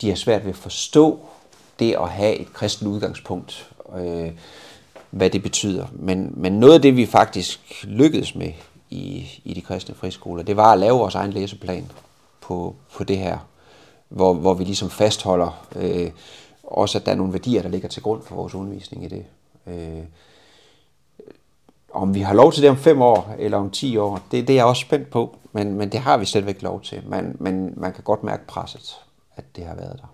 de 0.02 0.10
har 0.10 0.16
svært 0.16 0.44
ved 0.44 0.50
at 0.50 0.56
forstå 0.56 1.20
det 1.80 1.96
at 2.02 2.10
have 2.10 2.36
et 2.36 2.54
kristent 2.54 2.90
udgangspunkt, 2.90 3.72
øh, 3.98 4.32
hvad 5.10 5.30
det 5.30 5.44
betyder. 5.44 5.86
Men, 5.92 6.34
men 6.36 6.54
noget 6.54 6.74
af 6.74 6.82
det, 6.82 6.98
vi 6.98 7.06
faktisk 7.06 7.86
lykkedes 7.88 8.36
med 8.36 8.52
i, 8.94 9.42
i 9.44 9.54
de 9.54 9.62
kristne 9.62 9.96
friskoler, 9.96 10.44
det 10.44 10.58
var 10.58 10.72
at 10.72 10.80
lave 10.80 10.98
vores 10.98 11.16
egen 11.16 11.34
læseplan 11.34 11.92
på, 12.42 12.76
på 12.96 13.04
det 13.04 13.18
her, 13.18 13.38
hvor, 14.10 14.34
hvor 14.34 14.54
vi 14.54 14.64
ligesom 14.64 14.90
fastholder 14.90 15.66
øh, 15.76 16.12
også, 16.64 16.98
at 16.98 17.06
der 17.06 17.12
er 17.12 17.16
nogle 17.16 17.34
værdier, 17.34 17.62
der 17.62 17.70
ligger 17.70 17.88
til 17.88 18.04
grund 18.04 18.24
for 18.24 18.36
vores 18.36 18.56
undervisning 18.56 19.06
i 19.06 19.08
det. 19.08 19.26
Øh, 19.68 20.04
om 21.94 22.16
vi 22.16 22.22
har 22.22 22.34
lov 22.34 22.52
til 22.52 22.62
det 22.62 22.70
om 22.70 22.78
5 22.78 23.02
år 23.02 23.36
eller 23.40 23.58
om 23.58 23.70
10 23.70 23.98
år, 23.98 24.20
det, 24.32 24.48
det 24.48 24.54
er 24.54 24.58
jeg 24.58 24.66
også 24.66 24.82
spændt 24.82 25.10
på, 25.10 25.36
men, 25.52 25.74
men 25.74 25.92
det 25.92 26.00
har 26.00 26.18
vi 26.18 26.26
slet 26.26 26.64
lov 26.64 26.82
til. 26.82 27.04
men 27.08 27.36
men 27.40 27.74
man 27.78 27.94
kan 27.94 28.04
godt 28.04 28.24
mærke 28.24 28.48
presset, 28.48 28.96
at 29.36 29.44
det 29.56 29.66
har 29.66 29.76
været 29.76 30.00
der. 30.02 30.13